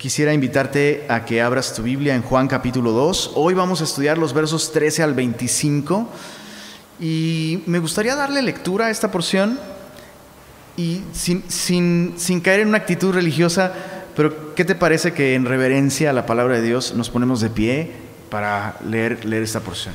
quisiera 0.00 0.32
invitarte 0.32 1.04
a 1.10 1.26
que 1.26 1.42
abras 1.42 1.74
tu 1.74 1.82
Biblia 1.82 2.14
en 2.14 2.22
Juan 2.22 2.48
capítulo 2.48 2.92
2. 2.92 3.32
Hoy 3.34 3.52
vamos 3.52 3.82
a 3.82 3.84
estudiar 3.84 4.16
los 4.16 4.32
versos 4.32 4.72
13 4.72 5.02
al 5.02 5.12
25 5.12 6.08
y 6.98 7.62
me 7.66 7.80
gustaría 7.80 8.16
darle 8.16 8.40
lectura 8.40 8.86
a 8.86 8.90
esta 8.90 9.10
porción 9.10 9.60
y 10.74 11.02
sin, 11.12 11.44
sin, 11.50 12.40
caer 12.40 12.60
en 12.60 12.68
una 12.68 12.78
actitud 12.78 13.12
religiosa, 13.12 13.74
pero 14.16 14.54
¿qué 14.54 14.64
te 14.64 14.74
parece 14.74 15.12
que 15.12 15.34
en 15.34 15.44
reverencia 15.44 16.08
a 16.08 16.12
la 16.14 16.24
palabra 16.24 16.54
de 16.54 16.62
Dios 16.62 16.94
nos 16.94 17.10
ponemos 17.10 17.42
de 17.42 17.50
pie 17.50 17.92
para 18.30 18.78
leer, 18.82 19.26
leer 19.26 19.42
esta 19.42 19.60
porción? 19.60 19.94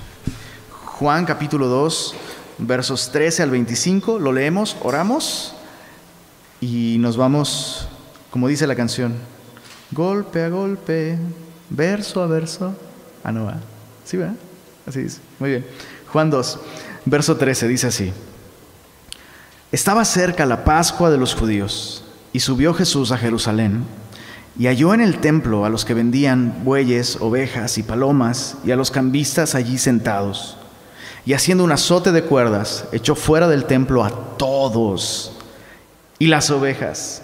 Juan 0.83 1.25
capítulo 1.25 1.65
2, 1.65 2.15
versos 2.59 3.11
13 3.11 3.41
al 3.41 3.49
25, 3.49 4.19
lo 4.19 4.31
leemos, 4.31 4.77
oramos 4.83 5.55
y 6.61 6.97
nos 6.99 7.17
vamos, 7.17 7.87
como 8.29 8.47
dice 8.47 8.67
la 8.67 8.75
canción, 8.75 9.15
golpe 9.91 10.43
a 10.43 10.49
golpe, 10.49 11.17
verso 11.69 12.21
a 12.21 12.27
verso. 12.27 12.75
Ah, 13.23 13.31
no 13.31 13.45
va. 13.45 13.57
¿Sí 14.03 14.17
va? 14.17 14.33
Así 14.85 15.01
dice. 15.01 15.19
Muy 15.39 15.49
bien. 15.49 15.65
Juan 16.11 16.29
2, 16.29 16.59
verso 17.05 17.37
13, 17.37 17.67
dice 17.67 17.87
así. 17.87 18.13
Estaba 19.71 20.05
cerca 20.05 20.45
la 20.45 20.63
Pascua 20.63 21.09
de 21.09 21.17
los 21.17 21.35
judíos 21.35 22.03
y 22.31 22.39
subió 22.39 22.73
Jesús 22.73 23.11
a 23.11 23.17
Jerusalén 23.17 23.83
y 24.57 24.67
halló 24.67 24.93
en 24.93 25.01
el 25.01 25.19
templo 25.19 25.65
a 25.65 25.69
los 25.69 25.83
que 25.83 25.93
vendían 25.93 26.63
bueyes, 26.63 27.17
ovejas 27.19 27.77
y 27.77 27.83
palomas 27.83 28.57
y 28.63 28.71
a 28.71 28.75
los 28.75 28.91
cambistas 28.91 29.55
allí 29.55 29.77
sentados 29.77 30.57
y 31.25 31.33
haciendo 31.33 31.63
un 31.63 31.71
azote 31.71 32.11
de 32.11 32.23
cuerdas, 32.23 32.85
echó 32.91 33.15
fuera 33.15 33.47
del 33.47 33.65
templo 33.65 34.03
a 34.03 34.37
todos, 34.37 35.31
y 36.19 36.27
las 36.27 36.49
ovejas, 36.51 37.23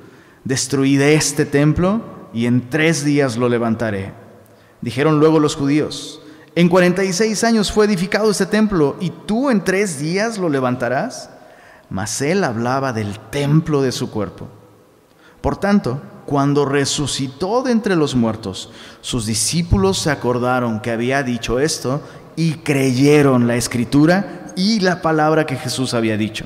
destruid 0.43 1.01
este 1.01 1.45
templo 1.45 2.01
y 2.33 2.45
en 2.45 2.69
tres 2.69 3.03
días 3.03 3.37
lo 3.37 3.49
levantaré. 3.49 4.13
Dijeron 4.81 5.19
luego 5.19 5.39
los 5.39 5.55
judíos, 5.55 6.21
en 6.53 6.67
46 6.67 7.43
años 7.45 7.71
fue 7.71 7.85
edificado 7.85 8.29
este 8.29 8.45
templo 8.45 8.97
y 8.99 9.09
tú 9.09 9.49
en 9.49 9.63
tres 9.63 9.99
días 9.99 10.37
lo 10.37 10.49
levantarás. 10.49 11.29
Mas 11.89 12.21
él 12.21 12.43
hablaba 12.43 12.93
del 12.93 13.19
templo 13.19 13.81
de 13.81 13.91
su 13.91 14.11
cuerpo. 14.11 14.47
Por 15.41 15.57
tanto, 15.57 16.01
cuando 16.25 16.65
resucitó 16.65 17.63
de 17.63 17.71
entre 17.71 17.95
los 17.95 18.15
muertos, 18.15 18.69
sus 19.01 19.25
discípulos 19.25 19.97
se 19.97 20.11
acordaron 20.11 20.79
que 20.79 20.91
había 20.91 21.23
dicho 21.23 21.59
esto 21.59 22.01
y 22.35 22.53
creyeron 22.55 23.47
la 23.47 23.55
escritura 23.55 24.45
y 24.55 24.79
la 24.79 25.01
palabra 25.01 25.45
que 25.45 25.55
Jesús 25.55 25.93
había 25.93 26.17
dicho. 26.17 26.45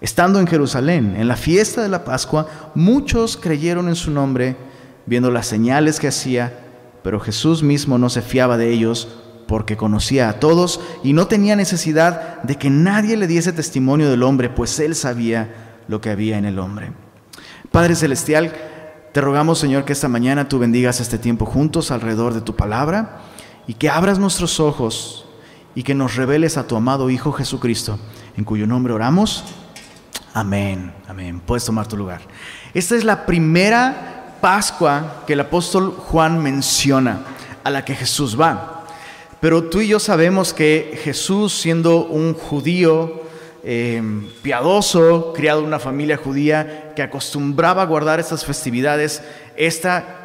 Estando 0.00 0.40
en 0.40 0.46
Jerusalén, 0.46 1.14
en 1.18 1.28
la 1.28 1.36
fiesta 1.36 1.82
de 1.82 1.88
la 1.88 2.04
Pascua, 2.04 2.46
muchos 2.74 3.36
creyeron 3.36 3.88
en 3.88 3.96
su 3.96 4.10
nombre, 4.10 4.56
viendo 5.04 5.30
las 5.30 5.46
señales 5.46 6.00
que 6.00 6.08
hacía, 6.08 6.58
pero 7.02 7.20
Jesús 7.20 7.62
mismo 7.62 7.98
no 7.98 8.08
se 8.08 8.22
fiaba 8.22 8.56
de 8.56 8.70
ellos 8.70 9.08
porque 9.46 9.76
conocía 9.76 10.28
a 10.28 10.34
todos 10.34 10.80
y 11.02 11.12
no 11.12 11.26
tenía 11.26 11.56
necesidad 11.56 12.42
de 12.42 12.56
que 12.56 12.70
nadie 12.70 13.16
le 13.16 13.26
diese 13.26 13.52
testimonio 13.52 14.08
del 14.08 14.22
hombre, 14.22 14.48
pues 14.48 14.78
él 14.78 14.94
sabía 14.94 15.52
lo 15.88 16.00
que 16.00 16.10
había 16.10 16.38
en 16.38 16.44
el 16.44 16.58
hombre. 16.58 16.92
Padre 17.70 17.94
Celestial, 17.94 18.52
te 19.12 19.20
rogamos 19.20 19.58
Señor 19.58 19.84
que 19.84 19.92
esta 19.92 20.08
mañana 20.08 20.48
tú 20.48 20.58
bendigas 20.58 21.00
este 21.00 21.18
tiempo 21.18 21.44
juntos 21.44 21.90
alrededor 21.90 22.32
de 22.32 22.40
tu 22.40 22.54
palabra 22.54 23.22
y 23.66 23.74
que 23.74 23.90
abras 23.90 24.18
nuestros 24.18 24.60
ojos 24.60 25.26
y 25.74 25.82
que 25.82 25.94
nos 25.94 26.16
reveles 26.16 26.56
a 26.56 26.66
tu 26.66 26.76
amado 26.76 27.10
Hijo 27.10 27.32
Jesucristo, 27.32 27.98
en 28.36 28.44
cuyo 28.44 28.66
nombre 28.66 28.92
oramos. 28.92 29.44
Amén, 30.32 30.92
amén. 31.08 31.40
Puedes 31.40 31.64
tomar 31.64 31.88
tu 31.88 31.96
lugar. 31.96 32.20
Esta 32.72 32.96
es 32.96 33.04
la 33.04 33.26
primera 33.26 34.36
Pascua 34.40 35.22
que 35.26 35.32
el 35.32 35.40
apóstol 35.40 35.90
Juan 35.90 36.38
menciona, 36.42 37.20
a 37.64 37.70
la 37.70 37.84
que 37.84 37.94
Jesús 37.94 38.40
va. 38.40 38.86
Pero 39.40 39.64
tú 39.64 39.80
y 39.80 39.88
yo 39.88 39.98
sabemos 39.98 40.54
que 40.54 40.98
Jesús, 41.02 41.52
siendo 41.52 42.06
un 42.06 42.34
judío 42.34 43.22
eh, 43.64 44.02
piadoso, 44.42 45.32
criado 45.34 45.60
en 45.60 45.66
una 45.66 45.78
familia 45.78 46.16
judía 46.16 46.92
que 46.94 47.02
acostumbraba 47.02 47.82
a 47.82 47.86
guardar 47.86 48.20
estas 48.20 48.44
festividades, 48.44 49.22
esta 49.56 50.16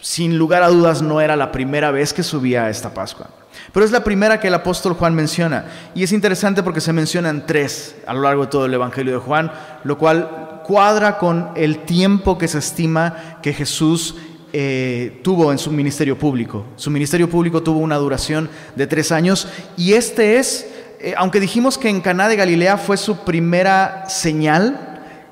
sin 0.00 0.38
lugar 0.38 0.62
a 0.62 0.68
dudas 0.68 1.02
no 1.02 1.20
era 1.20 1.36
la 1.36 1.52
primera 1.52 1.90
vez 1.90 2.14
que 2.14 2.22
subía 2.22 2.64
a 2.64 2.70
esta 2.70 2.94
Pascua. 2.94 3.39
Pero 3.72 3.84
es 3.84 3.92
la 3.92 4.04
primera 4.04 4.40
que 4.40 4.48
el 4.48 4.54
apóstol 4.54 4.94
Juan 4.94 5.14
menciona. 5.14 5.64
Y 5.94 6.02
es 6.02 6.12
interesante 6.12 6.62
porque 6.62 6.80
se 6.80 6.92
mencionan 6.92 7.46
tres 7.46 7.96
a 8.06 8.14
lo 8.14 8.22
largo 8.22 8.42
de 8.42 8.50
todo 8.50 8.66
el 8.66 8.74
Evangelio 8.74 9.12
de 9.12 9.18
Juan, 9.18 9.52
lo 9.84 9.98
cual 9.98 10.60
cuadra 10.64 11.18
con 11.18 11.50
el 11.56 11.84
tiempo 11.84 12.38
que 12.38 12.48
se 12.48 12.58
estima 12.58 13.38
que 13.42 13.52
Jesús 13.52 14.16
eh, 14.52 15.20
tuvo 15.22 15.52
en 15.52 15.58
su 15.58 15.70
ministerio 15.70 16.18
público. 16.18 16.66
Su 16.76 16.90
ministerio 16.90 17.28
público 17.30 17.62
tuvo 17.62 17.78
una 17.78 17.96
duración 17.96 18.48
de 18.74 18.86
tres 18.86 19.12
años 19.12 19.48
y 19.76 19.92
este 19.92 20.38
es, 20.38 20.66
eh, 21.00 21.14
aunque 21.16 21.40
dijimos 21.40 21.78
que 21.78 21.88
en 21.88 22.00
Caná 22.00 22.28
de 22.28 22.36
Galilea 22.36 22.76
fue 22.76 22.96
su 22.96 23.18
primera 23.18 24.08
señal, 24.08 24.86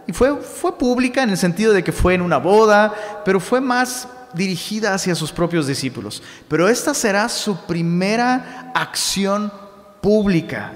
y 0.09 0.13
fue, 0.15 0.37
fue 0.37 0.79
pública 0.79 1.23
en 1.23 1.29
el 1.29 1.37
sentido 1.37 1.75
de 1.75 1.85
que 1.85 1.93
fue 1.93 2.15
en 2.15 2.23
una 2.23 2.39
boda, 2.39 2.95
pero 3.27 3.41
fue 3.41 3.61
más 3.61 4.09
dirigida 4.35 4.95
hacia 4.95 5.15
sus 5.15 5.33
propios 5.33 5.67
discípulos. 5.67 6.23
Pero 6.49 6.69
esta 6.69 6.95
será 6.95 7.29
su 7.29 7.57
primera 7.67 8.73
acción 8.75 9.53
pública 10.01 10.73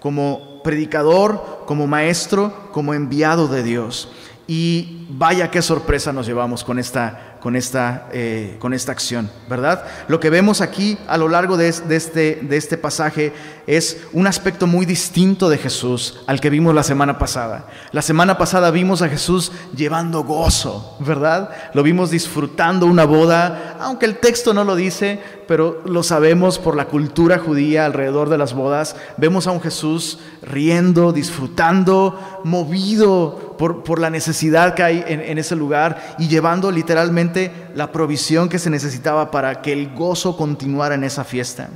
como 0.00 0.62
predicador, 0.62 1.64
como 1.66 1.86
maestro, 1.86 2.70
como 2.72 2.94
enviado 2.94 3.48
de 3.48 3.62
Dios. 3.62 4.10
Y 4.46 5.06
vaya 5.10 5.50
qué 5.50 5.60
sorpresa 5.60 6.12
nos 6.12 6.26
llevamos 6.26 6.64
con 6.64 6.78
esta 6.78 7.27
con 7.40 7.56
esta, 7.56 8.08
eh, 8.12 8.56
con 8.58 8.74
esta 8.74 8.92
acción, 8.92 9.30
¿verdad? 9.48 9.84
Lo 10.08 10.20
que 10.20 10.30
vemos 10.30 10.60
aquí 10.60 10.98
a 11.06 11.16
lo 11.16 11.28
largo 11.28 11.56
de, 11.56 11.68
este, 11.68 12.40
de 12.42 12.56
este 12.56 12.76
pasaje 12.76 13.32
es 13.66 13.98
un 14.12 14.26
aspecto 14.26 14.66
muy 14.66 14.86
distinto 14.86 15.50
de 15.50 15.58
Jesús 15.58 16.20
al 16.26 16.40
que 16.40 16.48
vimos 16.48 16.74
la 16.74 16.82
semana 16.82 17.18
pasada. 17.18 17.66
La 17.92 18.00
semana 18.00 18.38
pasada 18.38 18.70
vimos 18.70 19.02
a 19.02 19.08
Jesús 19.08 19.52
llevando 19.76 20.24
gozo, 20.24 20.96
¿verdad? 21.00 21.50
Lo 21.74 21.82
vimos 21.82 22.10
disfrutando 22.10 22.86
una 22.86 23.04
boda, 23.04 23.76
aunque 23.78 24.06
el 24.06 24.16
texto 24.16 24.54
no 24.54 24.64
lo 24.64 24.74
dice, 24.74 25.20
pero 25.46 25.82
lo 25.84 26.02
sabemos 26.02 26.58
por 26.58 26.76
la 26.76 26.86
cultura 26.86 27.38
judía 27.38 27.84
alrededor 27.84 28.30
de 28.30 28.38
las 28.38 28.54
bodas. 28.54 28.96
Vemos 29.18 29.46
a 29.46 29.50
un 29.50 29.60
Jesús 29.60 30.18
riendo, 30.42 31.12
disfrutando, 31.12 32.40
movido 32.44 33.54
por, 33.58 33.98
la 33.98 34.08
necesidad 34.08 34.74
que 34.74 34.82
hay 34.82 35.04
en 35.06 35.36
ese 35.36 35.56
lugar 35.56 36.16
y 36.18 36.28
llevando 36.28 36.70
literalmente 36.70 37.27
la 37.74 37.92
provisión 37.92 38.48
que 38.48 38.58
se 38.58 38.70
necesitaba 38.70 39.30
para 39.30 39.60
que 39.62 39.72
el 39.72 39.94
gozo 39.94 40.36
continuara 40.36 40.94
en 40.94 41.04
esa 41.04 41.24
fiesta. 41.24 41.68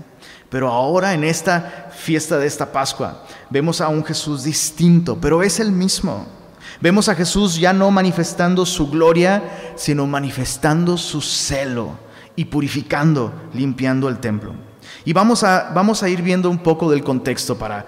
Pero 0.48 0.68
ahora 0.68 1.14
en 1.14 1.24
esta 1.24 1.90
fiesta 1.96 2.38
de 2.38 2.46
esta 2.46 2.72
Pascua 2.72 3.24
vemos 3.48 3.80
a 3.80 3.88
un 3.88 4.04
Jesús 4.04 4.44
distinto, 4.44 5.18
pero 5.20 5.42
es 5.42 5.60
el 5.60 5.72
mismo. 5.72 6.26
Vemos 6.80 7.08
a 7.08 7.14
Jesús 7.14 7.56
ya 7.56 7.72
no 7.72 7.90
manifestando 7.90 8.66
su 8.66 8.90
gloria, 8.90 9.42
sino 9.76 10.06
manifestando 10.06 10.98
su 10.98 11.20
celo 11.20 11.90
y 12.36 12.46
purificando, 12.46 13.32
limpiando 13.54 14.08
el 14.08 14.18
templo. 14.18 14.52
Y 15.04 15.12
vamos 15.12 15.42
a, 15.42 15.70
vamos 15.74 16.02
a 16.02 16.08
ir 16.08 16.22
viendo 16.22 16.50
un 16.50 16.58
poco 16.58 16.90
del 16.90 17.02
contexto 17.02 17.56
para 17.56 17.86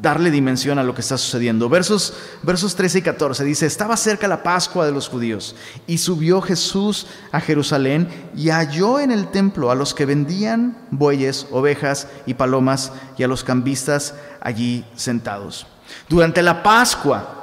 darle 0.00 0.30
dimensión 0.30 0.78
a 0.78 0.84
lo 0.84 0.94
que 0.94 1.00
está 1.00 1.18
sucediendo. 1.18 1.68
Versos, 1.68 2.14
versos 2.42 2.74
13 2.74 2.98
y 2.98 3.02
14 3.02 3.44
dice, 3.44 3.66
estaba 3.66 3.96
cerca 3.96 4.28
la 4.28 4.42
Pascua 4.42 4.86
de 4.86 4.92
los 4.92 5.08
judíos 5.08 5.56
y 5.86 5.98
subió 5.98 6.40
Jesús 6.40 7.06
a 7.32 7.40
Jerusalén 7.40 8.08
y 8.36 8.50
halló 8.50 9.00
en 9.00 9.10
el 9.10 9.28
templo 9.28 9.70
a 9.70 9.74
los 9.74 9.94
que 9.94 10.06
vendían 10.06 10.76
bueyes, 10.90 11.46
ovejas 11.50 12.08
y 12.26 12.34
palomas 12.34 12.92
y 13.16 13.22
a 13.22 13.28
los 13.28 13.44
cambistas 13.44 14.14
allí 14.40 14.84
sentados. 14.94 15.66
Durante 16.08 16.42
la 16.42 16.62
Pascua, 16.62 17.34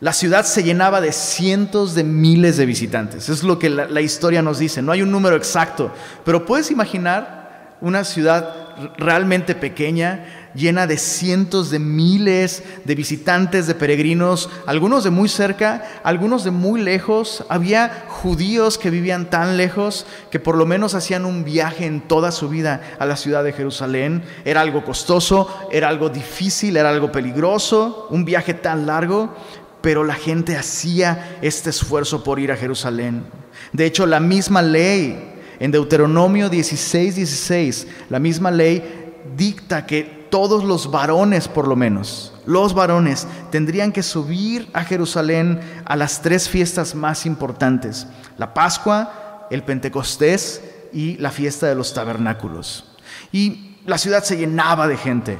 la 0.00 0.12
ciudad 0.12 0.46
se 0.46 0.62
llenaba 0.62 1.00
de 1.00 1.12
cientos 1.12 1.94
de 1.94 2.04
miles 2.04 2.56
de 2.56 2.66
visitantes. 2.66 3.28
Es 3.28 3.42
lo 3.42 3.58
que 3.58 3.68
la, 3.68 3.86
la 3.86 4.00
historia 4.00 4.40
nos 4.40 4.58
dice. 4.58 4.80
No 4.80 4.92
hay 4.92 5.02
un 5.02 5.10
número 5.10 5.36
exacto, 5.36 5.92
pero 6.24 6.46
puedes 6.46 6.70
imaginar 6.70 7.76
una 7.82 8.04
ciudad 8.04 8.94
realmente 8.96 9.54
pequeña 9.54 10.39
llena 10.54 10.86
de 10.86 10.98
cientos 10.98 11.70
de 11.70 11.78
miles 11.78 12.62
de 12.84 12.94
visitantes, 12.94 13.66
de 13.66 13.74
peregrinos, 13.74 14.50
algunos 14.66 15.04
de 15.04 15.10
muy 15.10 15.28
cerca, 15.28 15.84
algunos 16.02 16.44
de 16.44 16.50
muy 16.50 16.80
lejos. 16.80 17.44
Había 17.48 18.04
judíos 18.08 18.78
que 18.78 18.90
vivían 18.90 19.30
tan 19.30 19.56
lejos 19.56 20.06
que 20.30 20.40
por 20.40 20.56
lo 20.56 20.66
menos 20.66 20.94
hacían 20.94 21.24
un 21.24 21.44
viaje 21.44 21.86
en 21.86 22.00
toda 22.00 22.32
su 22.32 22.48
vida 22.48 22.80
a 22.98 23.06
la 23.06 23.16
ciudad 23.16 23.44
de 23.44 23.52
Jerusalén. 23.52 24.22
Era 24.44 24.60
algo 24.60 24.84
costoso, 24.84 25.48
era 25.70 25.88
algo 25.88 26.08
difícil, 26.08 26.76
era 26.76 26.90
algo 26.90 27.12
peligroso, 27.12 28.06
un 28.10 28.24
viaje 28.24 28.54
tan 28.54 28.86
largo, 28.86 29.34
pero 29.80 30.04
la 30.04 30.14
gente 30.14 30.56
hacía 30.56 31.38
este 31.42 31.70
esfuerzo 31.70 32.22
por 32.22 32.38
ir 32.38 32.52
a 32.52 32.56
Jerusalén. 32.56 33.24
De 33.72 33.86
hecho, 33.86 34.06
la 34.06 34.20
misma 34.20 34.62
ley 34.62 35.30
en 35.58 35.70
Deuteronomio 35.70 36.48
16, 36.48 37.16
16, 37.16 37.86
la 38.08 38.18
misma 38.18 38.50
ley 38.50 39.12
dicta 39.36 39.86
que 39.86 40.19
todos 40.30 40.64
los 40.64 40.90
varones, 40.90 41.48
por 41.48 41.68
lo 41.68 41.76
menos, 41.76 42.32
los 42.46 42.72
varones, 42.72 43.26
tendrían 43.50 43.92
que 43.92 44.02
subir 44.02 44.70
a 44.72 44.84
Jerusalén 44.84 45.60
a 45.84 45.96
las 45.96 46.22
tres 46.22 46.48
fiestas 46.48 46.94
más 46.94 47.26
importantes, 47.26 48.06
la 48.38 48.54
Pascua, 48.54 49.46
el 49.50 49.62
Pentecostés 49.62 50.62
y 50.92 51.16
la 51.18 51.30
fiesta 51.30 51.66
de 51.66 51.74
los 51.74 51.92
tabernáculos. 51.92 52.84
Y 53.32 53.76
la 53.86 53.98
ciudad 53.98 54.24
se 54.24 54.36
llenaba 54.36 54.88
de 54.88 54.96
gente. 54.96 55.38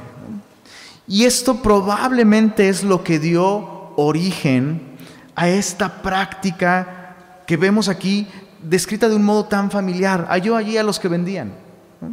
Y 1.07 1.25
esto 1.25 1.61
probablemente 1.61 2.69
es 2.69 2.83
lo 2.83 3.03
que 3.03 3.19
dio 3.19 3.93
origen 3.95 4.97
a 5.35 5.49
esta 5.49 6.01
práctica 6.01 7.15
que 7.47 7.57
vemos 7.57 7.89
aquí 7.89 8.27
descrita 8.61 9.09
de 9.09 9.15
un 9.15 9.23
modo 9.23 9.45
tan 9.45 9.71
familiar. 9.71 10.27
Halló 10.29 10.55
allí 10.55 10.77
a 10.77 10.83
los 10.83 10.99
que 10.99 11.07
vendían. 11.07 11.53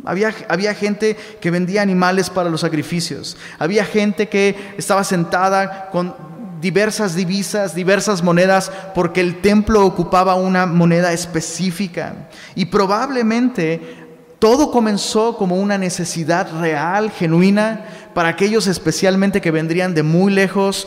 Había, 0.04 0.34
había, 0.48 0.74
gente 0.74 1.16
que 1.40 1.50
vendía 1.50 1.80
animales 1.80 2.28
para 2.28 2.50
los 2.50 2.60
sacrificios. 2.60 3.36
Había 3.58 3.84
gente 3.84 4.28
que 4.28 4.74
estaba 4.76 5.02
sentada 5.02 5.88
con 5.90 6.14
diversas 6.60 7.14
divisas, 7.14 7.74
diversas 7.74 8.22
monedas, 8.22 8.70
porque 8.94 9.20
el 9.20 9.40
templo 9.40 9.84
ocupaba 9.86 10.34
una 10.34 10.66
moneda 10.66 11.12
específica. 11.12 12.28
Y 12.54 12.66
probablemente 12.66 14.06
todo 14.38 14.70
comenzó 14.70 15.36
como 15.36 15.56
una 15.56 15.78
necesidad 15.78 16.48
real, 16.60 17.10
genuina, 17.10 17.86
para 18.14 18.28
aquellos 18.28 18.66
especialmente 18.66 19.40
que 19.40 19.50
vendrían 19.50 19.94
de 19.94 20.02
muy 20.02 20.32
lejos 20.32 20.86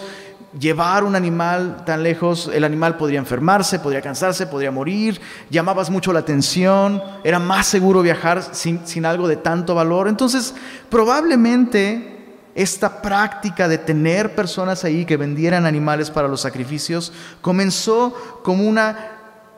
llevar 0.60 1.04
un 1.04 1.16
animal 1.16 1.84
tan 1.86 2.04
lejos, 2.04 2.50
el 2.54 2.64
animal 2.64 2.98
podría 2.98 3.20
enfermarse, 3.20 3.80
podría 3.80 4.02
cansarse, 4.02 4.48
podría 4.48 4.72
morir, 4.72 5.20
llamabas 5.50 5.90
mucho 5.90 6.12
la 6.12 6.20
atención, 6.20 7.02
era 7.24 7.40
más 7.40 7.68
seguro 7.68 8.02
viajar 8.02 8.44
sin, 8.54 9.06
algo 9.06 9.28
de 9.28 9.38
tanto 9.38 9.76
valor. 9.76 10.08
Entonces, 10.08 10.54
probablemente 10.90 12.18
esta 12.54 13.02
práctica 13.02 13.70
de 13.70 13.78
tener 13.78 14.36
personas 14.36 14.84
ahí 14.84 15.06
que 15.06 15.16
vendieran 15.16 15.66
animales 15.66 16.12
para 16.12 16.28
los 16.28 16.42
sacrificios 16.42 17.14
comenzó 17.40 18.14
como 18.44 18.68
una 18.68 19.12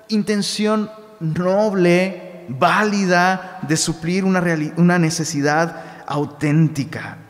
intención 0.09 0.91
noble, 1.19 2.45
válida, 2.49 3.59
de 3.67 3.77
suplir 3.77 4.25
una, 4.25 4.43
una 4.77 4.99
necesidad 4.99 6.03
auténtica. 6.05 7.22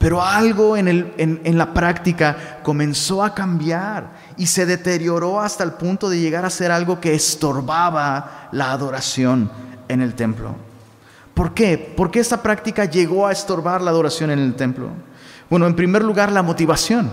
Pero 0.00 0.22
algo 0.22 0.78
en, 0.78 0.88
el, 0.88 1.12
en, 1.18 1.58
la 1.58 1.74
práctica 1.74 2.60
comenzó 2.62 3.22
a 3.22 3.34
cambiar 3.34 4.12
y 4.38 4.46
se 4.46 4.64
deterioró 4.64 5.42
hasta 5.42 5.62
el 5.62 5.72
punto 5.72 6.08
de 6.08 6.18
llegar 6.18 6.46
a 6.46 6.48
ser 6.48 6.72
algo 6.72 6.98
que 6.98 7.12
estorbaba 7.12 8.48
la 8.50 8.72
adoración 8.72 9.50
en 9.88 10.00
el 10.00 10.14
templo. 10.14 10.54
¿Por 11.34 11.52
qué? 11.52 11.76
¿Por 11.76 12.10
qué 12.10 12.20
esta 12.20 12.40
práctica 12.40 12.86
llegó 12.86 13.26
a 13.26 13.32
estorbar 13.32 13.82
la 13.82 13.90
adoración 13.90 14.30
en 14.30 14.38
el 14.38 14.54
templo? 14.54 14.88
Bueno, 15.50 15.66
en 15.66 15.76
primer 15.76 16.02
lugar, 16.02 16.32
la 16.32 16.42
motivación. 16.42 17.10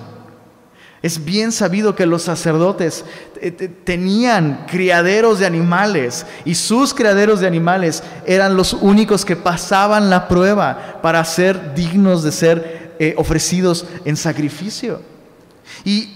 Es 1.01 1.24
bien 1.24 1.51
sabido 1.51 1.95
que 1.95 2.07
los 2.07 2.24
sacerdotes 2.24 3.06
eh, 3.40 3.51
tenían 3.51 4.66
criaderos 4.68 5.40
de 5.40 5.45
animales 5.45 6.25
y 6.44 6.56
sus 6.56 6.94
criaderos 6.94 7.40
de 7.40 7.48
animales 7.48 8.01
eran 8.25 8.57
los 8.57 8.74
únicos 8.74 9.24
que 9.24 9.36
pasaban 9.36 10.10
la 10.10 10.28
prueba 10.28 11.00
para 11.04 11.24
ser 11.24 11.75
dignos 11.75 12.24
de 12.24 12.31
ser 12.31 12.76
eh, 12.99 13.13
ofrecidos 13.17 13.85
en 14.05 14.17
sacrificio. 14.17 15.01
Y 15.83 16.13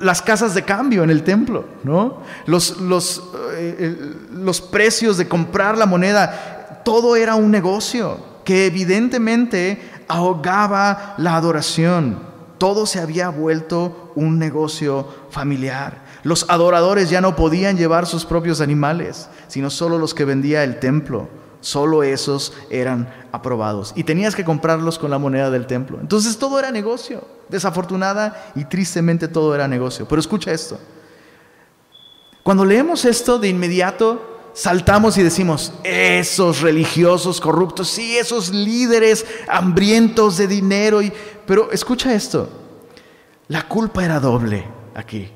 las 0.00 0.22
casas 0.22 0.54
de 0.54 0.62
cambio 0.62 1.02
en 1.02 1.10
el 1.10 1.24
templo, 1.24 1.64
¿no? 1.82 2.22
los, 2.46 2.80
los, 2.80 3.22
eh, 3.54 3.96
los 4.32 4.60
precios 4.60 5.16
de 5.16 5.26
comprar 5.26 5.76
la 5.76 5.86
moneda, 5.86 6.82
todo 6.84 7.16
era 7.16 7.34
un 7.34 7.50
negocio 7.50 8.18
que 8.44 8.66
evidentemente 8.66 9.80
ahogaba 10.06 11.14
la 11.18 11.34
adoración 11.34 12.34
todo 12.64 12.86
se 12.86 13.00
había 13.00 13.28
vuelto 13.28 14.12
un 14.14 14.38
negocio 14.38 15.06
familiar. 15.28 16.02
Los 16.22 16.46
adoradores 16.48 17.10
ya 17.10 17.20
no 17.20 17.36
podían 17.36 17.76
llevar 17.76 18.06
sus 18.06 18.24
propios 18.24 18.62
animales, 18.62 19.28
sino 19.48 19.68
solo 19.68 19.98
los 19.98 20.14
que 20.14 20.24
vendía 20.24 20.64
el 20.64 20.78
templo. 20.78 21.28
Solo 21.64 22.02
esos 22.02 22.52
eran 22.68 23.10
aprobados. 23.32 23.94
Y 23.96 24.04
tenías 24.04 24.34
que 24.34 24.44
comprarlos 24.44 24.98
con 24.98 25.10
la 25.10 25.16
moneda 25.16 25.50
del 25.50 25.66
templo. 25.66 25.98
Entonces 25.98 26.36
todo 26.36 26.58
era 26.58 26.70
negocio. 26.70 27.26
Desafortunada 27.48 28.52
y 28.54 28.66
tristemente 28.66 29.28
todo 29.28 29.54
era 29.54 29.66
negocio. 29.66 30.06
Pero 30.06 30.20
escucha 30.20 30.52
esto. 30.52 30.78
Cuando 32.42 32.66
leemos 32.66 33.06
esto 33.06 33.38
de 33.38 33.48
inmediato, 33.48 34.50
saltamos 34.52 35.16
y 35.16 35.22
decimos, 35.22 35.72
esos 35.84 36.60
religiosos 36.60 37.40
corruptos, 37.40 37.88
sí, 37.88 38.18
esos 38.18 38.50
líderes 38.50 39.24
hambrientos 39.48 40.36
de 40.36 40.46
dinero. 40.46 41.00
Pero 41.46 41.72
escucha 41.72 42.12
esto, 42.12 42.46
la 43.48 43.66
culpa 43.66 44.04
era 44.04 44.20
doble 44.20 44.66
aquí. 44.94 45.30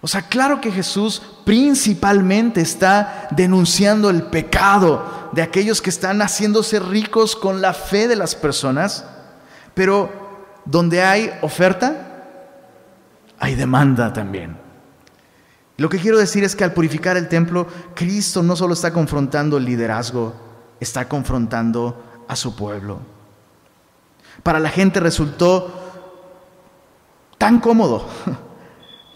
O 0.00 0.06
sea, 0.06 0.22
claro 0.22 0.60
que 0.60 0.70
Jesús 0.70 1.22
principalmente 1.44 2.60
está 2.60 3.28
denunciando 3.32 4.10
el 4.10 4.22
pecado 4.24 5.30
de 5.32 5.42
aquellos 5.42 5.82
que 5.82 5.90
están 5.90 6.22
haciéndose 6.22 6.78
ricos 6.78 7.34
con 7.34 7.60
la 7.60 7.74
fe 7.74 8.06
de 8.06 8.14
las 8.14 8.36
personas, 8.36 9.04
pero 9.74 10.10
donde 10.64 11.02
hay 11.02 11.32
oferta, 11.42 12.24
hay 13.40 13.56
demanda 13.56 14.12
también. 14.12 14.56
Lo 15.76 15.88
que 15.88 15.98
quiero 15.98 16.18
decir 16.18 16.44
es 16.44 16.54
que 16.54 16.64
al 16.64 16.74
purificar 16.74 17.16
el 17.16 17.28
templo, 17.28 17.66
Cristo 17.94 18.42
no 18.42 18.54
solo 18.54 18.74
está 18.74 18.92
confrontando 18.92 19.56
el 19.56 19.64
liderazgo, 19.64 20.34
está 20.80 21.08
confrontando 21.08 22.24
a 22.28 22.36
su 22.36 22.54
pueblo. 22.54 22.98
Para 24.42 24.60
la 24.60 24.70
gente 24.70 25.00
resultó 25.00 25.72
tan 27.36 27.58
cómodo 27.60 28.06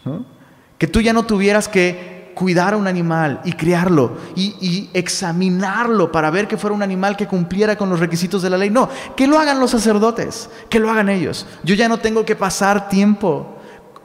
que 0.82 0.88
tú 0.88 1.00
ya 1.00 1.12
no 1.12 1.22
tuvieras 1.22 1.68
que 1.68 2.32
cuidar 2.34 2.74
a 2.74 2.76
un 2.76 2.88
animal 2.88 3.40
y 3.44 3.52
criarlo 3.52 4.16
y, 4.34 4.56
y, 4.60 4.90
examinarlo 4.92 6.10
para 6.10 6.28
ver 6.28 6.48
que 6.48 6.56
fuera 6.56 6.74
un 6.74 6.82
animal 6.82 7.16
que 7.16 7.28
cumpliera 7.28 7.76
con 7.76 7.88
los 7.88 8.00
requisitos 8.00 8.42
de 8.42 8.50
la 8.50 8.58
ley. 8.58 8.68
No, 8.68 8.88
que 9.14 9.28
lo 9.28 9.38
hagan 9.38 9.60
los 9.60 9.70
sacerdotes, 9.70 10.50
que 10.68 10.80
lo 10.80 10.90
hagan 10.90 11.08
ellos. 11.08 11.46
Yo 11.62 11.76
ya 11.76 11.88
no 11.88 12.00
tengo 12.00 12.24
que 12.24 12.34
pasar 12.34 12.88
tiempo 12.88 13.58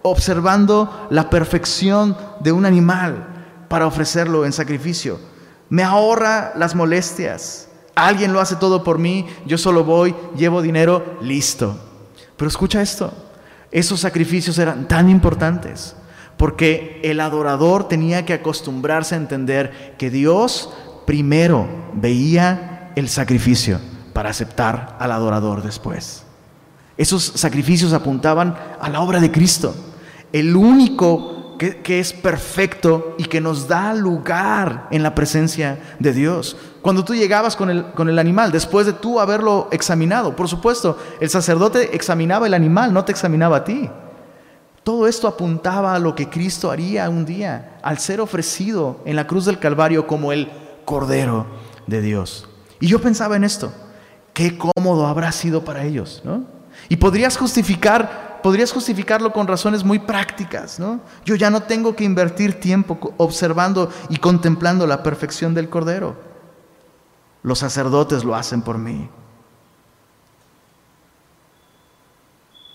observando 0.03 1.07
la 1.09 1.31
perfección 1.31 2.15
de 2.41 2.51
un 2.51 2.67
animal 2.67 3.25
para 3.69 3.87
ofrecerlo 3.87 4.45
en 4.45 4.53
sacrificio. 4.53 5.19
Me 5.69 5.81
ahorra 5.81 6.53
las 6.57 6.75
molestias. 6.75 7.69
Alguien 7.95 8.33
lo 8.33 8.39
hace 8.39 8.55
todo 8.55 8.83
por 8.83 8.99
mí, 8.99 9.25
yo 9.47 9.57
solo 9.57 9.83
voy, 9.83 10.13
llevo 10.35 10.61
dinero, 10.61 11.17
listo. 11.23 11.75
Pero 12.37 12.47
escucha 12.47 12.83
esto, 12.83 13.11
esos 13.71 13.99
sacrificios 13.99 14.59
eran 14.59 14.87
tan 14.87 15.09
importantes 15.09 15.95
porque 16.37 17.01
el 17.03 17.19
adorador 17.19 17.87
tenía 17.87 18.25
que 18.25 18.33
acostumbrarse 18.33 19.15
a 19.15 19.17
entender 19.17 19.95
que 19.97 20.09
Dios 20.09 20.69
primero 21.05 21.67
veía 21.93 22.91
el 22.95 23.09
sacrificio 23.09 23.79
para 24.13 24.29
aceptar 24.29 24.95
al 24.99 25.11
adorador 25.11 25.63
después. 25.63 26.23
Esos 26.97 27.23
sacrificios 27.23 27.93
apuntaban 27.93 28.55
a 28.79 28.89
la 28.89 29.01
obra 29.01 29.19
de 29.19 29.31
Cristo 29.31 29.75
el 30.33 30.55
único 30.55 31.57
que, 31.57 31.99
es 31.99 32.13
perfecto 32.13 33.15
y 33.17 33.25
que 33.25 33.41
nos 33.41 33.67
da 33.67 33.93
lugar 33.93 34.87
en 34.91 35.01
la 35.01 35.15
presencia 35.15 35.79
de 35.99 36.13
Dios. 36.13 36.55
Cuando 36.81 37.03
tú 37.03 37.15
llegabas 37.15 37.55
con 37.55 37.69
el, 37.69 37.91
con 37.91 38.09
el 38.09 38.19
animal, 38.19 38.51
después 38.51 38.85
de 38.85 38.93
tú 38.93 39.19
haberlo 39.19 39.67
examinado, 39.71 40.35
por 40.35 40.47
supuesto, 40.47 40.97
el 41.19 41.29
sacerdote 41.29 41.95
examinaba 41.95 42.45
el 42.45 42.53
animal, 42.53 42.93
no 42.93 43.05
te 43.05 43.11
examinaba 43.11 43.57
a 43.57 43.63
ti. 43.63 43.89
Todo 44.87 45.05
esto 45.05 45.27
apuntaba 45.27 45.95
a 45.95 45.99
lo 45.99 46.15
que 46.15 46.29
Cristo 46.29 46.71
haría 46.71 47.09
un 47.09 47.25
día 47.25 47.77
al 47.83 47.99
ser 47.99 48.21
ofrecido 48.21 49.01
en 49.03 49.17
la 49.17 49.27
cruz 49.27 49.43
del 49.43 49.59
Calvario 49.59 50.07
como 50.07 50.31
el 50.31 50.49
Cordero 50.85 51.45
de 51.87 51.99
Dios. 51.99 52.47
Y 52.79 52.87
yo 52.87 53.01
pensaba 53.01 53.35
en 53.35 53.43
esto, 53.43 53.73
qué 54.33 54.57
cómodo 54.57 55.05
habrá 55.05 55.33
sido 55.33 55.65
para 55.65 55.83
ellos, 55.83 56.21
¿no? 56.23 56.45
Y 56.87 56.95
podrías 56.95 57.35
justificar 57.35 58.39
podrías 58.41 58.71
justificarlo 58.71 59.33
con 59.33 59.45
razones 59.45 59.83
muy 59.83 59.99
prácticas, 59.99 60.79
¿no? 60.79 61.01
Yo 61.25 61.35
ya 61.35 61.49
no 61.49 61.63
tengo 61.63 61.93
que 61.93 62.05
invertir 62.05 62.57
tiempo 62.57 63.13
observando 63.17 63.91
y 64.07 64.15
contemplando 64.15 64.87
la 64.87 65.03
perfección 65.03 65.53
del 65.53 65.67
Cordero. 65.67 66.15
Los 67.43 67.59
sacerdotes 67.59 68.23
lo 68.23 68.35
hacen 68.35 68.61
por 68.61 68.77
mí. 68.77 69.09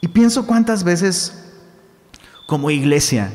Y 0.02 0.08
pienso 0.08 0.46
cuántas 0.46 0.84
veces 0.84 1.41
como 2.52 2.70
iglesia 2.70 3.32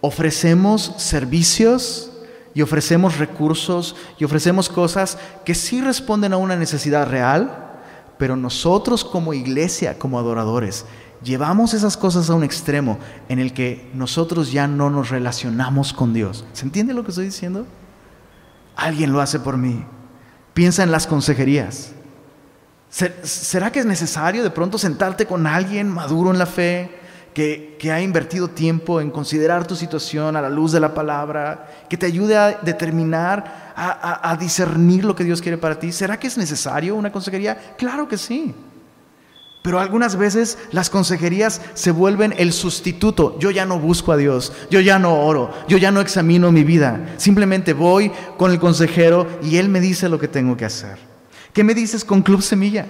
ofrecemos 0.00 0.94
servicios 0.96 2.10
y 2.54 2.62
ofrecemos 2.62 3.18
recursos 3.18 3.94
y 4.18 4.24
ofrecemos 4.24 4.70
cosas 4.70 5.18
que 5.44 5.54
sí 5.54 5.82
responden 5.82 6.32
a 6.32 6.38
una 6.38 6.56
necesidad 6.56 7.06
real, 7.06 7.74
pero 8.16 8.36
nosotros 8.36 9.04
como 9.04 9.34
iglesia, 9.34 9.98
como 9.98 10.18
adoradores, 10.18 10.86
llevamos 11.22 11.74
esas 11.74 11.98
cosas 11.98 12.30
a 12.30 12.34
un 12.34 12.42
extremo 12.42 12.98
en 13.28 13.38
el 13.38 13.52
que 13.52 13.90
nosotros 13.92 14.50
ya 14.50 14.66
no 14.66 14.88
nos 14.88 15.10
relacionamos 15.10 15.92
con 15.92 16.14
Dios. 16.14 16.46
¿Se 16.54 16.64
entiende 16.64 16.94
lo 16.94 17.04
que 17.04 17.10
estoy 17.10 17.26
diciendo? 17.26 17.66
Alguien 18.76 19.12
lo 19.12 19.20
hace 19.20 19.40
por 19.40 19.58
mí. 19.58 19.84
Piensa 20.54 20.82
en 20.84 20.90
las 20.90 21.06
consejerías. 21.06 21.92
¿Será 22.88 23.70
que 23.70 23.80
es 23.80 23.86
necesario 23.86 24.42
de 24.42 24.50
pronto 24.50 24.78
sentarte 24.78 25.26
con 25.26 25.46
alguien 25.46 25.86
maduro 25.86 26.30
en 26.30 26.38
la 26.38 26.46
fe, 26.46 27.03
que, 27.34 27.76
ha 27.92 28.00
invertido 28.00 28.48
tiempo 28.48 29.00
en 29.00 29.10
considerar 29.10 29.66
tu 29.66 29.76
situación 29.76 30.36
a 30.36 30.40
la 30.40 30.48
luz 30.48 30.72
de 30.72 30.80
la 30.80 30.94
palabra, 30.94 31.68
que 31.90 31.96
te 31.96 32.06
ayude 32.06 32.36
a 32.36 32.52
determinar, 32.62 33.72
a, 33.76 34.30
a 34.30 34.36
discernir 34.36 35.04
lo 35.04 35.14
que 35.14 35.24
Dios 35.24 35.42
quiere 35.42 35.58
para 35.58 35.78
ti? 35.78 35.92
¿Será 35.92 36.18
que 36.18 36.28
es 36.28 36.38
necesario 36.38 36.94
una 36.94 37.12
consejería? 37.12 37.74
Claro 37.76 38.08
que 38.08 38.16
sí. 38.16 38.54
Pero 39.64 39.80
algunas 39.80 40.16
veces 40.16 40.58
las 40.72 40.90
consejerías 40.90 41.62
se 41.72 41.90
vuelven 41.90 42.34
el 42.36 42.52
sustituto. 42.52 43.38
Yo 43.38 43.50
ya 43.50 43.64
no 43.64 43.78
busco 43.78 44.12
a 44.12 44.18
Dios, 44.18 44.52
yo 44.70 44.78
ya 44.80 44.98
no 44.98 45.24
oro, 45.24 45.50
yo 45.68 45.78
ya 45.78 45.90
no 45.90 46.02
examino 46.02 46.52
mi 46.52 46.64
vida. 46.64 47.14
Simplemente 47.16 47.72
voy 47.72 48.12
con 48.36 48.50
el 48.50 48.60
consejero 48.60 49.26
y 49.42 49.56
él 49.56 49.70
me 49.70 49.80
dice 49.80 50.10
lo 50.10 50.18
que 50.18 50.28
tengo 50.28 50.54
que 50.54 50.66
hacer. 50.66 50.98
¿Qué 51.54 51.64
me 51.64 51.72
dices 51.72 52.04
con 52.04 52.20
Club 52.20 52.42
Semilla? 52.42 52.84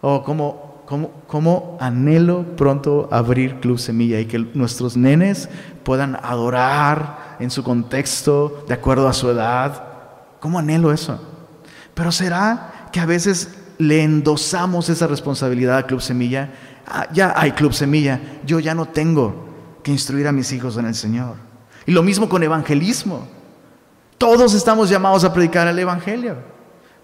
O 0.00 0.22
como, 0.22 0.73
como, 0.86 1.78
anhelo 1.80 2.44
pronto 2.56 3.08
abrir 3.10 3.60
Club 3.60 3.78
Semilla 3.78 4.20
y 4.20 4.26
que 4.26 4.38
nuestros 4.38 4.96
nenes 4.96 5.48
puedan 5.82 6.16
adorar 6.22 7.36
en 7.40 7.50
su 7.50 7.62
contexto, 7.62 8.64
de 8.68 8.74
acuerdo 8.74 9.08
a 9.08 9.12
su 9.12 9.30
edad. 9.30 9.84
¿Cómo 10.40 10.58
anhelo 10.58 10.92
eso? 10.92 11.20
Pero 11.94 12.12
será 12.12 12.88
que 12.92 13.00
a 13.00 13.06
veces 13.06 13.54
le 13.78 14.02
endosamos 14.02 14.88
esa 14.88 15.06
responsabilidad 15.06 15.78
a 15.78 15.86
Club 15.86 16.00
Semilla. 16.00 16.50
Ah, 16.86 17.06
ya 17.12 17.32
hay 17.36 17.52
Club 17.52 17.72
Semilla, 17.72 18.20
yo 18.44 18.60
ya 18.60 18.74
no 18.74 18.86
tengo 18.86 19.48
que 19.82 19.90
instruir 19.90 20.28
a 20.28 20.32
mis 20.32 20.52
hijos 20.52 20.76
en 20.76 20.86
el 20.86 20.94
Señor. 20.94 21.36
Y 21.86 21.92
lo 21.92 22.02
mismo 22.02 22.28
con 22.28 22.42
evangelismo. 22.42 23.26
Todos 24.18 24.54
estamos 24.54 24.88
llamados 24.88 25.24
a 25.24 25.32
predicar 25.32 25.66
el 25.66 25.78
Evangelio. 25.78 26.53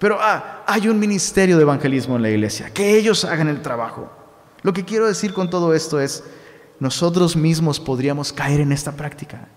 Pero 0.00 0.16
ah, 0.18 0.64
hay 0.66 0.88
un 0.88 0.98
ministerio 0.98 1.56
de 1.58 1.62
evangelismo 1.62 2.16
en 2.16 2.22
la 2.22 2.30
iglesia, 2.30 2.70
que 2.70 2.96
ellos 2.96 3.22
hagan 3.26 3.48
el 3.48 3.60
trabajo. 3.60 4.10
Lo 4.62 4.72
que 4.72 4.86
quiero 4.86 5.06
decir 5.06 5.34
con 5.34 5.50
todo 5.50 5.74
esto 5.74 6.00
es, 6.00 6.24
nosotros 6.78 7.36
mismos 7.36 7.78
podríamos 7.78 8.32
caer 8.32 8.60
en 8.60 8.72
esta 8.72 8.92
práctica. 8.92 9.48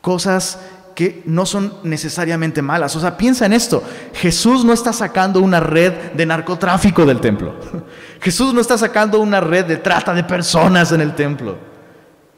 Cosas 0.00 0.58
que 0.96 1.22
no 1.26 1.46
son 1.46 1.74
necesariamente 1.84 2.60
malas. 2.60 2.96
O 2.96 3.00
sea, 3.00 3.16
piensa 3.16 3.46
en 3.46 3.52
esto. 3.52 3.84
Jesús 4.14 4.64
no 4.64 4.72
está 4.72 4.92
sacando 4.92 5.40
una 5.40 5.60
red 5.60 5.92
de 6.12 6.26
narcotráfico 6.26 7.06
del 7.06 7.20
templo. 7.20 7.54
Jesús 8.20 8.52
no 8.52 8.60
está 8.60 8.76
sacando 8.76 9.20
una 9.20 9.40
red 9.40 9.64
de 9.64 9.76
trata 9.76 10.12
de 10.12 10.24
personas 10.24 10.90
en 10.90 11.02
el 11.02 11.14
templo. 11.14 11.56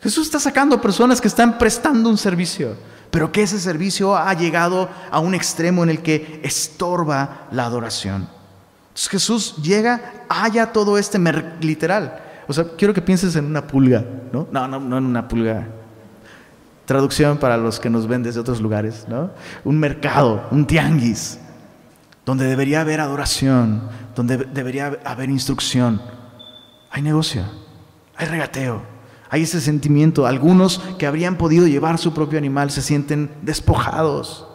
Jesús 0.02 0.26
está 0.26 0.38
sacando 0.38 0.78
personas 0.78 1.22
que 1.22 1.28
están 1.28 1.56
prestando 1.56 2.10
un 2.10 2.18
servicio 2.18 2.76
pero 3.14 3.30
que 3.30 3.44
ese 3.44 3.60
servicio 3.60 4.16
ha 4.16 4.34
llegado 4.34 4.88
a 5.08 5.20
un 5.20 5.36
extremo 5.36 5.84
en 5.84 5.90
el 5.90 6.02
que 6.02 6.40
estorba 6.42 7.46
la 7.52 7.64
adoración. 7.64 8.26
Entonces 8.88 9.08
Jesús 9.08 9.56
llega, 9.62 10.24
haya 10.28 10.72
todo 10.72 10.98
este 10.98 11.20
literal. 11.60 12.20
O 12.48 12.52
sea, 12.52 12.66
quiero 12.76 12.92
que 12.92 13.00
pienses 13.00 13.36
en 13.36 13.44
una 13.44 13.64
pulga, 13.68 14.04
¿no? 14.32 14.48
No, 14.50 14.66
no, 14.66 14.80
no 14.80 14.98
en 14.98 15.06
una 15.06 15.28
pulga. 15.28 15.64
Traducción 16.86 17.38
para 17.38 17.56
los 17.56 17.78
que 17.78 17.88
nos 17.88 18.08
ven 18.08 18.24
desde 18.24 18.40
otros 18.40 18.60
lugares, 18.60 19.06
¿no? 19.06 19.30
Un 19.62 19.78
mercado, 19.78 20.48
un 20.50 20.66
tianguis, 20.66 21.38
donde 22.26 22.46
debería 22.46 22.80
haber 22.80 22.98
adoración, 22.98 23.90
donde 24.16 24.38
debería 24.38 24.98
haber 25.04 25.30
instrucción. 25.30 26.02
Hay 26.90 27.02
negocio, 27.02 27.44
hay 28.16 28.26
regateo, 28.26 28.82
hay 29.34 29.42
ese 29.42 29.60
sentimiento. 29.60 30.28
Algunos 30.28 30.80
que 30.96 31.08
habrían 31.08 31.36
podido 31.36 31.66
llevar 31.66 31.98
su 31.98 32.14
propio 32.14 32.38
animal 32.38 32.70
se 32.70 32.82
sienten 32.82 33.34
despojados. 33.42 34.46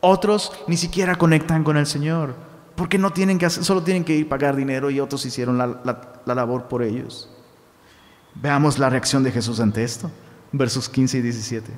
Otros 0.00 0.52
ni 0.68 0.76
siquiera 0.76 1.16
conectan 1.16 1.64
con 1.64 1.76
el 1.76 1.86
Señor 1.86 2.36
porque 2.76 2.98
no 2.98 3.12
tienen 3.12 3.36
que 3.36 3.46
hacer, 3.46 3.64
solo 3.64 3.82
tienen 3.82 4.04
que 4.04 4.14
ir 4.14 4.26
a 4.26 4.28
pagar 4.28 4.54
dinero 4.54 4.90
y 4.90 5.00
otros 5.00 5.26
hicieron 5.26 5.58
la, 5.58 6.20
la 6.24 6.34
labor 6.36 6.68
por 6.68 6.84
ellos. 6.84 7.28
Veamos 8.36 8.78
la 8.78 8.90
reacción 8.90 9.24
de 9.24 9.32
Jesús 9.32 9.58
ante 9.58 9.82
esto. 9.82 10.08
Versos 10.52 10.88
15 10.88 11.18
y 11.18 11.22
17. 11.22 11.72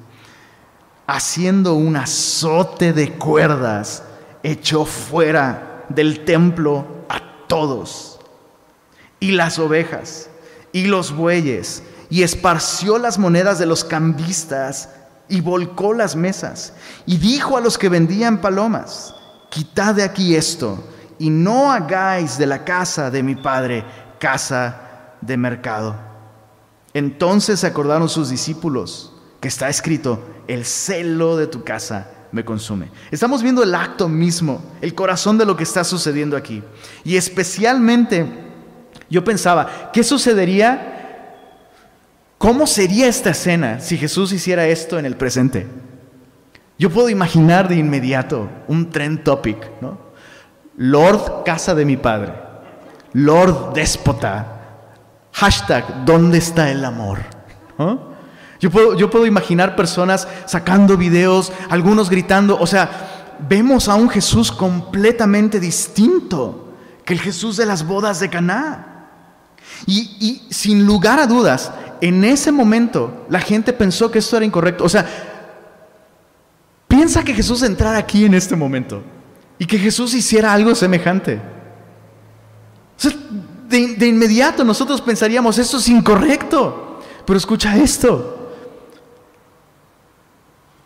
Haciendo 1.06 1.72
un 1.72 1.96
azote 1.96 2.92
de 2.92 3.12
cuerdas, 3.12 4.02
echó 4.42 4.84
fuera 4.84 5.86
del 5.88 6.26
templo 6.26 6.84
a 7.08 7.46
todos. 7.46 8.20
Y 9.18 9.30
las 9.30 9.58
ovejas 9.58 10.28
y 10.72 10.88
los 10.88 11.10
bueyes 11.16 11.82
y 12.14 12.23
esparció 12.23 12.97
las 12.99 13.18
monedas 13.18 13.59
de 13.59 13.66
los 13.66 13.83
cambistas 13.83 14.88
y 15.28 15.40
volcó 15.40 15.92
las 15.92 16.14
mesas 16.14 16.73
y 17.06 17.16
dijo 17.16 17.56
a 17.56 17.61
los 17.61 17.76
que 17.76 17.88
vendían 17.88 18.40
palomas, 18.40 19.16
quitad 19.50 19.97
de 19.97 20.04
aquí 20.04 20.37
esto 20.37 20.78
y 21.18 21.28
no 21.28 21.73
hagáis 21.73 22.38
de 22.38 22.47
la 22.47 22.64
casa 22.64 23.11
de 23.11 23.25
mi 23.25 23.35
padre 23.35 23.85
casa 24.21 25.16
de 25.23 25.37
mercado. 25.37 25.97
Entonces 26.92 27.59
se 27.59 27.66
acordaron 27.66 28.09
sus 28.09 28.30
discípulos 28.30 29.12
que 29.40 29.49
está 29.49 29.68
escrito, 29.68 30.23
el 30.47 30.64
celo 30.64 31.37
de 31.37 31.49
tu 31.49 31.64
casa 31.64 32.12
me 32.30 32.44
consume. 32.44 32.92
Estamos 33.11 33.42
viendo 33.42 33.64
el 33.64 33.75
acto 33.75 34.09
mismo, 34.09 34.62
el 34.80 34.94
corazón 34.94 35.37
de 35.37 35.47
lo 35.47 35.56
que 35.56 35.64
está 35.64 35.83
sucediendo 35.83 36.37
aquí. 36.37 36.62
Y 37.02 37.16
especialmente 37.16 38.25
yo 39.11 39.25
pensaba, 39.25 39.90
¿qué 39.92 40.04
sucedería 40.04 40.93
¿Cómo 42.44 42.66
sería 42.66 43.08
esta 43.08 43.30
escena 43.30 43.80
si 43.80 43.96
Jesús 43.96 44.30
hiciera 44.30 44.66
esto 44.66 44.98
en 44.98 45.06
el 45.06 45.16
presente? 45.16 45.66
Yo 46.78 46.90
puedo 46.90 47.08
imaginar 47.08 47.68
de 47.68 47.76
inmediato 47.76 48.50
un 48.68 48.90
trend 48.90 49.22
topic, 49.22 49.56
¿no? 49.80 49.96
Lord 50.76 51.44
casa 51.46 51.74
de 51.74 51.86
mi 51.86 51.96
padre, 51.96 52.34
Lord 53.14 53.72
déspota, 53.72 54.60
hashtag 55.32 56.04
¿dónde 56.04 56.36
está 56.36 56.70
el 56.70 56.84
amor? 56.84 57.20
Yo, 58.60 58.70
puedo, 58.70 58.94
yo 58.94 59.08
puedo 59.08 59.24
imaginar 59.24 59.74
personas 59.74 60.28
sacando 60.44 60.98
videos, 60.98 61.50
algunos 61.70 62.10
gritando, 62.10 62.58
o 62.60 62.66
sea, 62.66 63.38
vemos 63.48 63.88
a 63.88 63.94
un 63.94 64.10
Jesús 64.10 64.52
completamente 64.52 65.58
distinto 65.58 66.74
que 67.06 67.14
el 67.14 67.20
Jesús 67.20 67.56
de 67.56 67.64
las 67.64 67.86
bodas 67.86 68.20
de 68.20 68.28
Caná. 68.28 68.90
Y, 69.86 70.16
y 70.20 70.52
sin 70.52 70.84
lugar 70.84 71.18
a 71.18 71.26
dudas, 71.26 71.72
en 72.04 72.23
ese 72.23 72.52
momento 72.52 73.25
la 73.30 73.40
gente 73.40 73.73
pensó 73.73 74.11
que 74.11 74.18
esto 74.18 74.37
era 74.37 74.44
incorrecto. 74.44 74.84
O 74.84 74.88
sea, 74.90 75.06
piensa 76.87 77.25
que 77.25 77.32
Jesús 77.32 77.62
entrara 77.62 77.96
aquí 77.96 78.26
en 78.26 78.34
este 78.34 78.54
momento 78.54 79.02
y 79.58 79.64
que 79.64 79.78
Jesús 79.78 80.12
hiciera 80.12 80.52
algo 80.52 80.75
semejante. 80.75 81.40
de, 83.70 84.06
inmediato 84.06 84.64
nosotros 84.64 85.00
pensaríamos, 85.00 85.56
esto 85.56 85.78
es 85.78 85.88
incorrecto. 85.88 87.00
Pero 87.25 87.38
escucha 87.38 87.75
esto. 87.78 88.52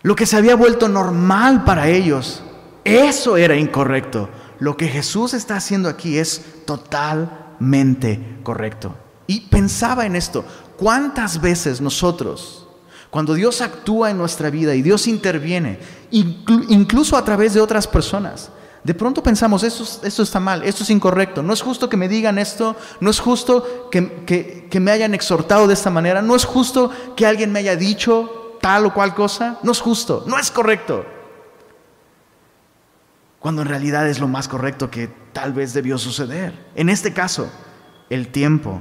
Lo 0.02 0.14
que 0.14 0.24
se 0.24 0.36
había 0.36 0.54
vuelto 0.54 0.88
normal 0.88 1.64
para 1.64 1.88
ellos, 1.88 2.44
eso 2.84 3.36
era 3.36 3.56
incorrecto. 3.56 4.28
Lo 4.60 4.76
que 4.76 4.86
Jesús 4.86 5.34
está 5.34 5.56
haciendo 5.56 5.88
aquí 5.88 6.16
es 6.16 6.44
totalmente 6.64 8.38
correcto. 8.44 8.94
Y 9.26 9.40
pensaba 9.40 10.06
en 10.06 10.14
esto, 10.14 10.44
¿Cuántas 10.78 11.40
veces 11.40 11.80
nosotros, 11.80 12.64
cuando 13.10 13.34
Dios 13.34 13.60
actúa 13.60 14.12
en 14.12 14.16
nuestra 14.16 14.48
vida 14.48 14.76
y 14.76 14.82
Dios 14.82 15.08
interviene, 15.08 15.80
incluso 16.12 17.16
a 17.16 17.24
través 17.24 17.52
de 17.52 17.60
otras 17.60 17.88
personas, 17.88 18.50
de 18.84 18.94
pronto 18.94 19.20
pensamos, 19.20 19.64
esto, 19.64 20.22
está 20.22 20.38
mal, 20.38 20.62
esto 20.62 20.84
es 20.84 20.90
incorrecto, 20.90 21.42
no 21.42 21.52
es 21.52 21.62
justo 21.62 21.88
que 21.88 21.96
me 21.96 22.06
digan 22.06 22.38
esto, 22.38 22.76
no 23.00 23.10
es 23.10 23.18
justo 23.18 23.88
que, 23.90 24.68
que 24.70 24.80
me 24.80 24.92
hayan 24.92 25.14
exhortado 25.14 25.66
de 25.66 25.74
esta 25.74 25.90
manera, 25.90 26.22
no 26.22 26.36
es 26.36 26.44
justo 26.44 26.92
que 27.16 27.26
alguien 27.26 27.50
me 27.50 27.58
haya 27.58 27.74
dicho 27.74 28.56
tal 28.60 28.86
o 28.86 28.94
cual 28.94 29.16
cosa, 29.16 29.58
no 29.64 29.72
es 29.72 29.80
justo, 29.80 30.22
no 30.28 30.38
es 30.38 30.52
correcto. 30.52 31.04
Cuando 33.40 33.62
en 33.62 33.68
realidad 33.68 34.08
es 34.08 34.20
lo 34.20 34.28
más 34.28 34.46
correcto 34.46 34.92
que 34.92 35.08
tal 35.32 35.52
vez 35.52 35.74
debió 35.74 35.98
suceder. 35.98 36.66
En 36.76 36.88
este 36.88 37.12
caso, 37.12 37.50
el 38.10 38.28
tiempo 38.28 38.80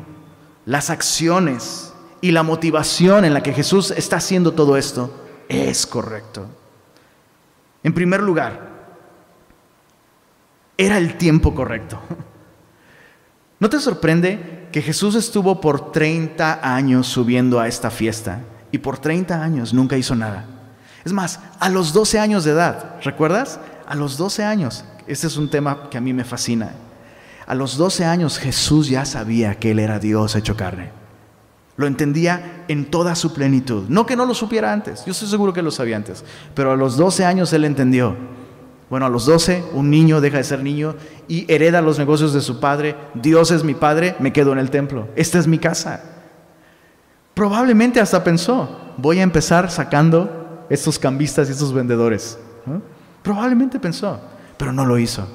las 0.67 0.89
acciones 0.89 1.86
y 2.21 2.31
la 2.31 2.43
motivación 2.43 3.25
en 3.25 3.33
la 3.33 3.43
que 3.43 3.53
Jesús 3.53 3.91
está 3.91 4.17
haciendo 4.17 4.53
todo 4.53 4.77
esto 4.77 5.11
es 5.49 5.85
correcto. 5.85 6.47
En 7.83 7.93
primer 7.93 8.21
lugar, 8.21 8.67
era 10.77 10.97
el 10.97 11.17
tiempo 11.17 11.53
correcto. 11.53 11.99
¿No 13.59 13.69
te 13.69 13.79
sorprende 13.79 14.67
que 14.71 14.81
Jesús 14.81 15.15
estuvo 15.15 15.59
por 15.61 15.91
30 15.91 16.59
años 16.61 17.07
subiendo 17.07 17.59
a 17.59 17.67
esta 17.67 17.89
fiesta 17.89 18.41
y 18.71 18.77
por 18.77 18.97
30 18.97 19.41
años 19.41 19.73
nunca 19.73 19.97
hizo 19.97 20.15
nada. 20.15 20.45
Es 21.05 21.13
más, 21.13 21.39
a 21.59 21.69
los 21.69 21.93
12 21.93 22.19
años 22.19 22.43
de 22.43 22.51
edad, 22.51 22.95
¿recuerdas? 23.01 23.59
A 23.87 23.95
los 23.95 24.17
12 24.17 24.43
años, 24.43 24.83
este 25.07 25.27
es 25.27 25.37
un 25.37 25.49
tema 25.49 25.89
que 25.89 25.97
a 25.97 26.01
mí 26.01 26.13
me 26.13 26.25
fascina. 26.25 26.71
A 27.45 27.55
los 27.55 27.77
12 27.77 28.05
años 28.05 28.37
Jesús 28.37 28.89
ya 28.89 29.05
sabía 29.05 29.55
que 29.55 29.71
Él 29.71 29.79
era 29.79 29.99
Dios 29.99 30.35
hecho 30.35 30.57
carne. 30.57 30.91
Lo 31.77 31.87
entendía 31.87 32.65
en 32.67 32.85
toda 32.85 33.15
su 33.15 33.33
plenitud. 33.33 33.85
No 33.87 34.05
que 34.05 34.15
no 34.15 34.25
lo 34.25 34.33
supiera 34.33 34.73
antes, 34.73 35.05
yo 35.05 35.11
estoy 35.11 35.29
seguro 35.29 35.53
que 35.53 35.61
lo 35.61 35.71
sabía 35.71 35.95
antes, 35.95 36.25
pero 36.53 36.71
a 36.71 36.75
los 36.75 36.97
12 36.97 37.23
años 37.23 37.53
Él 37.53 37.65
entendió. 37.65 38.15
Bueno, 38.89 39.05
a 39.05 39.09
los 39.09 39.25
12 39.25 39.63
un 39.73 39.89
niño 39.89 40.21
deja 40.21 40.37
de 40.37 40.43
ser 40.43 40.63
niño 40.63 40.95
y 41.27 41.51
hereda 41.51 41.81
los 41.81 41.99
negocios 41.99 42.33
de 42.33 42.41
su 42.41 42.59
padre. 42.59 42.95
Dios 43.13 43.51
es 43.51 43.63
mi 43.63 43.73
padre, 43.73 44.15
me 44.19 44.31
quedo 44.31 44.53
en 44.53 44.59
el 44.59 44.69
templo. 44.69 45.07
Esta 45.15 45.39
es 45.39 45.47
mi 45.47 45.59
casa. 45.59 46.01
Probablemente 47.33 47.99
hasta 47.99 48.23
pensó, 48.23 48.93
voy 48.97 49.19
a 49.19 49.23
empezar 49.23 49.69
sacando 49.69 50.65
estos 50.69 50.97
cambistas 50.97 51.49
y 51.49 51.51
estos 51.51 51.73
vendedores. 51.73 52.39
Probablemente 53.21 53.79
pensó, 53.79 54.19
pero 54.57 54.71
no 54.71 54.85
lo 54.85 54.97
hizo. 54.97 55.27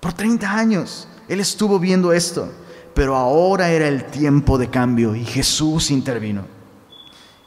Por 0.00 0.12
30 0.14 0.50
años 0.50 1.06
él 1.28 1.40
estuvo 1.40 1.78
viendo 1.78 2.12
esto, 2.12 2.50
pero 2.94 3.16
ahora 3.16 3.70
era 3.70 3.88
el 3.88 4.04
tiempo 4.04 4.56
de 4.56 4.70
cambio 4.70 5.14
y 5.14 5.24
Jesús 5.24 5.90
intervino. 5.90 6.42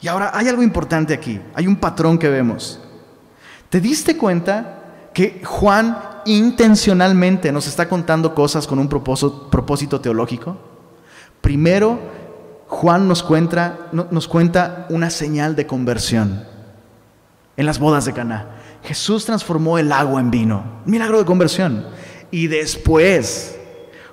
Y 0.00 0.06
ahora 0.06 0.30
hay 0.32 0.46
algo 0.48 0.62
importante 0.62 1.14
aquí, 1.14 1.40
hay 1.54 1.66
un 1.66 1.76
patrón 1.76 2.18
que 2.18 2.28
vemos. 2.28 2.80
¿Te 3.68 3.80
diste 3.80 4.16
cuenta 4.16 5.10
que 5.12 5.42
Juan 5.44 5.98
intencionalmente 6.26 7.50
nos 7.50 7.66
está 7.66 7.88
contando 7.88 8.34
cosas 8.34 8.66
con 8.66 8.78
un 8.78 8.88
propósito, 8.88 10.00
teológico? 10.00 10.56
Primero, 11.40 11.98
Juan 12.68 13.08
nos 13.08 13.22
cuenta, 13.22 13.88
nos 13.92 14.28
cuenta 14.28 14.86
una 14.90 15.10
señal 15.10 15.56
de 15.56 15.66
conversión 15.66 16.44
en 17.56 17.66
las 17.66 17.78
bodas 17.78 18.04
de 18.04 18.12
Caná. 18.12 18.46
Jesús 18.84 19.24
transformó 19.24 19.78
el 19.78 19.90
agua 19.90 20.20
en 20.20 20.30
vino, 20.30 20.62
milagro 20.84 21.18
de 21.18 21.24
conversión. 21.24 21.86
Y 22.30 22.46
después 22.46 23.57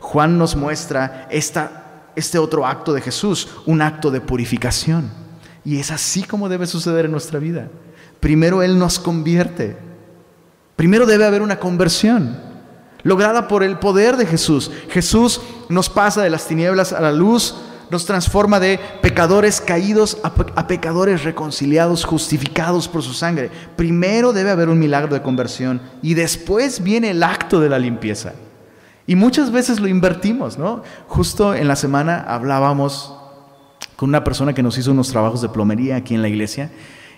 Juan 0.06 0.38
nos 0.38 0.56
muestra 0.56 1.28
esta, 1.32 2.12
este 2.16 2.38
otro 2.38 2.68
acto 2.68 2.94
de 2.94 3.02
Jesús, 3.02 3.50
un 3.66 3.82
acto 3.82 4.12
de 4.12 4.22
purificación. 4.22 5.10
Y 5.66 5.80
es 5.80 5.90
así 5.90 6.22
como 6.22 6.48
debe 6.48 6.68
suceder 6.68 7.06
en 7.06 7.12
nuestra 7.12 7.40
vida. 7.40 7.70
Primero 8.20 8.62
Él 8.62 8.78
nos 8.78 9.00
convierte. 9.00 9.76
Primero 10.76 11.08
debe 11.08 11.26
haber 11.26 11.42
una 11.42 11.60
conversión 11.60 12.38
lograda 13.02 13.48
por 13.48 13.64
el 13.64 13.80
poder 13.80 14.16
de 14.16 14.28
Jesús. 14.28 14.70
Jesús 14.90 15.42
nos 15.70 15.90
pasa 15.90 16.22
de 16.22 16.30
las 16.30 16.48
tinieblas 16.48 16.94
a 16.94 17.02
la 17.02 17.12
luz, 17.12 17.56
nos 17.90 18.06
transforma 18.06 18.60
de 18.60 18.80
pecadores 19.02 19.60
caídos 19.60 20.20
a, 20.22 20.68
pecadores 20.68 21.24
reconciliados, 21.24 22.06
justificados 22.06 22.88
por 22.88 23.02
su 23.02 23.14
sangre. 23.14 23.50
Primero 23.76 24.34
debe 24.34 24.52
haber 24.52 24.70
un 24.70 24.78
milagro 24.78 25.16
de 25.16 25.24
conversión 25.24 25.82
y 26.04 26.14
después 26.14 26.84
viene 26.84 27.10
el 27.10 27.24
acto 27.24 27.60
de 27.60 27.70
la 27.70 27.80
limpieza. 27.80 28.34
Y 29.08 29.16
muchas 29.16 29.52
veces 29.52 29.80
lo 29.80 29.88
invertimos, 29.88 30.58
¿no? 30.58 30.84
Justo 31.08 31.54
en 31.54 31.68
la 31.68 31.76
semana 31.76 32.26
hablábamos 32.28 33.16
con 33.96 34.10
una 34.10 34.24
persona 34.24 34.54
que 34.54 34.64
nos 34.64 34.78
hizo 34.78 34.92
unos 34.92 35.10
trabajos 35.10 35.42
de 35.42 35.50
plomería 35.50 35.98
aquí 35.98 36.16
en 36.16 36.22
la 36.22 36.28
iglesia 36.28 36.72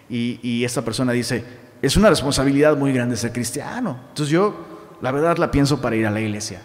y, 0.10 0.40
y 0.44 0.64
esta 0.66 0.84
persona 0.84 1.12
dice, 1.14 1.44
es 1.82 1.96
una 1.96 2.10
responsabilidad 2.10 2.78
muy 2.78 2.92
grande 2.92 3.16
ser 3.16 3.32
cristiano. 3.32 3.98
Entonces 4.10 4.30
yo, 4.30 4.54
la 5.02 5.12
verdad, 5.12 5.38
la 5.38 5.50
pienso 5.50 5.82
para 5.82 5.96
ir 5.96 6.06
a 6.06 6.12
la 6.12 6.20
iglesia 6.20 6.62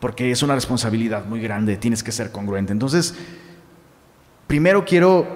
porque 0.00 0.30
es 0.30 0.42
una 0.42 0.54
responsabilidad 0.54 1.26
muy 1.26 1.40
grande, 1.40 1.76
tienes 1.76 2.02
que 2.02 2.10
ser 2.10 2.32
congruente. 2.32 2.72
Entonces, 2.72 3.14
primero 4.46 4.84
quiero 4.84 5.26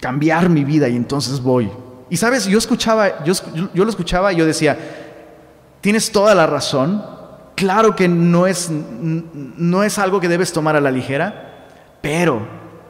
cambiar 0.00 0.48
mi 0.48 0.64
vida 0.64 0.88
y 0.88 0.96
entonces 0.96 1.40
voy. 1.40 1.68
Y 2.08 2.16
sabes, 2.16 2.46
yo 2.46 2.58
escuchaba, 2.58 3.24
yo, 3.24 3.34
yo 3.74 3.84
lo 3.84 3.90
escuchaba 3.90 4.32
y 4.32 4.36
yo 4.36 4.46
decía, 4.46 4.78
tienes 5.80 6.12
toda 6.12 6.34
la 6.34 6.46
razón, 6.46 7.04
claro 7.54 7.94
que 7.96 8.08
no 8.08 8.46
es, 8.46 8.70
no 8.70 9.82
es 9.82 9.98
algo 9.98 10.20
que 10.20 10.28
debes 10.28 10.52
tomar 10.52 10.76
a 10.76 10.80
la 10.80 10.90
ligera, 10.90 11.66
pero 12.00 12.46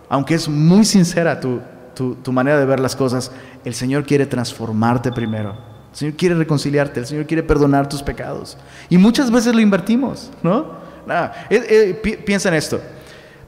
aunque 0.09 0.35
es 0.35 0.49
muy 0.49 0.85
sincera 0.85 1.41
tu, 1.41 1.61
tu 1.95 2.33
manera 2.33 2.59
de 2.59 2.67
ver 2.67 2.81
las 2.81 2.97
cosas, 2.97 3.31
el 3.65 3.75
Señor 3.75 4.05
quiere 4.05 4.27
transformarte 4.27 5.13
primero. 5.13 5.57
El 5.93 5.99
Señor 5.99 6.15
quiere 6.15 6.35
reconciliarte, 6.35 7.01
el 7.01 7.07
Señor 7.07 7.27
quiere 7.27 7.45
perdonar 7.45 7.89
tus 7.89 8.03
pecados. 8.03 8.59
Y 8.89 8.99
muchas 8.99 9.31
veces 9.31 9.55
lo 9.55 9.61
invertimos, 9.61 10.31
¿no? 10.43 10.83
Nada, 11.07 11.47
eh, 11.49 11.95
eh, 12.03 12.19
piensa 12.25 12.49
en 12.49 12.57
esto. 12.57 12.81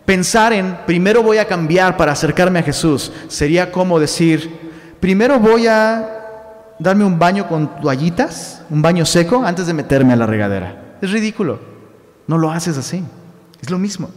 Pensar 0.04 0.52
en 0.52 0.78
primero 0.86 1.22
voy 1.24 1.38
a 1.38 1.44
cambiar 1.46 1.96
para 1.96 2.12
acercarme 2.12 2.60
a 2.60 2.62
Jesús 2.62 3.10
sería 3.26 3.72
como 3.72 3.98
decir, 3.98 4.70
primero 5.00 5.40
voy 5.40 5.66
a 5.66 6.76
darme 6.78 7.04
un 7.04 7.18
baño 7.18 7.48
con 7.48 7.80
toallitas, 7.80 8.62
un 8.70 8.80
baño 8.80 9.04
seco, 9.04 9.44
antes 9.44 9.66
de 9.66 9.74
meterme 9.74 10.12
a 10.12 10.16
la 10.16 10.26
regadera. 10.26 10.85
Es 11.00 11.10
ridículo. 11.10 11.58
No 12.26 12.38
lo 12.38 12.50
haces 12.50 12.76
así. 12.76 13.02
Es 13.60 13.70
lo 13.70 13.78
mismo. 13.78 14.10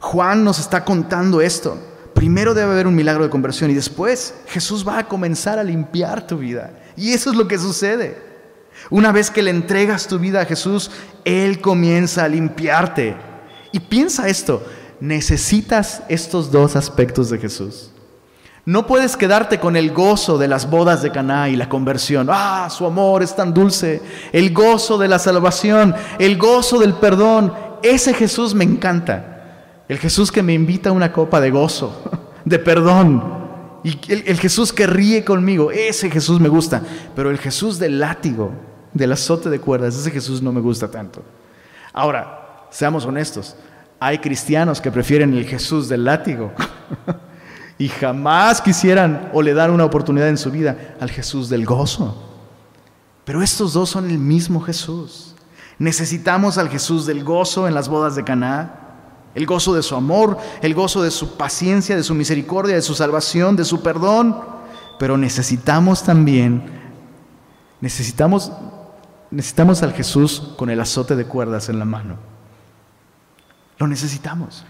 Juan 0.00 0.44
nos 0.44 0.58
está 0.58 0.84
contando 0.84 1.40
esto. 1.40 1.78
Primero 2.14 2.54
debe 2.54 2.72
haber 2.72 2.86
un 2.86 2.94
milagro 2.94 3.24
de 3.24 3.30
conversión 3.30 3.70
y 3.70 3.74
después 3.74 4.34
Jesús 4.46 4.86
va 4.86 4.98
a 4.98 5.08
comenzar 5.08 5.58
a 5.58 5.64
limpiar 5.64 6.26
tu 6.26 6.38
vida. 6.38 6.70
Y 6.96 7.12
eso 7.12 7.30
es 7.30 7.36
lo 7.36 7.46
que 7.46 7.58
sucede. 7.58 8.30
Una 8.88 9.12
vez 9.12 9.30
que 9.30 9.42
le 9.42 9.50
entregas 9.50 10.06
tu 10.06 10.18
vida 10.18 10.40
a 10.40 10.46
Jesús, 10.46 10.90
Él 11.24 11.60
comienza 11.60 12.24
a 12.24 12.28
limpiarte. 12.28 13.16
Y 13.72 13.80
piensa 13.80 14.28
esto, 14.28 14.64
necesitas 15.00 16.02
estos 16.08 16.50
dos 16.50 16.76
aspectos 16.76 17.30
de 17.30 17.38
Jesús. 17.38 17.89
No 18.66 18.86
puedes 18.86 19.16
quedarte 19.16 19.58
con 19.58 19.74
el 19.74 19.90
gozo 19.92 20.36
de 20.36 20.46
las 20.46 20.68
bodas 20.68 21.02
de 21.02 21.10
Caná 21.10 21.48
y 21.48 21.56
la 21.56 21.68
conversión. 21.68 22.28
Ah, 22.30 22.68
su 22.70 22.84
amor 22.84 23.22
es 23.22 23.34
tan 23.34 23.54
dulce. 23.54 24.02
El 24.32 24.52
gozo 24.52 24.98
de 24.98 25.08
la 25.08 25.18
salvación, 25.18 25.94
el 26.18 26.36
gozo 26.36 26.78
del 26.78 26.94
perdón. 26.94 27.54
Ese 27.82 28.12
Jesús 28.12 28.54
me 28.54 28.64
encanta. 28.64 29.84
El 29.88 29.98
Jesús 29.98 30.30
que 30.30 30.42
me 30.42 30.52
invita 30.52 30.90
a 30.90 30.92
una 30.92 31.12
copa 31.12 31.40
de 31.40 31.50
gozo, 31.50 32.02
de 32.44 32.58
perdón. 32.58 33.40
Y 33.82 33.98
el, 34.12 34.38
Jesús 34.38 34.72
que 34.74 34.86
ríe 34.86 35.24
conmigo, 35.24 35.70
ese 35.70 36.10
Jesús 36.10 36.38
me 36.38 36.50
gusta. 36.50 36.82
Pero 37.16 37.30
el 37.30 37.38
Jesús 37.38 37.78
del 37.78 37.98
látigo, 37.98 38.52
del 38.92 39.12
azote 39.12 39.48
de 39.48 39.58
cuerdas, 39.58 39.96
ese 39.96 40.10
Jesús 40.10 40.42
no 40.42 40.52
me 40.52 40.60
gusta 40.60 40.90
tanto. 40.90 41.22
Ahora, 41.94 42.66
seamos 42.70 43.06
honestos, 43.06 43.56
hay 43.98 44.18
cristianos 44.18 44.80
que 44.80 44.92
prefieren 44.92 45.34
el 45.34 45.46
Jesús 45.46 45.88
del 45.88 46.04
látigo 46.04 46.52
y 47.80 47.88
jamás 47.88 48.60
quisieran 48.60 49.30
o 49.32 49.40
le 49.40 49.54
dan 49.54 49.70
una 49.70 49.86
oportunidad 49.86 50.28
en 50.28 50.36
su 50.36 50.50
vida 50.50 50.96
al 51.00 51.10
Jesús 51.10 51.48
del 51.48 51.64
gozo. 51.64 52.14
Pero 53.24 53.42
estos 53.42 53.72
dos 53.72 53.88
son 53.88 54.10
el 54.10 54.18
mismo 54.18 54.60
Jesús. 54.60 55.34
Necesitamos 55.78 56.58
al 56.58 56.68
Jesús 56.68 57.06
del 57.06 57.24
gozo 57.24 57.66
en 57.66 57.72
las 57.72 57.88
bodas 57.88 58.14
de 58.14 58.22
Caná 58.22 58.76
el 59.34 59.46
gozo 59.46 59.72
de 59.74 59.82
su 59.82 59.94
amor, 59.94 60.36
el 60.60 60.74
gozo 60.74 61.02
de 61.02 61.10
su 61.10 61.38
paciencia, 61.38 61.96
de 61.96 62.02
su 62.02 62.14
misericordia, 62.14 62.74
de 62.74 62.82
su 62.82 62.94
salvación, 62.94 63.56
de 63.56 63.64
su 63.64 63.82
perdón. 63.82 64.36
Pero 64.98 65.16
necesitamos 65.16 66.02
también, 66.02 66.64
necesitamos, 67.80 68.52
necesitamos 69.30 69.82
al 69.82 69.94
Jesús 69.94 70.52
con 70.58 70.68
el 70.68 70.80
azote 70.80 71.16
de 71.16 71.24
cuerdas 71.24 71.70
en 71.70 71.78
la 71.78 71.86
mano. 71.86 72.16
Lo 73.78 73.86
necesitamos. 73.86 74.66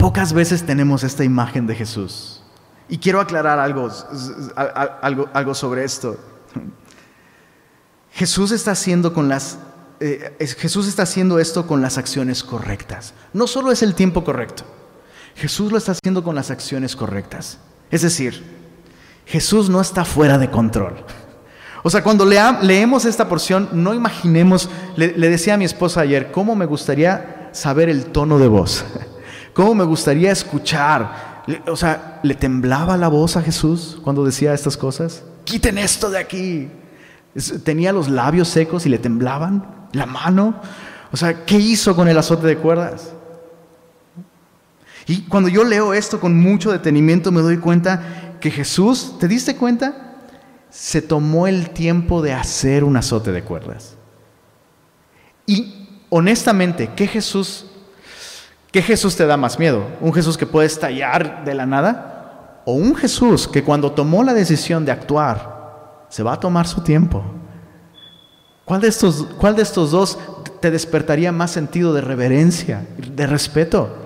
Pocas 0.00 0.32
veces 0.32 0.64
tenemos 0.64 1.04
esta 1.04 1.22
imagen 1.22 1.66
de 1.66 1.76
Jesús. 1.76 2.42
Y 2.88 2.98
quiero 2.98 3.20
aclarar 3.20 3.60
algo, 3.60 3.88
algo, 5.00 5.28
algo 5.32 5.54
sobre 5.54 5.84
esto. 5.84 6.18
Jesús 8.10 8.50
está 8.50 8.72
haciendo 8.72 9.12
con 9.12 9.28
las 9.28 9.58
eh, 10.00 10.34
Jesús 10.58 10.88
está 10.88 11.02
haciendo 11.02 11.38
esto 11.38 11.66
con 11.66 11.82
las 11.82 11.98
acciones 11.98 12.42
correctas. 12.42 13.12
No 13.34 13.46
solo 13.46 13.70
es 13.70 13.82
el 13.82 13.94
tiempo 13.94 14.24
correcto, 14.24 14.64
Jesús 15.36 15.70
lo 15.70 15.78
está 15.78 15.92
haciendo 15.92 16.24
con 16.24 16.34
las 16.34 16.50
acciones 16.50 16.96
correctas. 16.96 17.58
Es 17.90 18.02
decir, 18.02 18.42
Jesús 19.26 19.68
no 19.68 19.80
está 19.80 20.06
fuera 20.06 20.38
de 20.38 20.50
control. 20.50 21.04
O 21.82 21.90
sea, 21.90 22.02
cuando 22.02 22.24
leemos 22.24 23.04
esta 23.04 23.28
porción, 23.28 23.68
no 23.72 23.94
imaginemos, 23.94 24.68
le, 24.96 25.12
decía 25.12 25.54
a 25.54 25.56
mi 25.56 25.64
esposa 25.64 26.00
ayer, 26.00 26.30
cómo 26.30 26.54
me 26.54 26.66
gustaría 26.66 27.50
saber 27.52 27.88
el 27.88 28.06
tono 28.06 28.38
de 28.38 28.48
voz, 28.48 28.84
cómo 29.52 29.74
me 29.74 29.84
gustaría 29.84 30.32
escuchar. 30.32 31.42
O 31.66 31.76
sea, 31.76 32.20
¿le 32.22 32.34
temblaba 32.34 32.96
la 32.96 33.08
voz 33.08 33.36
a 33.36 33.42
Jesús 33.42 33.98
cuando 34.02 34.24
decía 34.24 34.54
estas 34.54 34.76
cosas? 34.76 35.24
Quiten 35.44 35.78
esto 35.78 36.10
de 36.10 36.18
aquí. 36.18 36.68
Tenía 37.64 37.92
los 37.92 38.08
labios 38.08 38.48
secos 38.48 38.86
y 38.86 38.88
le 38.88 38.98
temblaban 38.98 39.88
la 39.92 40.06
mano. 40.06 40.60
O 41.12 41.16
sea, 41.16 41.44
¿qué 41.44 41.56
hizo 41.56 41.96
con 41.96 42.08
el 42.08 42.18
azote 42.18 42.46
de 42.46 42.56
cuerdas? 42.56 43.12
Y 45.06 45.22
cuando 45.22 45.48
yo 45.48 45.64
leo 45.64 45.92
esto 45.92 46.20
con 46.20 46.38
mucho 46.38 46.70
detenimiento 46.70 47.32
me 47.32 47.40
doy 47.40 47.56
cuenta 47.56 48.36
que 48.40 48.50
Jesús, 48.50 49.18
¿te 49.18 49.26
diste 49.26 49.56
cuenta? 49.56 50.16
Se 50.70 51.02
tomó 51.02 51.46
el 51.46 51.70
tiempo 51.70 52.22
de 52.22 52.32
hacer 52.32 52.84
un 52.84 52.96
azote 52.96 53.32
de 53.32 53.42
cuerdas. 53.42 53.96
Y 55.46 55.88
honestamente, 56.10 56.90
¿qué 56.94 57.08
Jesús, 57.08 57.66
¿Qué 58.70 58.82
Jesús 58.82 59.16
te 59.16 59.26
da 59.26 59.36
más 59.36 59.58
miedo? 59.58 59.84
¿Un 60.00 60.12
Jesús 60.12 60.38
que 60.38 60.46
puede 60.46 60.66
estallar 60.66 61.44
de 61.44 61.54
la 61.54 61.66
nada? 61.66 62.62
¿O 62.64 62.74
un 62.74 62.94
Jesús 62.94 63.48
que 63.48 63.64
cuando 63.64 63.92
tomó 63.92 64.22
la 64.22 64.32
decisión 64.32 64.84
de 64.84 64.92
actuar, 64.92 66.04
se 66.08 66.22
va 66.22 66.34
a 66.34 66.40
tomar 66.40 66.68
su 66.68 66.82
tiempo? 66.82 67.24
¿Cuál 68.64 68.80
de 68.80 68.88
estos, 68.88 69.26
cuál 69.38 69.56
de 69.56 69.62
estos 69.62 69.90
dos 69.90 70.18
te 70.60 70.70
despertaría 70.70 71.32
más 71.32 71.50
sentido 71.50 71.92
de 71.92 72.00
reverencia, 72.00 72.86
de 72.96 73.26
respeto? 73.26 73.96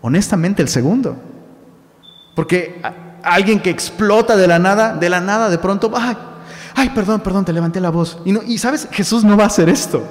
Honestamente, 0.00 0.62
el 0.62 0.68
segundo. 0.68 1.16
Porque 2.34 2.82
alguien 3.22 3.60
que 3.60 3.70
explota 3.70 4.36
de 4.36 4.48
la 4.48 4.58
nada, 4.58 4.96
de 4.96 5.08
la 5.08 5.20
nada, 5.20 5.48
de 5.50 5.58
pronto, 5.58 5.92
ay, 5.94 6.16
ay, 6.74 6.90
perdón, 6.90 7.20
perdón, 7.20 7.44
te 7.44 7.52
levanté 7.52 7.80
la 7.80 7.90
voz. 7.90 8.18
Y, 8.24 8.32
no, 8.32 8.40
y 8.44 8.58
sabes, 8.58 8.88
Jesús 8.90 9.22
no 9.22 9.36
va 9.36 9.44
a 9.44 9.48
hacer 9.48 9.68
esto. 9.68 10.02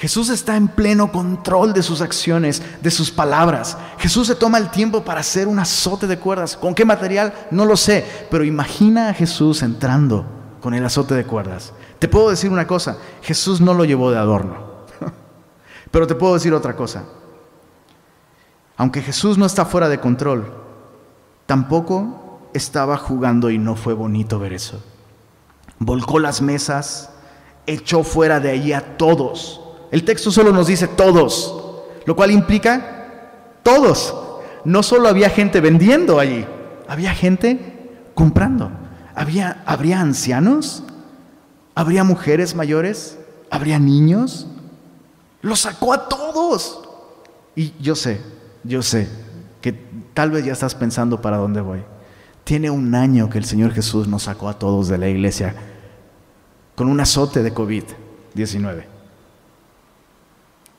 Jesús 0.00 0.30
está 0.30 0.56
en 0.56 0.68
pleno 0.68 1.12
control 1.12 1.74
de 1.74 1.82
sus 1.82 2.00
acciones, 2.00 2.62
de 2.80 2.90
sus 2.90 3.10
palabras. 3.10 3.76
Jesús 3.98 4.28
se 4.28 4.34
toma 4.34 4.56
el 4.56 4.70
tiempo 4.70 5.04
para 5.04 5.20
hacer 5.20 5.46
un 5.46 5.58
azote 5.58 6.06
de 6.06 6.18
cuerdas. 6.18 6.56
¿Con 6.56 6.74
qué 6.74 6.86
material? 6.86 7.34
No 7.50 7.66
lo 7.66 7.76
sé. 7.76 8.26
Pero 8.30 8.42
imagina 8.42 9.10
a 9.10 9.12
Jesús 9.14 9.62
entrando 9.62 10.24
con 10.62 10.72
el 10.72 10.86
azote 10.86 11.14
de 11.14 11.26
cuerdas. 11.26 11.74
Te 11.98 12.08
puedo 12.08 12.30
decir 12.30 12.50
una 12.50 12.66
cosa, 12.66 12.96
Jesús 13.20 13.60
no 13.60 13.74
lo 13.74 13.84
llevó 13.84 14.10
de 14.10 14.16
adorno. 14.16 14.86
Pero 15.90 16.06
te 16.06 16.14
puedo 16.14 16.32
decir 16.32 16.54
otra 16.54 16.74
cosa. 16.74 17.04
Aunque 18.78 19.02
Jesús 19.02 19.36
no 19.36 19.44
está 19.44 19.66
fuera 19.66 19.90
de 19.90 20.00
control, 20.00 20.50
tampoco 21.44 22.40
estaba 22.54 22.96
jugando 22.96 23.50
y 23.50 23.58
no 23.58 23.76
fue 23.76 23.92
bonito 23.92 24.38
ver 24.38 24.54
eso. 24.54 24.82
Volcó 25.78 26.18
las 26.20 26.40
mesas, 26.40 27.10
echó 27.66 28.02
fuera 28.02 28.40
de 28.40 28.48
allí 28.48 28.72
a 28.72 28.96
todos 28.96 29.60
el 29.90 30.04
texto 30.04 30.30
solo 30.30 30.52
nos 30.52 30.66
dice 30.66 30.86
todos, 30.86 31.54
lo 32.04 32.14
cual 32.14 32.30
implica 32.30 33.58
todos. 33.62 34.14
No 34.64 34.82
solo 34.82 35.08
había 35.08 35.30
gente 35.30 35.60
vendiendo 35.60 36.20
allí, 36.20 36.44
había 36.86 37.12
gente 37.14 37.94
comprando. 38.14 38.70
Había, 39.14 39.62
¿Habría 39.66 40.00
ancianos? 40.00 40.84
¿Habría 41.74 42.04
mujeres 42.04 42.54
mayores? 42.54 43.18
¿Habría 43.50 43.78
niños? 43.78 44.46
Los 45.42 45.60
sacó 45.60 45.92
a 45.92 46.08
todos. 46.08 46.82
Y 47.56 47.72
yo 47.80 47.96
sé, 47.96 48.20
yo 48.62 48.82
sé 48.82 49.08
que 49.60 49.72
tal 50.14 50.30
vez 50.30 50.44
ya 50.44 50.52
estás 50.52 50.74
pensando 50.74 51.20
para 51.20 51.36
dónde 51.36 51.60
voy. 51.60 51.82
Tiene 52.44 52.70
un 52.70 52.94
año 52.94 53.28
que 53.28 53.38
el 53.38 53.44
Señor 53.44 53.72
Jesús 53.72 54.08
nos 54.08 54.24
sacó 54.24 54.48
a 54.48 54.58
todos 54.58 54.88
de 54.88 54.98
la 54.98 55.08
iglesia 55.08 55.54
con 56.74 56.88
un 56.88 57.00
azote 57.00 57.42
de 57.42 57.54
COVID-19. 57.54 58.89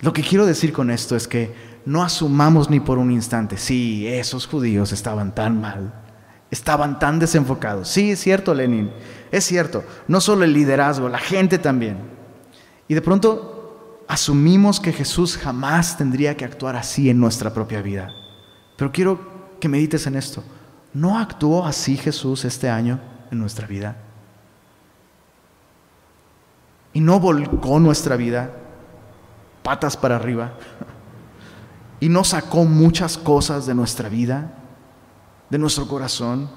Lo 0.01 0.13
que 0.13 0.23
quiero 0.23 0.45
decir 0.45 0.73
con 0.73 0.89
esto 0.89 1.15
es 1.15 1.27
que 1.27 1.53
no 1.85 2.03
asumamos 2.03 2.69
ni 2.69 2.79
por 2.79 2.97
un 2.97 3.11
instante, 3.11 3.57
sí, 3.57 4.07
esos 4.07 4.47
judíos 4.47 4.91
estaban 4.91 5.33
tan 5.33 5.61
mal, 5.61 5.93
estaban 6.49 6.99
tan 6.99 7.19
desenfocados. 7.19 7.87
Sí, 7.87 8.11
es 8.11 8.19
cierto, 8.19 8.53
Lenin, 8.53 8.91
es 9.31 9.45
cierto, 9.45 9.83
no 10.07 10.19
solo 10.19 10.43
el 10.43 10.53
liderazgo, 10.53 11.07
la 11.07 11.19
gente 11.19 11.57
también. 11.59 11.97
Y 12.87 12.93
de 12.93 13.01
pronto 13.01 14.03
asumimos 14.07 14.79
que 14.79 14.91
Jesús 14.91 15.37
jamás 15.37 15.97
tendría 15.97 16.35
que 16.35 16.45
actuar 16.45 16.75
así 16.75 17.09
en 17.09 17.19
nuestra 17.19 17.53
propia 17.53 17.81
vida. 17.81 18.09
Pero 18.77 18.91
quiero 18.91 19.19
que 19.59 19.69
medites 19.69 20.07
en 20.07 20.15
esto. 20.15 20.43
¿No 20.93 21.17
actuó 21.17 21.65
así 21.65 21.95
Jesús 21.95 22.43
este 22.43 22.69
año 22.69 22.99
en 23.31 23.39
nuestra 23.39 23.67
vida? 23.67 23.95
¿Y 26.93 26.99
no 26.99 27.19
volcó 27.19 27.79
nuestra 27.79 28.17
vida 28.17 28.51
patas 29.63 29.95
para 29.95 30.15
arriba 30.15 30.53
y 31.99 32.09
no 32.09 32.23
sacó 32.23 32.65
muchas 32.65 33.17
cosas 33.17 33.65
de 33.65 33.75
nuestra 33.75 34.09
vida, 34.09 34.51
de 35.49 35.57
nuestro 35.57 35.87
corazón. 35.87 36.49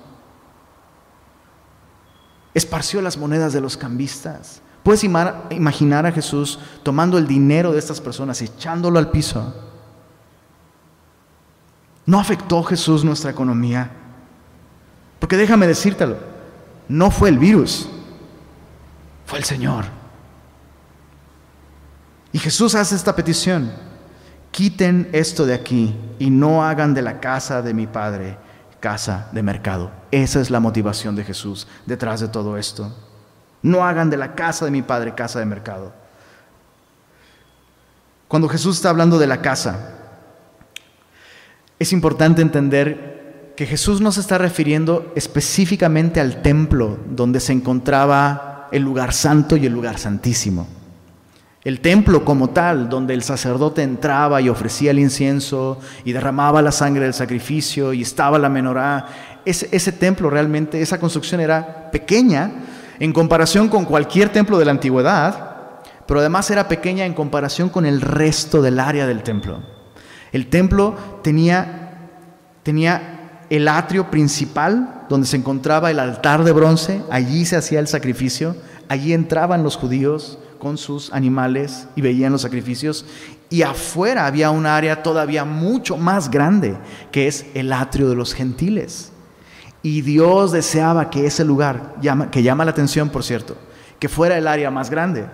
Esparció 2.55 3.03
las 3.03 3.19
monedas 3.19 3.53
de 3.53 3.61
los 3.61 3.77
cambistas. 3.77 4.63
Puedes 4.83 5.05
imaginar 5.05 6.07
a 6.07 6.13
Jesús 6.13 6.59
tomando 6.83 7.19
el 7.19 7.27
dinero 7.27 7.73
de 7.73 7.79
estas 7.79 8.01
personas 8.01 8.41
echándolo 8.41 8.99
al 8.99 9.11
piso. 9.11 9.55
¿No 12.07 12.19
afectó 12.19 12.63
Jesús 12.63 13.05
nuestra 13.05 13.31
economía? 13.31 13.91
Porque 15.19 15.37
déjame 15.37 15.67
decírtelo, 15.67 16.17
no 16.89 17.11
fue 17.11 17.31
el 17.31 17.39
virus, 17.39 17.89
fue 19.27 19.39
el 19.39 19.45
Señor. 19.45 20.04
Y 22.35 22.41
Jesús 22.41 22.75
hace 22.75 22.97
esta 22.97 23.15
petición, 23.15 23.71
quiten 24.51 25.09
esto 25.13 25.47
de 25.47 25.55
aquí 25.55 25.95
y 26.19 26.31
no 26.31 26.65
hagan 26.65 26.93
de 26.93 27.01
la 27.01 27.21
casa 27.21 27.63
de 27.63 27.73
mi 27.73 27.87
Padre 27.87 28.37
casa 28.81 29.29
de 29.31 29.41
mercado. 29.41 29.93
Esa 30.11 30.41
es 30.41 30.51
la 30.51 30.59
motivación 30.59 31.15
de 31.15 31.23
Jesús 31.23 31.69
detrás 31.87 32.19
de 32.19 32.27
todo 32.27 32.59
esto. 32.59 32.93
No 33.63 33.85
hagan 33.85 34.11
de 34.11 34.17
la 34.17 34.35
casa 34.35 34.65
de 34.65 34.73
mi 34.73 34.83
Padre 34.83 35.15
casa 35.15 35.39
de 35.39 35.45
mercado. 35.45 35.93
Cuando 38.27 38.49
Jesús 38.49 38.79
está 38.79 38.91
hablando 38.91 39.21
de 39.21 39.29
la 39.29 39.41
casa, 39.41 39.95
es 41.79 41.93
importante 41.93 42.43
entender 42.43 43.53
que 43.57 43.65
Jesús 43.65 44.01
no 44.01 44.11
se 44.11 44.19
está 44.19 44.39
refiriendo 44.39 45.13
específicamente 45.15 46.21
al 46.21 46.43
templo 46.43 46.99
donde 47.09 47.39
se 47.39 47.53
encontraba 47.53 48.69
el 48.73 48.83
lugar 48.83 49.13
santo 49.13 49.57
y 49.57 49.67
el 49.67 49.73
lugar 49.73 50.01
santísimo. 50.01 50.67
El 51.65 51.81
templo 51.81 52.27
como 52.27 52.51
tal, 52.51 52.91
donde 52.91 53.15
el 53.15 53.23
sacerdote 53.23 53.83
entraba 53.83 54.43
y 54.43 54.51
ofrecía 54.51 54.91
el 54.91 54.99
incienso 54.99 55.79
y 56.05 56.13
derramaba 56.13 56.61
la 56.61 56.73
sangre 56.73 57.05
del 57.05 57.15
sacrificio 57.15 57.95
y 57.95 58.03
estaba 58.03 58.39
la 58.39 58.51
menorá, 58.51 59.07
ese, 59.47 59.69
ese 59.73 59.91
templo 59.93 60.29
realmente, 60.29 60.83
esa 60.83 61.01
construcción 61.01 61.41
era 61.41 61.91
pequeña 61.91 62.53
en 62.99 63.15
comparación 63.15 63.69
con 63.69 63.87
cualquier 63.87 64.29
templo 64.29 64.59
de 64.59 64.67
la 64.67 64.73
antigüedad, 64.73 65.55
pero 66.07 66.21
además 66.21 66.51
era 66.51 66.69
pequeña 66.69 67.07
en 67.07 67.15
comparación 67.15 67.71
con 67.71 67.87
el 67.87 68.03
resto 68.03 68.61
del 68.61 68.79
área 68.79 69.07
del 69.07 69.23
templo. 69.23 69.63
El 70.33 70.49
templo 70.49 70.95
tenía, 71.23 72.11
tenía 72.63 73.45
el 73.49 73.69
atrio 73.69 74.11
principal, 74.11 75.07
donde 75.09 75.27
se 75.27 75.37
encontraba 75.37 75.91
el 75.91 75.99
altar 75.99 76.45
de 76.45 76.53
bronce, 76.53 77.03
allí 77.11 77.47
se 77.47 77.57
hacía 77.57 77.81
el 77.81 77.89
sacrificio, 77.89 78.55
allí 78.89 79.15
entraban 79.15 79.63
los 79.63 79.77
judíos, 79.77 80.39
con 80.65 80.79
sus 80.79 81.13
animales 81.13 81.89
y 81.95 82.01
veían 82.01 82.33
los 82.33 82.41
sacrificios. 82.41 83.05
Y 83.51 83.61
afuera 83.61 84.25
había 84.25 84.49
un 84.51 84.65
área 84.65 85.03
todavía 85.03 85.45
mucho 85.45 85.99
más 85.99 86.31
grande, 86.31 86.79
que 87.13 87.27
es 87.27 87.45
el 87.53 87.71
atrio 87.71 88.09
de 88.09 88.17
los 88.17 88.33
gentiles. 88.33 89.13
Y 89.83 90.01
Dios 90.01 90.53
deseaba 90.53 91.11
que 91.11 91.27
ese 91.27 91.45
lugar, 91.45 91.97
que 92.31 92.43
llama 92.43 92.65
la 92.65 92.71
atención 92.71 93.11
por 93.11 93.23
cierto, 93.23 93.59
que 93.99 94.09
fuera 94.09 94.39
el 94.39 94.49
área 94.49 94.71
más 94.71 94.89
grande. 94.89 95.27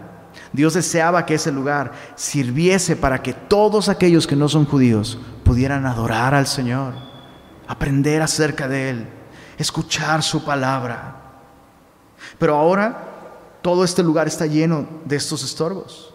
Dios 0.52 0.74
deseaba 0.74 1.24
que 1.24 1.34
ese 1.34 1.52
lugar 1.52 1.92
sirviese 2.16 2.96
para 2.96 3.22
que 3.22 3.32
todos 3.32 3.88
aquellos 3.88 4.26
que 4.26 4.34
no 4.34 4.48
son 4.48 4.64
judíos 4.64 5.16
pudieran 5.44 5.86
adorar 5.86 6.34
al 6.34 6.48
Señor, 6.48 6.94
aprender 7.68 8.20
acerca 8.20 8.66
de 8.66 8.90
Él, 8.90 9.06
escuchar 9.58 10.24
su 10.24 10.44
palabra. 10.44 11.18
Pero 12.36 12.56
ahora 12.56 13.09
todo 13.62 13.84
este 13.84 14.02
lugar 14.02 14.26
está 14.26 14.46
lleno 14.46 14.86
de 15.04 15.16
estos 15.16 15.42
estorbos. 15.42 16.14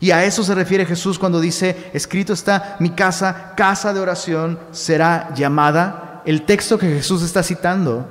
Y 0.00 0.10
a 0.10 0.24
eso 0.24 0.44
se 0.44 0.54
refiere 0.54 0.86
Jesús 0.86 1.18
cuando 1.18 1.40
dice, 1.40 1.90
escrito 1.92 2.32
está, 2.32 2.76
mi 2.78 2.90
casa, 2.90 3.54
casa 3.56 3.92
de 3.92 4.00
oración, 4.00 4.58
será 4.70 5.32
llamada. 5.34 6.22
El 6.24 6.42
texto 6.42 6.78
que 6.78 6.88
Jesús 6.88 7.22
está 7.22 7.42
citando 7.42 8.06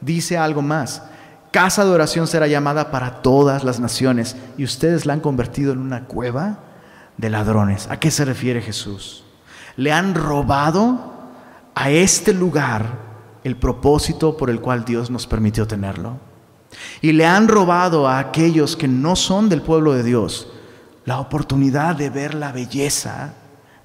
dice 0.00 0.36
algo 0.36 0.62
más. 0.62 1.02
Casa 1.50 1.84
de 1.84 1.90
oración 1.90 2.26
será 2.26 2.46
llamada 2.46 2.90
para 2.90 3.22
todas 3.22 3.64
las 3.64 3.80
naciones 3.80 4.36
y 4.56 4.64
ustedes 4.64 5.04
la 5.04 5.14
han 5.14 5.20
convertido 5.20 5.72
en 5.72 5.78
una 5.78 6.06
cueva 6.06 6.60
de 7.16 7.30
ladrones. 7.30 7.88
¿A 7.90 7.98
qué 7.98 8.10
se 8.10 8.24
refiere 8.24 8.62
Jesús? 8.62 9.24
Le 9.76 9.92
han 9.92 10.14
robado 10.14 11.12
a 11.74 11.90
este 11.90 12.32
lugar 12.32 13.10
el 13.44 13.56
propósito 13.56 14.36
por 14.36 14.50
el 14.50 14.60
cual 14.60 14.84
Dios 14.84 15.10
nos 15.10 15.26
permitió 15.26 15.66
tenerlo. 15.66 16.29
Y 17.00 17.12
le 17.12 17.26
han 17.26 17.48
robado 17.48 18.06
a 18.08 18.18
aquellos 18.18 18.76
que 18.76 18.88
no 18.88 19.16
son 19.16 19.48
del 19.48 19.62
pueblo 19.62 19.92
de 19.92 20.02
Dios 20.02 20.48
la 21.04 21.18
oportunidad 21.18 21.96
de 21.96 22.10
ver 22.10 22.34
la 22.34 22.52
belleza 22.52 23.34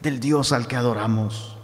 del 0.01 0.19
Dios 0.19 0.51
al 0.51 0.67
que 0.67 0.75
adoramos. 0.75 1.57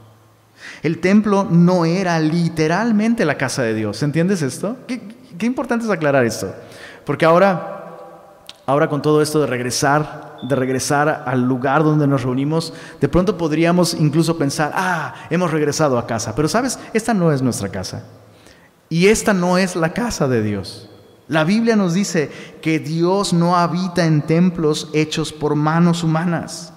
El 0.81 0.99
templo 0.99 1.43
no 1.43 1.85
era 1.85 2.19
literalmente 2.19 3.25
la 3.25 3.37
casa 3.37 3.63
de 3.63 3.73
Dios. 3.73 4.01
¿Entiendes 4.01 4.41
esto? 4.41 4.77
Qué, 4.87 5.45
importante 5.45 5.85
es 5.85 5.91
aclarar 5.91 6.25
esto. 6.25 6.53
Porque 7.05 7.25
ahora, 7.25 8.37
ahora 8.65 8.87
con 8.89 9.01
todo 9.01 9.21
esto 9.21 9.39
de 9.41 9.47
regresar, 9.47 10.37
de 10.41 10.55
regresar 10.55 11.23
al 11.25 11.41
lugar 11.41 11.83
donde 11.83 12.07
nos 12.07 12.23
reunimos, 12.23 12.73
de 12.99 13.09
pronto 13.09 13.37
podríamos 13.37 13.93
incluso 13.93 14.37
pensar, 14.37 14.71
ah, 14.73 15.13
hemos 15.29 15.51
regresado 15.51 15.97
a 15.97 16.07
casa. 16.07 16.33
Pero 16.35 16.47
sabes, 16.47 16.79
esta 16.93 17.13
no 17.13 17.31
es 17.31 17.41
nuestra 17.41 17.69
casa. 17.69 18.03
Y 18.89 19.07
esta 19.07 19.33
no 19.33 19.57
es 19.57 19.75
la 19.75 19.93
casa 19.93 20.27
de 20.27 20.41
Dios. 20.41 20.90
La 21.27 21.43
Biblia 21.43 21.75
nos 21.75 21.93
dice 21.93 22.29
que 22.61 22.79
Dios 22.79 23.33
no 23.33 23.55
habita 23.55 24.05
en 24.05 24.21
templos 24.21 24.89
hechos 24.93 25.31
por 25.31 25.55
manos 25.55 26.03
humanas. 26.03 26.73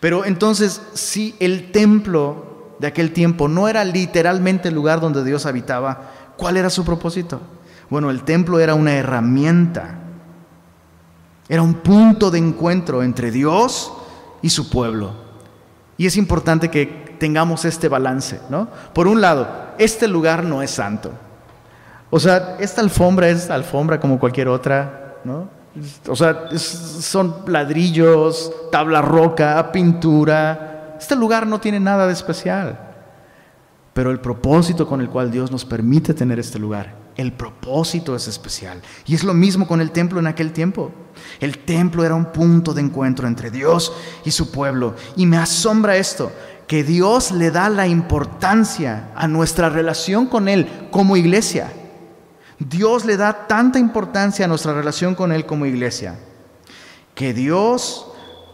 Pero 0.00 0.24
entonces, 0.24 0.80
si 0.94 1.34
el 1.38 1.70
templo 1.70 2.74
de 2.78 2.86
aquel 2.86 3.12
tiempo 3.12 3.48
no 3.48 3.68
era 3.68 3.84
literalmente 3.84 4.68
el 4.68 4.74
lugar 4.74 5.00
donde 5.00 5.24
Dios 5.24 5.46
habitaba, 5.46 6.10
¿cuál 6.36 6.56
era 6.56 6.70
su 6.70 6.84
propósito? 6.84 7.40
Bueno, 7.90 8.10
el 8.10 8.22
templo 8.22 8.58
era 8.58 8.74
una 8.74 8.94
herramienta, 8.94 9.98
era 11.48 11.62
un 11.62 11.74
punto 11.74 12.30
de 12.30 12.38
encuentro 12.38 13.02
entre 13.02 13.30
Dios 13.30 13.92
y 14.40 14.50
su 14.50 14.70
pueblo. 14.70 15.12
Y 15.98 16.06
es 16.06 16.16
importante 16.16 16.70
que 16.70 17.16
tengamos 17.18 17.64
este 17.64 17.88
balance, 17.88 18.40
¿no? 18.48 18.68
Por 18.94 19.06
un 19.06 19.20
lado, 19.20 19.48
este 19.78 20.08
lugar 20.08 20.42
no 20.42 20.62
es 20.62 20.70
santo. 20.70 21.12
O 22.14 22.20
sea, 22.20 22.58
esta 22.60 22.82
alfombra 22.82 23.30
es 23.30 23.48
alfombra 23.48 23.98
como 23.98 24.18
cualquier 24.20 24.46
otra, 24.48 25.16
¿no? 25.24 25.48
O 26.06 26.14
sea, 26.14 26.50
son 26.58 27.36
ladrillos, 27.46 28.52
tabla 28.70 29.00
roca, 29.00 29.72
pintura. 29.72 30.98
Este 31.00 31.16
lugar 31.16 31.46
no 31.46 31.58
tiene 31.58 31.80
nada 31.80 32.06
de 32.06 32.12
especial. 32.12 32.78
Pero 33.94 34.10
el 34.10 34.20
propósito 34.20 34.86
con 34.86 35.00
el 35.00 35.08
cual 35.08 35.30
Dios 35.30 35.50
nos 35.50 35.64
permite 35.64 36.12
tener 36.12 36.38
este 36.38 36.58
lugar, 36.58 36.94
el 37.16 37.32
propósito 37.32 38.14
es 38.14 38.28
especial. 38.28 38.82
Y 39.06 39.14
es 39.14 39.24
lo 39.24 39.32
mismo 39.32 39.66
con 39.66 39.80
el 39.80 39.90
templo 39.90 40.20
en 40.20 40.26
aquel 40.26 40.52
tiempo. 40.52 40.92
El 41.40 41.60
templo 41.60 42.04
era 42.04 42.14
un 42.14 42.26
punto 42.26 42.74
de 42.74 42.82
encuentro 42.82 43.26
entre 43.26 43.50
Dios 43.50 43.90
y 44.26 44.32
su 44.32 44.50
pueblo. 44.50 44.96
Y 45.16 45.24
me 45.24 45.38
asombra 45.38 45.96
esto, 45.96 46.30
que 46.66 46.84
Dios 46.84 47.32
le 47.32 47.50
da 47.50 47.70
la 47.70 47.86
importancia 47.86 49.08
a 49.14 49.26
nuestra 49.26 49.70
relación 49.70 50.26
con 50.26 50.46
Él 50.50 50.68
como 50.90 51.16
iglesia. 51.16 51.72
Dios 52.68 53.04
le 53.04 53.16
da 53.16 53.46
tanta 53.46 53.78
importancia 53.78 54.44
a 54.44 54.48
nuestra 54.48 54.72
relación 54.72 55.14
con 55.14 55.32
Él 55.32 55.46
como 55.46 55.66
iglesia, 55.66 56.18
que 57.14 57.32
Dios 57.32 58.06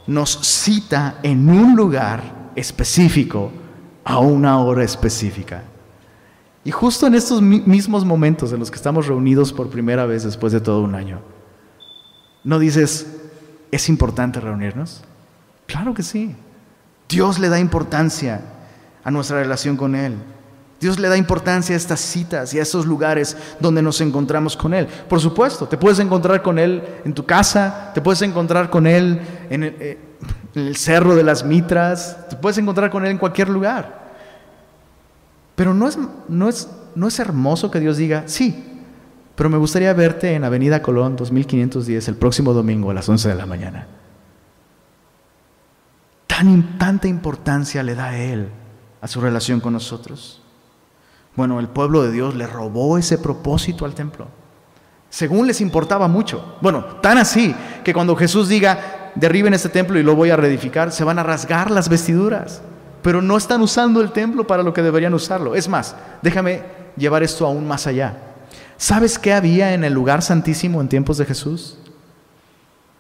nos 0.06 0.38
cita 0.40 1.18
en 1.22 1.48
un 1.48 1.76
lugar 1.76 2.50
específico 2.54 3.52
a 4.04 4.18
una 4.18 4.58
hora 4.60 4.84
específica. 4.84 5.62
Y 6.64 6.70
justo 6.70 7.06
en 7.06 7.14
estos 7.14 7.40
mismos 7.40 8.04
momentos 8.04 8.52
en 8.52 8.58
los 8.58 8.70
que 8.70 8.76
estamos 8.76 9.06
reunidos 9.06 9.52
por 9.52 9.70
primera 9.70 10.06
vez 10.06 10.24
después 10.24 10.52
de 10.52 10.60
todo 10.60 10.82
un 10.82 10.94
año, 10.94 11.20
¿no 12.44 12.58
dices, 12.58 13.06
es 13.70 13.88
importante 13.88 14.40
reunirnos? 14.40 15.02
Claro 15.66 15.94
que 15.94 16.02
sí. 16.02 16.34
Dios 17.08 17.38
le 17.38 17.48
da 17.48 17.58
importancia 17.58 18.40
a 19.04 19.10
nuestra 19.10 19.40
relación 19.40 19.76
con 19.76 19.94
Él. 19.94 20.16
Dios 20.80 20.98
le 20.98 21.08
da 21.08 21.16
importancia 21.16 21.74
a 21.74 21.76
estas 21.76 22.00
citas 22.00 22.54
y 22.54 22.58
a 22.58 22.62
esos 22.62 22.86
lugares 22.86 23.36
donde 23.58 23.82
nos 23.82 24.00
encontramos 24.00 24.56
con 24.56 24.74
Él. 24.74 24.86
Por 24.86 25.20
supuesto, 25.20 25.66
te 25.66 25.76
puedes 25.76 25.98
encontrar 25.98 26.40
con 26.40 26.58
Él 26.58 26.82
en 27.04 27.14
tu 27.14 27.26
casa, 27.26 27.90
te 27.94 28.00
puedes 28.00 28.22
encontrar 28.22 28.70
con 28.70 28.86
Él 28.86 29.20
en 29.50 29.64
el, 29.64 29.76
eh, 29.80 29.98
Cerro 30.74 31.14
de 31.14 31.22
las 31.22 31.44
Mitras, 31.44 32.28
te 32.28 32.36
puedes 32.36 32.58
encontrar 32.58 32.90
con 32.90 33.04
Él 33.04 33.12
en 33.12 33.18
cualquier 33.18 33.48
lugar. 33.48 34.08
Pero 35.54 35.74
no 35.74 35.88
es, 35.88 35.98
no 36.28 36.48
es, 36.48 36.68
no 36.94 37.08
es 37.08 37.18
hermoso 37.18 37.70
que 37.70 37.80
Dios 37.80 37.96
diga, 37.96 38.24
sí, 38.26 38.64
pero 39.34 39.50
me 39.50 39.58
gustaría 39.58 39.92
verte 39.92 40.34
en 40.34 40.44
Avenida 40.44 40.82
Colón 40.82 41.16
2510 41.16 42.08
el 42.08 42.16
próximo 42.16 42.52
domingo 42.52 42.90
a 42.90 42.94
las 42.94 43.08
11 43.08 43.28
de 43.28 43.34
la 43.34 43.46
mañana. 43.46 43.86
Tan, 46.26 46.78
tanta 46.78 47.08
importancia 47.08 47.82
le 47.82 47.94
da 47.94 48.06
a 48.06 48.18
Él 48.18 48.48
a 49.00 49.08
su 49.08 49.20
relación 49.20 49.60
con 49.60 49.72
nosotros. 49.72 50.42
Bueno, 51.38 51.60
el 51.60 51.68
pueblo 51.68 52.02
de 52.02 52.10
Dios 52.10 52.34
le 52.34 52.48
robó 52.48 52.98
ese 52.98 53.16
propósito 53.16 53.84
al 53.84 53.94
templo. 53.94 54.26
Según 55.08 55.46
les 55.46 55.60
importaba 55.60 56.08
mucho. 56.08 56.56
Bueno, 56.60 56.84
tan 57.00 57.16
así 57.16 57.54
que 57.84 57.94
cuando 57.94 58.16
Jesús 58.16 58.48
diga, 58.48 59.12
derriben 59.14 59.54
este 59.54 59.68
templo 59.68 60.00
y 60.00 60.02
lo 60.02 60.16
voy 60.16 60.30
a 60.30 60.36
reedificar, 60.36 60.90
se 60.90 61.04
van 61.04 61.20
a 61.20 61.22
rasgar 61.22 61.70
las 61.70 61.88
vestiduras. 61.88 62.60
Pero 63.02 63.22
no 63.22 63.36
están 63.36 63.60
usando 63.60 64.00
el 64.00 64.10
templo 64.10 64.48
para 64.48 64.64
lo 64.64 64.74
que 64.74 64.82
deberían 64.82 65.14
usarlo. 65.14 65.54
Es 65.54 65.68
más, 65.68 65.94
déjame 66.22 66.62
llevar 66.96 67.22
esto 67.22 67.46
aún 67.46 67.68
más 67.68 67.86
allá. 67.86 68.16
¿Sabes 68.76 69.16
qué 69.16 69.32
había 69.32 69.74
en 69.74 69.84
el 69.84 69.92
lugar 69.92 70.22
santísimo 70.22 70.80
en 70.80 70.88
tiempos 70.88 71.18
de 71.18 71.24
Jesús? 71.24 71.78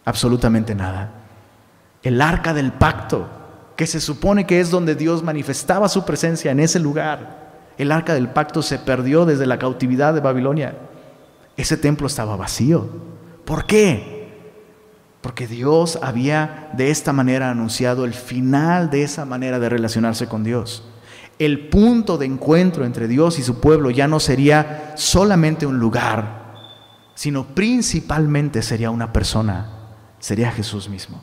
Absolutamente 0.04 0.76
nada. 0.76 1.10
El 2.04 2.22
arca 2.22 2.54
del 2.54 2.70
pacto, 2.70 3.26
que 3.74 3.88
se 3.88 4.00
supone 4.00 4.46
que 4.46 4.60
es 4.60 4.70
donde 4.70 4.94
Dios 4.94 5.24
manifestaba 5.24 5.88
su 5.88 6.04
presencia 6.04 6.52
en 6.52 6.60
ese 6.60 6.78
lugar 6.78 7.47
el 7.78 7.92
arca 7.92 8.12
del 8.12 8.28
pacto 8.28 8.60
se 8.60 8.78
perdió 8.78 9.24
desde 9.24 9.46
la 9.46 9.58
cautividad 9.58 10.12
de 10.12 10.20
Babilonia. 10.20 10.76
Ese 11.56 11.76
templo 11.76 12.08
estaba 12.08 12.36
vacío. 12.36 12.88
¿Por 13.44 13.66
qué? 13.66 14.28
Porque 15.20 15.46
Dios 15.46 15.98
había 16.02 16.70
de 16.74 16.90
esta 16.90 17.12
manera 17.12 17.50
anunciado 17.50 18.04
el 18.04 18.14
final 18.14 18.90
de 18.90 19.04
esa 19.04 19.24
manera 19.24 19.58
de 19.58 19.68
relacionarse 19.68 20.26
con 20.26 20.42
Dios. 20.42 20.84
El 21.38 21.68
punto 21.68 22.18
de 22.18 22.26
encuentro 22.26 22.84
entre 22.84 23.06
Dios 23.06 23.38
y 23.38 23.44
su 23.44 23.60
pueblo 23.60 23.90
ya 23.90 24.08
no 24.08 24.18
sería 24.18 24.92
solamente 24.96 25.66
un 25.66 25.78
lugar, 25.78 26.54
sino 27.14 27.46
principalmente 27.46 28.60
sería 28.62 28.90
una 28.90 29.12
persona, 29.12 29.70
sería 30.18 30.50
Jesús 30.50 30.88
mismo. 30.88 31.22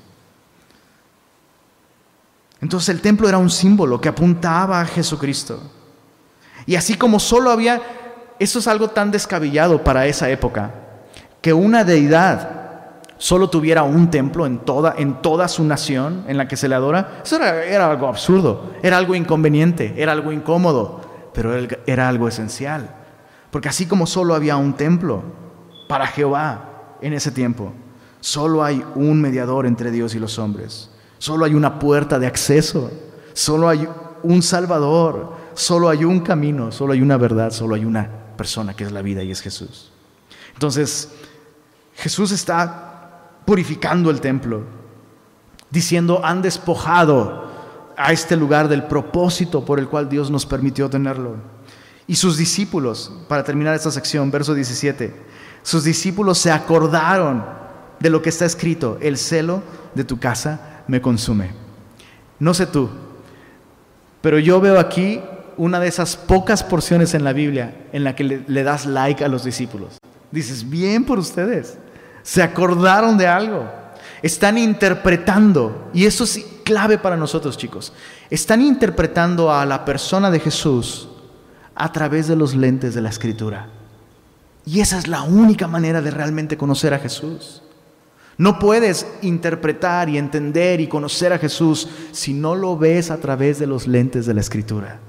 Entonces 2.62 2.90
el 2.90 3.02
templo 3.02 3.28
era 3.28 3.38
un 3.38 3.50
símbolo 3.50 4.00
que 4.00 4.08
apuntaba 4.08 4.80
a 4.80 4.86
Jesucristo. 4.86 5.60
Y 6.66 6.76
así 6.76 6.96
como 6.96 7.20
solo 7.20 7.52
había, 7.52 7.82
eso 8.40 8.60
es 8.60 8.68
algo 8.68 8.90
tan 8.90 9.12
descabellado 9.12 9.84
para 9.84 10.08
esa 10.08 10.30
época, 10.30 10.72
que 11.42 11.54
una 11.54 11.84
deidad 11.84 12.56
solo 13.18 13.50
tuviera 13.50 13.84
un 13.84 14.10
templo 14.10 14.46
en 14.46 14.60
toda, 14.60 14.96
en 14.98 15.22
toda 15.22 15.48
su 15.48 15.64
nación 15.64 16.26
en 16.28 16.38
la 16.38 16.48
que 16.48 16.58
se 16.58 16.68
le 16.68 16.76
adora, 16.76 17.22
eso 17.24 17.38
era, 17.38 17.64
era 17.64 17.90
algo 17.90 18.08
absurdo, 18.08 18.72
era 18.84 18.98
algo 18.98 19.16
inconveniente, 19.16 19.94
era 19.98 20.12
algo 20.12 20.32
incómodo, 20.32 21.02
pero 21.34 21.54
era 21.86 22.10
algo 22.10 22.28
esencial. 22.28 22.90
Porque 23.52 23.70
así 23.70 23.86
como 23.86 24.08
solo 24.08 24.36
había 24.36 24.58
un 24.58 24.74
templo 24.74 25.24
para 25.88 26.08
Jehová 26.08 26.98
en 27.02 27.14
ese 27.14 27.32
tiempo, 27.32 27.72
solo 28.20 28.64
hay 28.64 28.84
un 28.96 29.22
mediador 29.22 29.66
entre 29.66 29.92
Dios 29.92 30.16
y 30.16 30.20
los 30.20 30.40
hombres, 30.40 30.90
solo 31.20 31.46
hay 31.46 31.54
una 31.54 31.80
puerta 31.80 32.20
de 32.20 32.28
acceso, 32.28 32.92
solo 33.34 33.70
hay 33.70 33.88
un 34.24 34.42
Salvador, 34.42 35.35
solo 35.56 35.90
hay 35.90 36.06
un 36.06 36.20
camino, 36.20 36.72
solo 36.72 36.94
hay 36.94 37.02
una 37.02 37.18
verdad, 37.18 37.52
solo 37.52 37.76
hay 37.76 37.86
una 37.86 38.10
persona 38.38 38.76
que 38.76 38.84
es 38.84 38.92
la 38.92 39.02
vida 39.02 39.24
y 39.24 39.32
es 39.32 39.42
Jesús. 39.42 39.92
Entonces, 40.54 41.12
Jesús 41.96 42.32
está 42.32 43.32
purificando 43.46 44.10
el 44.10 44.22
templo, 44.22 44.64
diciendo, 45.70 46.22
han 46.24 46.42
despojado 46.42 47.46
a 47.98 48.12
este 48.12 48.36
lugar 48.36 48.68
del 48.68 48.84
propósito 48.84 49.64
por 49.64 49.80
el 49.80 49.88
cual 49.88 50.10
Dios 50.10 50.30
nos 50.30 50.46
permitió 50.46 50.90
tenerlo. 50.90 51.36
Y 52.08 52.16
sus 52.16 52.38
discípulos, 52.38 53.12
para 53.28 53.44
terminar 53.44 53.74
esta 53.74 53.92
sección, 53.92 54.30
verso 54.30 54.54
17, 54.54 55.14
sus 55.64 55.84
discípulos 55.84 56.38
se 56.38 56.52
acordaron 56.52 57.44
de 58.00 58.10
lo 58.10 58.22
que 58.22 58.30
está 58.30 58.46
escrito, 58.46 58.98
el 59.02 59.18
celo 59.18 59.64
de 59.96 60.04
tu 60.04 60.20
casa 60.20 60.84
me 60.88 61.02
consume. 61.02 61.52
No 62.40 62.54
sé 62.54 62.68
tú, 62.68 62.90
pero 64.22 64.38
yo 64.40 64.60
veo 64.60 64.80
aquí 64.80 65.22
una 65.58 65.80
de 65.80 65.88
esas 65.88 66.18
pocas 66.18 66.64
porciones 66.64 67.14
en 67.14 67.24
la 67.24 67.34
Biblia 67.34 67.76
en 67.92 68.04
la 68.04 68.16
que 68.16 68.24
le, 68.24 68.64
das 68.64 68.86
like 68.86 69.24
a 69.24 69.28
los 69.28 69.44
discípulos. 69.44 69.98
Dices, 70.32 70.70
bien 70.70 71.06
por 71.06 71.20
ustedes. 71.20 71.78
Se 72.24 72.42
acordaron 72.42 73.18
de 73.18 73.28
algo. 73.28 73.70
Están 74.22 74.58
interpretando, 74.58 75.90
y 75.94 76.06
eso 76.06 76.24
es 76.24 76.46
clave 76.64 76.98
para 76.98 77.16
nosotros 77.16 77.58
chicos, 77.58 77.94
están 78.30 78.62
interpretando 78.62 79.52
a 79.52 79.66
la 79.66 79.86
persona 79.86 80.32
de 80.32 80.40
Jesús 80.40 81.10
a 81.76 81.92
través 81.92 82.28
de 82.28 82.36
los 82.36 82.56
lentes 82.56 82.96
de 82.96 83.02
la 83.02 83.10
escritura. 83.10 83.68
Y 84.66 84.80
esa 84.80 84.98
es 84.98 85.08
la 85.08 85.22
única 85.22 85.68
manera 85.68 86.02
de 86.02 86.10
realmente 86.10 86.58
conocer 86.58 86.94
a 86.94 87.00
Jesús. 87.00 87.62
No 88.38 88.60
puedes 88.60 89.08
interpretar 89.22 90.10
y 90.10 90.18
entender 90.18 90.82
y 90.82 90.88
conocer 90.88 91.32
a 91.32 91.38
Jesús 91.38 91.88
si 92.12 92.34
no 92.34 92.56
lo 92.56 92.78
ves 92.78 93.12
a 93.12 93.18
través 93.18 93.60
de 93.60 93.68
los 93.68 93.88
lentes 93.88 94.26
de 94.26 94.34
la 94.34 94.42
escritura. 94.42 95.00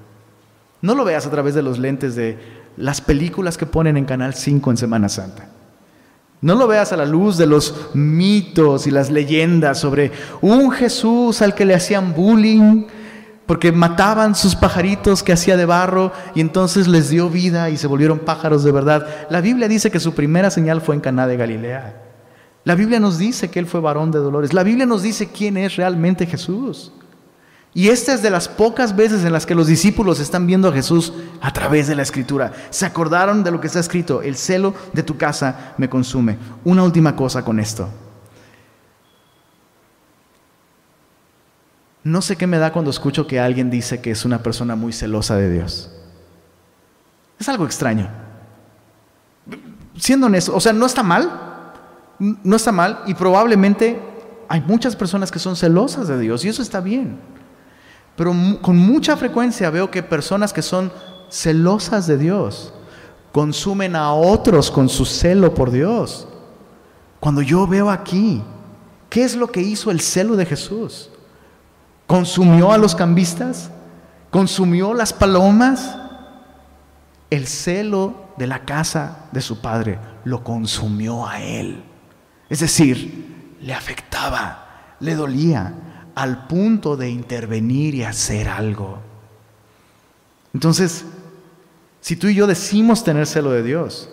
No 0.82 0.94
lo 0.94 1.04
veas 1.04 1.26
a 1.26 1.30
través 1.30 1.54
de 1.54 1.62
los 1.62 1.78
lentes 1.78 2.14
de 2.14 2.38
las 2.76 3.00
películas 3.00 3.56
que 3.56 3.66
ponen 3.66 3.96
en 3.96 4.04
Canal 4.04 4.34
5 4.34 4.70
en 4.70 4.76
Semana 4.76 5.08
Santa. 5.08 5.48
No 6.42 6.54
lo 6.54 6.66
veas 6.66 6.92
a 6.92 6.96
la 6.96 7.06
luz 7.06 7.38
de 7.38 7.46
los 7.46 7.94
mitos 7.94 8.86
y 8.86 8.90
las 8.90 9.10
leyendas 9.10 9.78
sobre 9.78 10.12
un 10.42 10.70
Jesús 10.70 11.40
al 11.40 11.54
que 11.54 11.64
le 11.64 11.74
hacían 11.74 12.14
bullying 12.14 12.84
porque 13.46 13.72
mataban 13.72 14.34
sus 14.34 14.54
pajaritos 14.54 15.22
que 15.22 15.32
hacía 15.32 15.56
de 15.56 15.64
barro 15.64 16.12
y 16.34 16.40
entonces 16.40 16.88
les 16.88 17.08
dio 17.08 17.30
vida 17.30 17.70
y 17.70 17.76
se 17.76 17.86
volvieron 17.86 18.18
pájaros 18.18 18.64
de 18.64 18.72
verdad. 18.72 19.06
La 19.30 19.40
Biblia 19.40 19.68
dice 19.68 19.90
que 19.90 20.00
su 20.00 20.14
primera 20.14 20.50
señal 20.50 20.80
fue 20.80 20.96
en 20.96 21.00
Caná 21.00 21.26
de 21.26 21.36
Galilea. 21.36 22.02
La 22.64 22.74
Biblia 22.74 22.98
nos 22.98 23.16
dice 23.16 23.48
que 23.48 23.60
él 23.60 23.66
fue 23.66 23.80
varón 23.80 24.10
de 24.10 24.18
dolores. 24.18 24.52
La 24.52 24.64
Biblia 24.64 24.84
nos 24.84 25.02
dice 25.02 25.28
quién 25.28 25.56
es 25.56 25.76
realmente 25.76 26.26
Jesús. 26.26 26.92
Y 27.76 27.90
esta 27.90 28.14
es 28.14 28.22
de 28.22 28.30
las 28.30 28.48
pocas 28.48 28.96
veces 28.96 29.22
en 29.22 29.34
las 29.34 29.44
que 29.44 29.54
los 29.54 29.66
discípulos 29.66 30.18
están 30.18 30.46
viendo 30.46 30.68
a 30.68 30.72
Jesús 30.72 31.12
a 31.42 31.52
través 31.52 31.86
de 31.86 31.94
la 31.94 32.04
escritura. 32.04 32.54
Se 32.70 32.86
acordaron 32.86 33.44
de 33.44 33.50
lo 33.50 33.60
que 33.60 33.66
está 33.66 33.80
escrito, 33.80 34.22
el 34.22 34.36
celo 34.36 34.72
de 34.94 35.02
tu 35.02 35.18
casa 35.18 35.74
me 35.76 35.90
consume. 35.90 36.38
Una 36.64 36.84
última 36.84 37.14
cosa 37.14 37.44
con 37.44 37.60
esto. 37.60 37.90
no 42.06 42.22
sé 42.22 42.36
qué 42.36 42.46
me 42.46 42.58
da 42.58 42.72
cuando 42.72 42.90
escucho 42.92 43.26
que 43.26 43.40
alguien 43.40 43.68
dice 43.68 44.00
que 44.00 44.12
es 44.12 44.24
una 44.24 44.40
persona 44.40 44.76
muy 44.76 44.92
celosa 44.92 45.34
de 45.34 45.50
Dios. 45.50 45.90
Es 47.36 47.48
algo 47.48 47.66
extraño. 47.66 48.08
Siendo 49.98 50.28
honesto, 50.28 50.54
o 50.54 50.60
sea, 50.60 50.72
no 50.72 50.86
está 50.86 51.02
mal, 51.02 51.74
no 52.20 52.54
está 52.54 52.70
mal 52.70 53.00
y 53.06 53.14
probablemente 53.14 54.00
hay 54.48 54.60
muchas 54.60 54.94
personas 54.94 55.32
que 55.32 55.40
son 55.40 55.56
celosas 55.56 56.06
de 56.06 56.16
Dios 56.20 56.44
y 56.44 56.48
eso 56.48 56.62
está 56.62 56.80
bien. 56.80 57.18
Pero 58.16 58.34
con 58.62 58.76
mucha 58.76 59.16
frecuencia 59.16 59.70
veo 59.70 59.90
que 59.90 60.02
personas 60.02 60.52
que 60.52 60.62
son 60.62 60.90
celosas 61.28 62.06
de 62.06 62.16
Dios 62.16 62.72
consumen 63.32 63.94
a 63.94 64.12
otros 64.12 64.70
con 64.70 64.88
su 64.88 65.04
celo 65.04 65.52
por 65.52 65.70
Dios. 65.70 66.26
Cuando 67.20 67.42
yo 67.42 67.66
veo 67.66 67.90
aquí, 67.90 68.42
¿qué 69.10 69.24
es 69.24 69.36
lo 69.36 69.52
que 69.52 69.60
hizo 69.60 69.90
el 69.90 70.00
celo 70.00 70.36
de 70.36 70.46
Jesús? 70.46 71.10
¿Consumió 72.06 72.72
a 72.72 72.78
los 72.78 72.94
cambistas? 72.94 73.70
¿Consumió 74.30 74.94
las 74.94 75.12
palomas? 75.12 75.98
El 77.28 77.46
celo 77.46 78.14
de 78.38 78.46
la 78.46 78.64
casa 78.64 79.26
de 79.32 79.42
su 79.42 79.60
padre 79.60 79.98
lo 80.24 80.42
consumió 80.42 81.26
a 81.26 81.42
él. 81.42 81.84
Es 82.48 82.60
decir, 82.60 83.56
le 83.60 83.74
afectaba, 83.74 84.94
le 85.00 85.14
dolía, 85.14 85.74
al 86.16 86.48
punto 86.48 86.96
de 86.96 87.08
intervenir 87.10 87.94
y 87.94 88.02
hacer 88.02 88.48
algo. 88.48 88.98
Entonces, 90.52 91.04
si 92.00 92.16
tú 92.16 92.26
y 92.28 92.34
yo 92.34 92.46
decimos 92.46 93.04
tener 93.04 93.26
celo 93.26 93.50
de 93.52 93.62
Dios, 93.62 94.08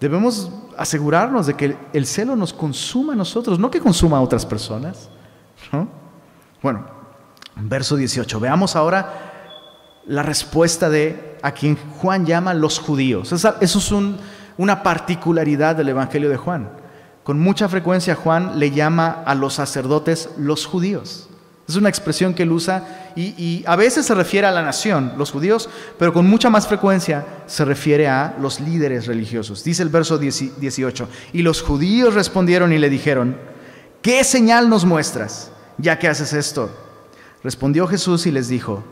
debemos 0.00 0.50
asegurarnos 0.78 1.46
de 1.46 1.54
que 1.54 1.76
el 1.92 2.06
celo 2.06 2.36
nos 2.36 2.54
consuma 2.54 3.12
a 3.12 3.16
nosotros, 3.16 3.58
no 3.58 3.70
que 3.70 3.80
consuma 3.80 4.16
a 4.16 4.22
otras 4.22 4.46
personas. 4.46 5.10
Bueno, 6.62 6.86
verso 7.56 7.96
18. 7.96 8.40
Veamos 8.40 8.74
ahora 8.74 10.00
la 10.06 10.22
respuesta 10.22 10.88
de 10.88 11.36
a 11.42 11.52
quien 11.52 11.76
Juan 11.98 12.24
llama 12.24 12.54
los 12.54 12.78
judíos. 12.78 13.30
Eso 13.30 13.56
es 13.60 13.92
una 14.56 14.82
particularidad 14.82 15.76
del 15.76 15.90
Evangelio 15.90 16.30
de 16.30 16.38
Juan. 16.38 16.79
Con 17.30 17.38
mucha 17.38 17.68
frecuencia 17.68 18.16
Juan 18.16 18.58
le 18.58 18.72
llama 18.72 19.22
a 19.24 19.36
los 19.36 19.54
sacerdotes 19.54 20.30
los 20.36 20.66
judíos. 20.66 21.28
Es 21.68 21.76
una 21.76 21.88
expresión 21.88 22.34
que 22.34 22.42
él 22.42 22.50
usa 22.50 23.12
y, 23.14 23.62
a 23.68 23.76
veces 23.76 24.04
se 24.04 24.16
refiere 24.16 24.48
a 24.48 24.50
la 24.50 24.64
nación, 24.64 25.12
los 25.16 25.30
judíos, 25.30 25.68
pero 25.96 26.12
con 26.12 26.26
mucha 26.26 26.50
más 26.50 26.66
frecuencia 26.66 27.24
se 27.46 27.64
refiere 27.64 28.08
a 28.08 28.34
los 28.40 28.58
líderes 28.58 29.06
religiosos. 29.06 29.62
Dice 29.62 29.84
el 29.84 29.90
verso 29.90 30.18
18, 30.18 31.08
y 31.32 31.42
los 31.42 31.62
judíos 31.62 32.14
respondieron 32.14 32.72
y 32.72 32.78
le 32.78 32.90
dijeron, 32.90 33.36
¿qué 34.02 34.24
señal 34.24 34.68
nos 34.68 34.84
muestras 34.84 35.52
ya 35.78 36.00
que 36.00 36.08
haces 36.08 36.32
esto? 36.32 36.68
Respondió 37.44 37.86
Jesús 37.86 38.26
y 38.26 38.32
les 38.32 38.48
dijo, 38.48 38.82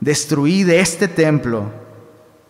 destruid 0.00 0.68
este 0.68 1.06
templo 1.06 1.70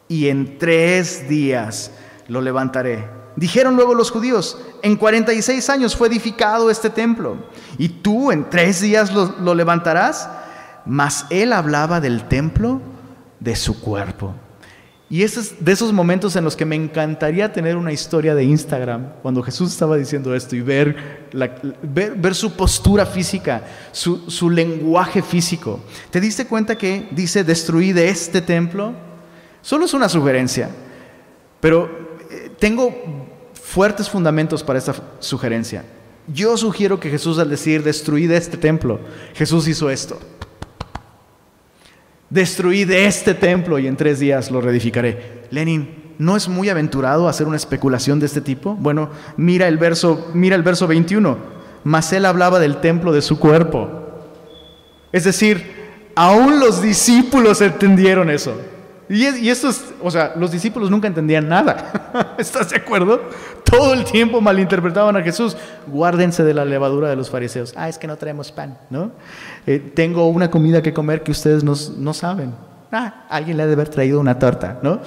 y 0.09 0.29
en 0.29 0.57
tres 0.57 1.29
días 1.29 1.91
lo 2.29 2.41
levantaré. 2.41 3.24
Dijeron 3.37 3.75
luego 3.75 3.95
los 3.95 4.11
judíos, 4.11 4.59
en 4.83 4.97
46 4.97 5.69
años 5.71 5.97
fue 5.97 6.09
edificado 6.09 6.71
este 6.71 6.89
templo, 6.89 7.37
y 7.79 7.89
tú 7.89 8.31
en 8.31 8.49
tres 8.49 8.81
días 8.81 9.13
lo, 9.13 9.55
levantarás. 9.55 10.29
Mas 10.87 11.27
él 11.31 11.53
hablaba 11.53 12.01
del 12.01 12.29
templo 12.29 12.81
de 13.41 13.57
su 13.57 13.81
cuerpo. 13.81 14.35
Y 15.11 15.23
es 15.23 15.65
de 15.65 15.73
esos 15.73 15.93
momentos 15.93 16.35
en 16.37 16.45
los 16.45 16.57
que 16.57 16.65
me 16.65 16.77
encantaría 16.77 17.53
tener 17.53 17.77
una 17.77 17.93
historia 17.93 18.35
de 18.35 18.45
Instagram, 18.45 19.13
cuando 19.23 19.43
Jesús 19.43 19.71
estaba 19.71 19.97
diciendo 19.97 20.35
esto 20.35 20.57
y 20.57 20.61
ver, 20.61 20.97
su 22.33 22.53
postura 22.53 23.07
física, 23.07 23.63
su, 23.93 24.51
lenguaje 24.51 25.23
físico. 25.23 25.81
¿Te 26.11 26.21
diste 26.21 26.47
cuenta 26.47 26.77
que 26.77 27.09
dice 27.11 27.45
destruir 27.45 27.95
de 27.95 28.09
este 28.09 28.41
templo? 28.41 28.93
Solo 29.63 29.85
es 29.85 29.95
una 29.95 30.09
sugerencia, 30.09 30.71
pero 31.61 31.89
eh, 32.31 32.51
tengo 32.59 33.24
fuertes 33.75 34.09
fundamentos 34.09 34.63
para 34.63 34.79
esta 34.79 34.95
sugerencia. 35.19 35.85
Yo 36.33 36.57
sugiero 36.57 37.01
que 37.01 37.11
Jesús 37.11 37.41
al 37.41 37.51
decir 37.51 37.83
destruid 37.83 38.31
este 38.31 38.57
templo, 38.57 39.01
Jesús 39.35 39.67
hizo 39.67 39.91
esto. 39.91 40.17
Destruid 42.31 42.89
este 42.93 43.35
templo 43.35 43.81
y 43.81 43.89
en 43.89 43.97
tres 43.97 44.21
días 44.21 44.53
lo 44.53 44.61
reedificaré. 44.61 45.43
Lenin, 45.51 46.15
¿no 46.19 46.37
es 46.37 46.49
muy 46.49 46.69
aventurado 46.69 47.29
hacer 47.29 47.49
una 47.49 47.57
especulación 47.57 48.21
de 48.21 48.27
este 48.27 48.41
tipo? 48.41 48.77
Bueno, 48.77 49.11
mira 49.37 49.67
el 49.67 49.77
verso, 49.77 50.31
mira 50.35 50.55
el 50.55 50.63
verso 50.63 50.87
21. 50.87 51.37
Mas 51.83 52.13
él 52.13 52.27
hablaba 52.27 52.61
del 52.61 52.81
templo 52.81 53.13
de 53.13 53.23
su 53.23 53.41
cuerpo. 53.41 53.91
Es 55.11 55.25
decir, 55.25 55.65
aún 56.15 56.61
los 56.61 56.81
discípulos 56.81 57.61
entendieron 57.61 58.31
eso. 58.31 58.55
Y, 59.09 59.27
y 59.27 59.51
esto 59.51 59.69
es, 59.69 59.93
o 60.03 60.11
sea, 60.11 60.33
los 60.37 60.51
discípulos 60.51 60.91
nunca 60.91 61.07
entendían 61.07 61.49
nada. 61.49 62.35
¿Estás 62.39 62.71
de 62.71 62.77
acuerdo? 62.77 63.21
Todo 63.65 63.93
el 63.93 64.05
tiempo 64.05 64.41
malinterpretaban 64.41 65.17
a 65.17 65.23
Jesús. 65.23 65.57
Guárdense 65.87 66.43
de 66.43 66.55
la 66.55 66.65
levadura 66.65 67.09
de 67.09 67.17
los 67.17 67.29
fariseos. 67.29 67.75
Ah, 67.77 67.89
es 67.89 67.99
que 67.99 68.07
no 68.07 68.17
traemos 68.17 68.51
pan, 68.51 68.79
¿no? 68.89 69.13
Eh, 69.67 69.93
tengo 69.95 70.29
una 70.29 70.51
comida 70.51 70.83
que 70.83 70.95
comer 70.95 71.23
que 71.23 71.33
ustedes 71.33 71.63
no, 71.65 72.15
saben. 72.15 72.55
Ah, 72.91 73.27
alguien 73.29 73.57
le 73.57 73.65
ha 73.65 73.67
de 73.67 73.75
haber 73.75 73.89
traído 73.89 74.21
una 74.21 74.39
torta, 74.39 74.79
¿no? 74.83 75.01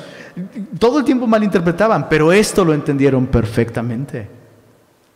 Todo 0.78 1.00
el 1.00 1.06
tiempo 1.06 1.26
malinterpretaban, 1.26 2.08
pero 2.10 2.32
esto 2.32 2.64
lo 2.64 2.74
entendieron 2.74 3.28
perfectamente. 3.28 4.30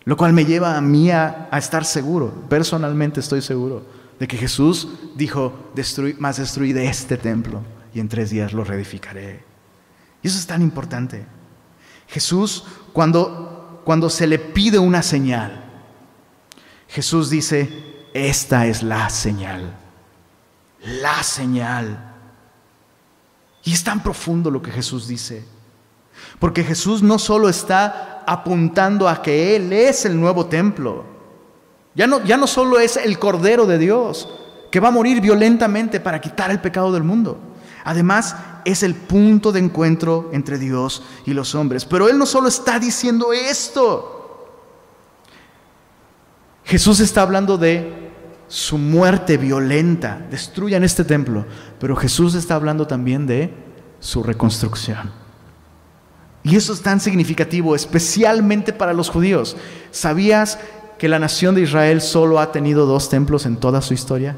Lo 0.05 0.17
cual 0.17 0.33
me 0.33 0.45
lleva 0.45 0.75
a 0.75 0.81
mí 0.81 1.11
a, 1.11 1.49
estar 1.53 1.85
seguro, 1.85 2.33
personalmente 2.49 3.19
estoy 3.19 3.41
seguro, 3.41 3.83
de 4.19 4.27
que 4.27 4.37
Jesús 4.37 4.87
dijo, 5.15 5.53
más 6.17 6.37
destruir 6.37 6.73
de 6.73 6.87
este 6.87 7.17
templo 7.17 7.61
y 7.93 7.99
en 7.99 8.09
tres 8.09 8.29
días 8.29 8.53
lo 8.53 8.63
reedificaré. 8.63 9.43
Y 10.21 10.27
eso 10.27 10.37
es 10.37 10.47
tan 10.47 10.61
importante. 10.61 11.25
Jesús, 12.07 12.65
cuando, 12.93 13.81
cuando 13.85 14.09
se 14.09 14.27
le 14.27 14.39
pide 14.39 14.79
una 14.79 15.01
señal, 15.01 15.63
Jesús 16.87 17.29
dice, 17.29 17.69
esta 18.13 18.65
es 18.65 18.83
la 18.83 19.09
señal, 19.09 19.77
la 20.83 21.23
señal. 21.23 22.15
Y 23.63 23.73
es 23.73 23.83
tan 23.83 24.03
profundo 24.03 24.51
lo 24.51 24.61
que 24.61 24.71
Jesús 24.71 25.07
dice, 25.07 25.45
porque 26.39 26.63
Jesús 26.63 27.01
no 27.01 27.17
solo 27.17 27.47
está 27.47 28.23
apuntando 28.27 29.07
a 29.07 29.21
que 29.21 29.55
Él 29.55 29.71
es 29.71 30.05
el 30.05 30.19
nuevo 30.19 30.47
templo, 30.47 31.05
ya 31.95 32.07
no, 32.07 32.23
ya 32.23 32.37
no 32.37 32.47
solo 32.47 32.79
es 32.79 32.97
el 32.97 33.19
Cordero 33.19 33.65
de 33.65 33.77
Dios, 33.77 34.29
que 34.71 34.79
va 34.79 34.87
a 34.87 34.91
morir 34.91 35.21
violentamente 35.21 35.99
para 35.99 36.21
quitar 36.21 36.49
el 36.51 36.61
pecado 36.61 36.91
del 36.91 37.03
mundo. 37.03 37.37
Además, 37.83 38.35
es 38.65 38.83
el 38.83 38.95
punto 38.95 39.51
de 39.51 39.59
encuentro 39.59 40.29
entre 40.33 40.57
Dios 40.57 41.03
y 41.25 41.33
los 41.33 41.55
hombres. 41.55 41.85
Pero 41.85 42.07
Él 42.09 42.17
no 42.17 42.25
solo 42.25 42.47
está 42.47 42.79
diciendo 42.79 43.33
esto. 43.33 44.17
Jesús 46.63 46.99
está 46.99 47.21
hablando 47.21 47.57
de 47.57 48.11
su 48.47 48.77
muerte 48.77 49.37
violenta. 49.37 50.25
Destruyan 50.29 50.83
este 50.83 51.03
templo. 51.03 51.45
Pero 51.79 51.95
Jesús 51.95 52.35
está 52.35 52.55
hablando 52.55 52.87
también 52.87 53.25
de 53.25 53.53
su 53.99 54.23
reconstrucción. 54.23 55.11
Y 56.43 56.55
eso 56.55 56.73
es 56.73 56.81
tan 56.81 56.99
significativo, 56.99 57.75
especialmente 57.75 58.73
para 58.73 58.93
los 58.93 59.09
judíos. 59.09 59.55
¿Sabías 59.91 60.59
que 60.97 61.07
la 61.07 61.19
nación 61.19 61.55
de 61.55 61.61
Israel 61.61 62.01
solo 62.01 62.39
ha 62.39 62.51
tenido 62.51 62.85
dos 62.85 63.09
templos 63.09 63.45
en 63.45 63.57
toda 63.57 63.81
su 63.81 63.93
historia? 63.93 64.37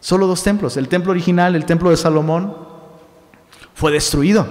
Solo 0.00 0.26
dos 0.26 0.42
templos. 0.42 0.76
El 0.76 0.88
templo 0.88 1.12
original, 1.12 1.54
el 1.54 1.66
templo 1.66 1.90
de 1.90 1.96
Salomón, 1.96 2.56
fue 3.74 3.92
destruido. 3.92 4.46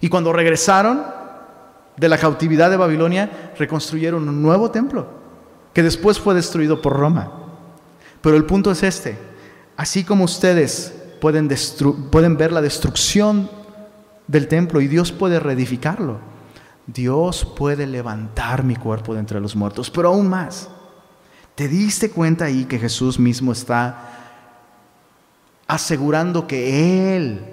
Y 0.00 0.08
cuando 0.08 0.32
regresaron 0.32 1.04
de 1.96 2.08
la 2.08 2.18
cautividad 2.18 2.70
de 2.70 2.76
Babilonia, 2.76 3.52
reconstruyeron 3.58 4.28
un 4.28 4.42
nuevo 4.42 4.70
templo, 4.70 5.06
que 5.72 5.82
después 5.82 6.18
fue 6.18 6.34
destruido 6.34 6.82
por 6.82 6.94
Roma. 6.94 7.32
Pero 8.20 8.36
el 8.36 8.44
punto 8.44 8.70
es 8.70 8.82
este. 8.82 9.18
Así 9.76 10.04
como 10.04 10.24
ustedes 10.24 10.94
pueden, 11.20 11.48
pueden 12.10 12.36
ver 12.36 12.52
la 12.52 12.60
destrucción 12.60 13.48
del 14.26 14.48
templo 14.48 14.80
y 14.80 14.88
Dios 14.88 15.12
puede 15.12 15.38
reedificarlo, 15.38 16.18
Dios 16.86 17.44
puede 17.44 17.86
levantar 17.86 18.64
mi 18.64 18.76
cuerpo 18.76 19.14
de 19.14 19.20
entre 19.20 19.40
los 19.40 19.56
muertos, 19.56 19.90
pero 19.90 20.08
aún 20.08 20.28
más. 20.28 20.68
¿Te 21.56 21.68
diste 21.68 22.10
cuenta 22.10 22.44
ahí 22.44 22.66
que 22.66 22.78
Jesús 22.78 23.18
mismo 23.18 23.50
está 23.50 24.10
asegurando 25.66 26.46
que 26.46 27.16
Él 27.16 27.44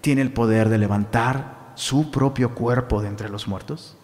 tiene 0.00 0.20
el 0.20 0.32
poder 0.32 0.68
de 0.68 0.78
levantar 0.78 1.72
su 1.76 2.10
propio 2.10 2.56
cuerpo 2.56 3.00
de 3.00 3.08
entre 3.08 3.28
los 3.28 3.46
muertos? 3.46 3.96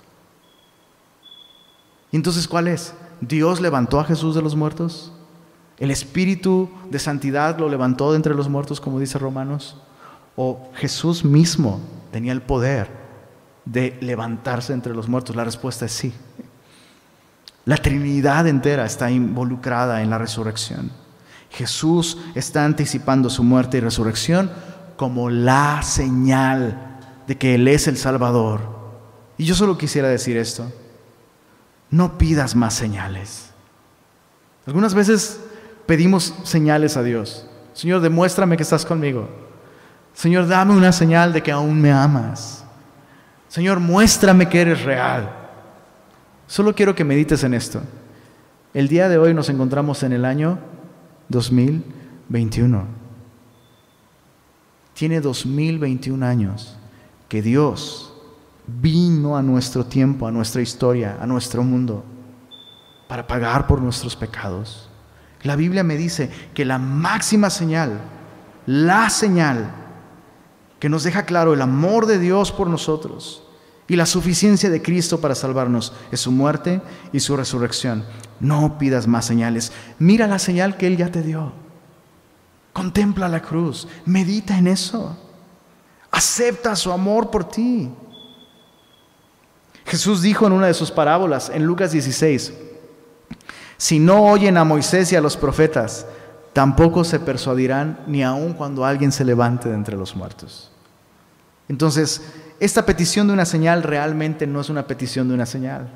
¿Y 2.12 2.16
entonces 2.16 2.46
cuál 2.46 2.68
es? 2.68 2.94
¿Dios 3.20 3.60
levantó 3.60 3.98
a 3.98 4.04
Jesús 4.04 4.36
de 4.36 4.42
los 4.42 4.54
muertos? 4.54 5.12
¿El 5.76 5.90
Espíritu 5.90 6.70
de 6.88 7.00
Santidad 7.00 7.58
lo 7.58 7.68
levantó 7.68 8.12
de 8.12 8.16
entre 8.16 8.36
los 8.36 8.48
muertos, 8.48 8.80
como 8.80 9.00
dice 9.00 9.18
Romanos? 9.18 9.76
¿O 10.36 10.70
Jesús 10.76 11.24
mismo 11.24 11.80
tenía 12.12 12.30
el 12.30 12.42
poder 12.42 12.88
de 13.64 13.98
levantarse 14.00 14.72
entre 14.72 14.94
los 14.94 15.08
muertos? 15.08 15.34
La 15.34 15.42
respuesta 15.42 15.86
es 15.86 15.92
sí. 15.92 16.14
La 17.68 17.76
Trinidad 17.76 18.46
entera 18.46 18.86
está 18.86 19.10
involucrada 19.10 20.00
en 20.00 20.08
la 20.08 20.16
resurrección. 20.16 20.90
Jesús 21.50 22.16
está 22.34 22.64
anticipando 22.64 23.28
su 23.28 23.44
muerte 23.44 23.76
y 23.76 23.80
resurrección 23.80 24.50
como 24.96 25.28
la 25.28 25.82
señal 25.82 26.96
de 27.26 27.36
que 27.36 27.56
Él 27.56 27.68
es 27.68 27.86
el 27.86 27.98
Salvador. 27.98 28.62
Y 29.36 29.44
yo 29.44 29.54
solo 29.54 29.76
quisiera 29.76 30.08
decir 30.08 30.38
esto. 30.38 30.72
No 31.90 32.16
pidas 32.16 32.56
más 32.56 32.72
señales. 32.72 33.50
Algunas 34.66 34.94
veces 34.94 35.38
pedimos 35.84 36.32
señales 36.44 36.96
a 36.96 37.02
Dios. 37.02 37.46
Señor, 37.74 38.00
demuéstrame 38.00 38.56
que 38.56 38.62
estás 38.62 38.86
conmigo. 38.86 39.28
Señor, 40.14 40.48
dame 40.48 40.72
una 40.72 40.92
señal 40.92 41.34
de 41.34 41.42
que 41.42 41.52
aún 41.52 41.78
me 41.82 41.92
amas. 41.92 42.64
Señor, 43.46 43.78
muéstrame 43.78 44.48
que 44.48 44.62
eres 44.62 44.84
real. 44.84 45.47
Solo 46.48 46.74
quiero 46.74 46.94
que 46.94 47.04
medites 47.04 47.44
en 47.44 47.52
esto. 47.52 47.82
El 48.72 48.88
día 48.88 49.10
de 49.10 49.18
hoy 49.18 49.34
nos 49.34 49.50
encontramos 49.50 50.02
en 50.02 50.14
el 50.14 50.24
año 50.24 50.58
2021. 51.28 52.86
Tiene 54.94 55.20
2021 55.20 56.24
años 56.24 56.78
que 57.28 57.42
Dios 57.42 58.14
vino 58.66 59.36
a 59.36 59.42
nuestro 59.42 59.84
tiempo, 59.84 60.26
a 60.26 60.30
nuestra 60.30 60.62
historia, 60.62 61.18
a 61.20 61.26
nuestro 61.26 61.62
mundo, 61.62 62.02
para 63.08 63.26
pagar 63.26 63.66
por 63.66 63.82
nuestros 63.82 64.16
pecados. 64.16 64.88
La 65.42 65.54
Biblia 65.54 65.84
me 65.84 65.98
dice 65.98 66.30
que 66.54 66.64
la 66.64 66.78
máxima 66.78 67.50
señal, 67.50 68.00
la 68.64 69.10
señal 69.10 69.70
que 70.80 70.88
nos 70.88 71.04
deja 71.04 71.26
claro 71.26 71.52
el 71.52 71.60
amor 71.60 72.06
de 72.06 72.18
Dios 72.18 72.52
por 72.52 72.68
nosotros 72.68 73.42
y 73.88 73.96
la 73.96 74.04
suficiencia 74.04 74.68
de 74.68 74.82
Cristo 74.82 75.18
para 75.18 75.34
salvarnos 75.34 75.94
es 76.12 76.20
su 76.20 76.30
muerte 76.30 76.82
y 77.10 77.20
su 77.20 77.36
resurrección. 77.36 78.04
No 78.38 78.78
pidas 78.78 79.06
más 79.06 79.24
señales. 79.24 79.72
Mira 79.98 80.26
la 80.26 80.38
señal 80.38 80.76
que 80.76 80.86
Él 80.86 80.98
ya 80.98 81.10
te 81.10 81.22
dio. 81.22 81.52
Contempla 82.74 83.28
la 83.28 83.40
cruz. 83.40 83.88
Medita 84.04 84.58
en 84.58 84.66
eso. 84.66 85.16
Acepta 86.10 86.76
su 86.76 86.92
amor 86.92 87.30
por 87.30 87.48
ti. 87.48 87.90
Jesús 89.86 90.20
dijo 90.20 90.46
en 90.46 90.52
una 90.52 90.66
de 90.66 90.74
sus 90.74 90.90
parábolas, 90.90 91.48
en 91.48 91.64
Lucas 91.64 91.90
16, 91.92 92.52
si 93.78 93.98
no 93.98 94.24
oyen 94.24 94.58
a 94.58 94.64
Moisés 94.64 95.10
y 95.12 95.16
a 95.16 95.20
los 95.22 95.34
profetas, 95.38 96.04
tampoco 96.52 97.04
se 97.04 97.20
persuadirán 97.20 98.00
ni 98.06 98.22
aun 98.22 98.52
cuando 98.52 98.84
alguien 98.84 99.12
se 99.12 99.24
levante 99.24 99.70
de 99.70 99.74
entre 99.74 99.96
los 99.96 100.14
muertos. 100.14 100.70
Entonces, 101.68 102.22
esta 102.60 102.84
petición 102.84 103.26
de 103.26 103.32
una 103.32 103.44
señal 103.44 103.82
realmente 103.82 104.46
no 104.46 104.60
es 104.60 104.68
una 104.68 104.86
petición 104.86 105.28
de 105.28 105.34
una 105.34 105.46
señal. 105.46 105.88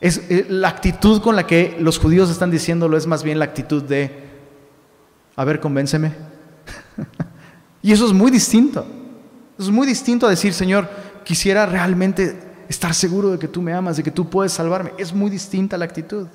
Es, 0.00 0.18
eh, 0.28 0.46
la 0.48 0.68
actitud 0.68 1.22
con 1.22 1.36
la 1.36 1.46
que 1.46 1.76
los 1.80 1.98
judíos 1.98 2.30
están 2.30 2.50
diciéndolo 2.50 2.96
es 2.96 3.06
más 3.06 3.22
bien 3.22 3.38
la 3.38 3.46
actitud 3.46 3.82
de, 3.82 4.28
a 5.36 5.44
ver, 5.44 5.60
convénceme. 5.60 6.12
y 7.82 7.92
eso 7.92 8.06
es 8.06 8.12
muy 8.12 8.30
distinto. 8.30 8.86
Es 9.58 9.70
muy 9.70 9.86
distinto 9.86 10.26
a 10.26 10.30
decir, 10.30 10.52
Señor, 10.52 10.88
quisiera 11.24 11.64
realmente 11.64 12.64
estar 12.68 12.94
seguro 12.94 13.30
de 13.30 13.38
que 13.38 13.48
tú 13.48 13.62
me 13.62 13.72
amas, 13.72 13.96
de 13.96 14.02
que 14.02 14.10
tú 14.10 14.28
puedes 14.28 14.52
salvarme. 14.52 14.92
Es 14.98 15.12
muy 15.14 15.30
distinta 15.30 15.78
la 15.78 15.84
actitud. 15.84 16.26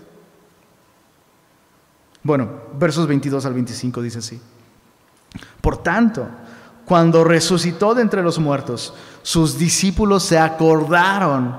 Bueno, 2.24 2.50
versos 2.78 3.08
22 3.08 3.46
al 3.46 3.54
25 3.54 4.02
dice 4.02 4.20
así. 4.20 4.42
Por 5.62 5.84
tanto, 5.84 6.28
cuando 6.86 7.24
resucitó 7.24 7.94
de 7.94 8.02
entre 8.02 8.24
los 8.24 8.40
muertos, 8.40 8.94
sus 9.22 9.58
discípulos 9.58 10.24
se 10.24 10.38
acordaron 10.38 11.56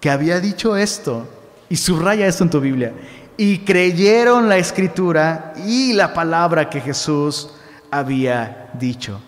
que 0.00 0.10
había 0.10 0.40
dicho 0.40 0.76
esto, 0.76 1.26
y 1.68 1.76
subraya 1.76 2.26
esto 2.26 2.44
en 2.44 2.50
tu 2.50 2.60
Biblia, 2.60 2.92
y 3.36 3.58
creyeron 3.58 4.48
la 4.48 4.56
escritura 4.56 5.52
y 5.66 5.92
la 5.92 6.14
palabra 6.14 6.70
que 6.70 6.80
Jesús 6.80 7.50
había 7.90 8.70
dicho. 8.74 9.20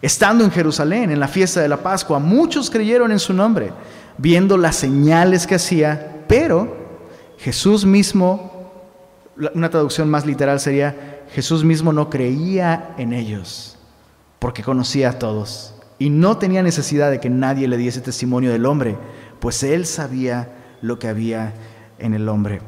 Estando 0.00 0.44
en 0.44 0.50
Jerusalén, 0.50 1.10
en 1.10 1.20
la 1.20 1.28
fiesta 1.28 1.60
de 1.60 1.68
la 1.68 1.78
Pascua, 1.78 2.18
muchos 2.18 2.70
creyeron 2.70 3.12
en 3.12 3.18
su 3.18 3.32
nombre, 3.32 3.72
viendo 4.18 4.56
las 4.56 4.76
señales 4.76 5.46
que 5.46 5.56
hacía, 5.56 6.24
pero 6.28 6.76
Jesús 7.38 7.84
mismo, 7.84 8.72
una 9.54 9.70
traducción 9.70 10.08
más 10.08 10.24
literal 10.24 10.60
sería, 10.60 11.24
Jesús 11.32 11.64
mismo 11.64 11.92
no 11.92 12.08
creía 12.08 12.94
en 12.96 13.12
ellos 13.12 13.76
porque 14.38 14.62
conocía 14.62 15.10
a 15.10 15.18
todos 15.18 15.75
y 15.98 16.10
no 16.10 16.38
tenía 16.38 16.62
necesidad 16.62 17.10
de 17.10 17.20
que 17.20 17.30
nadie 17.30 17.68
le 17.68 17.76
diese 17.76 18.00
testimonio 18.00 18.52
del 18.52 18.66
hombre, 18.66 18.96
pues 19.40 19.62
él 19.62 19.86
sabía 19.86 20.48
lo 20.82 20.98
que 20.98 21.08
había 21.08 21.54
en 21.98 22.14
el 22.14 22.28
hombre. 22.28 22.60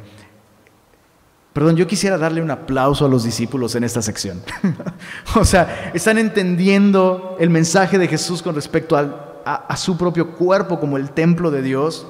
Perdón, 1.53 1.77
yo 1.77 1.87
quisiera 1.87 2.17
darle 2.19 2.41
un 2.41 2.51
aplauso 2.51 3.05
a 3.05 3.09
los 3.09 3.25
discípulos 3.25 3.75
en 3.75 3.83
esta 3.83 4.01
sección. 4.01 4.41
o 5.35 5.45
sea, 5.45 5.91
están 5.93 6.17
entendiendo 6.17 7.37
el 7.41 7.51
mensaje 7.51 7.99
de 7.99 8.07
Jesús 8.07 8.43
con 8.43 8.55
respecto 8.55 8.97
a, 8.97 9.77
su 9.77 9.97
propio 9.97 10.37
cuerpo 10.37 10.79
como 10.79 10.97
el 10.97 11.11
templo 11.11 11.51
de 11.51 11.63
Dios. 11.63 12.07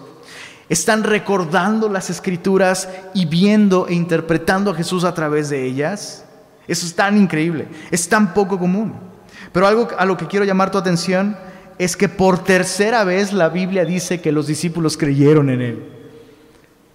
Están 0.68 1.02
recordando 1.02 1.88
las 1.88 2.10
escrituras 2.10 2.90
y 3.14 3.24
viendo 3.24 3.88
e 3.88 3.94
interpretando 3.94 4.72
a 4.72 4.74
Jesús 4.74 5.04
a 5.04 5.14
través 5.14 5.48
de 5.48 5.64
ellas. 5.64 6.26
Eso 6.66 6.84
es 6.84 6.94
tan 6.94 7.16
increíble, 7.16 7.68
es 7.90 8.06
tan 8.06 8.34
poco 8.34 8.58
común. 8.58 9.07
Pero 9.52 9.66
algo 9.66 9.88
a 9.96 10.04
lo 10.04 10.16
que 10.16 10.26
quiero 10.26 10.44
llamar 10.44 10.70
tu 10.70 10.78
atención 10.78 11.36
es 11.78 11.96
que 11.96 12.08
por 12.08 12.42
tercera 12.42 13.04
vez 13.04 13.32
la 13.32 13.48
Biblia 13.48 13.84
dice 13.84 14.20
que 14.20 14.32
los 14.32 14.46
discípulos 14.46 14.96
creyeron 14.96 15.48
en 15.50 15.62
Él. 15.62 15.88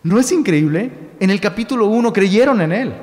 ¿No 0.03 0.19
es 0.19 0.31
increíble? 0.31 0.91
En 1.19 1.29
el 1.29 1.39
capítulo 1.39 1.87
1 1.87 2.11
creyeron 2.11 2.61
en 2.61 2.71
Él. 2.71 2.93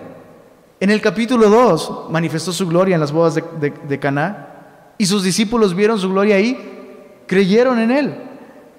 En 0.79 0.91
el 0.91 1.01
capítulo 1.01 1.49
2 1.49 2.07
manifestó 2.11 2.53
su 2.53 2.67
gloria 2.67 2.95
en 2.95 3.01
las 3.01 3.13
bodas 3.13 3.35
de, 3.35 3.73
de 3.89 3.99
Caná 3.99 4.49
y 4.99 5.07
sus 5.07 5.23
discípulos 5.23 5.75
vieron 5.75 5.99
su 5.99 6.11
gloria 6.11 6.37
ahí, 6.37 6.59
creyeron 7.27 7.79
en 7.79 7.91
Él. 7.91 8.15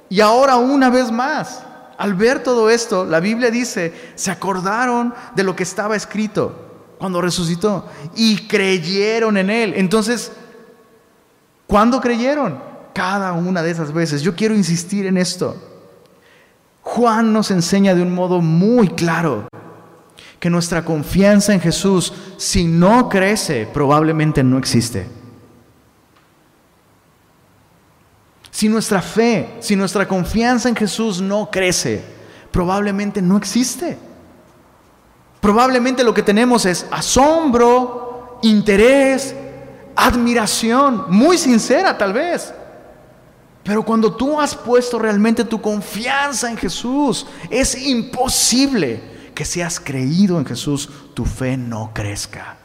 Y 0.10 0.22
ahora 0.22 0.58
una 0.58 0.90
vez 0.90 1.12
más, 1.12 1.64
al 1.98 2.14
ver 2.16 2.44
todo 2.44 2.70
esto, 2.70 3.06
la 3.06 3.20
Biblia 3.20 3.50
dice, 3.50 3.94
se 4.16 4.30
acordaron 4.30 5.14
de 5.36 5.44
lo 5.44 5.56
que 5.56 5.64
estaba 5.64 5.96
escrito 5.96 6.54
cuando 7.00 7.22
resucitó 7.22 7.88
y 8.16 8.48
creyeron 8.48 9.38
en 9.38 9.50
Él. 9.50 9.74
Entonces, 9.76 10.32
¿Cuándo 11.72 12.02
creyeron? 12.02 12.62
Cada 12.94 13.32
una 13.32 13.64
de 13.64 13.72
esas 13.72 13.94
veces. 13.94 14.22
Yo 14.22 14.36
quiero 14.36 14.54
insistir 14.54 15.06
en 15.06 15.16
esto. 15.16 15.56
Juan 16.82 17.32
nos 17.32 17.50
enseña 17.50 17.96
de 17.96 18.02
un 18.02 18.14
modo 18.14 18.42
muy 18.42 18.90
claro 18.90 19.48
que 20.38 20.50
nuestra 20.50 20.84
confianza 20.84 21.54
en 21.54 21.62
Jesús, 21.62 22.12
si 22.36 22.66
no 22.66 23.08
crece, 23.08 23.70
probablemente 23.74 24.44
no 24.44 24.58
existe. 24.58 25.08
Si 28.50 28.68
nuestra 28.68 29.02
fe, 29.02 29.56
si 29.62 29.78
nuestra 29.78 30.06
confianza 30.06 30.68
en 30.68 30.76
Jesús 30.76 31.22
no 31.22 31.50
crece, 31.50 32.04
probablemente 32.52 33.22
no 33.22 33.38
existe. 33.38 33.98
Probablemente 35.40 36.04
lo 36.04 36.14
que 36.14 36.22
tenemos 36.22 36.66
es 36.66 36.86
asombro, 36.92 38.40
interés, 38.42 39.38
admiración, 39.96 41.06
muy 41.10 41.38
sincera 41.38 41.98
tal 41.98 42.14
vez. 42.14 42.54
Pero 43.64 43.84
cuando 43.84 44.16
tú 44.16 44.40
has 44.40 44.56
puesto 44.56 44.98
realmente 44.98 45.44
tu 45.44 45.62
confianza 45.62 46.50
en 46.50 46.58
Jesús, 46.58 47.28
es 47.50 47.80
imposible 47.88 49.02
que 49.36 49.46
si 49.46 49.62
has 49.62 49.80
creído 49.80 50.40
en 50.40 50.46
Jesús, 50.46 50.90
tu 51.14 51.26
fe 51.26 51.58
no 51.58 51.92
crezca. 51.94 52.58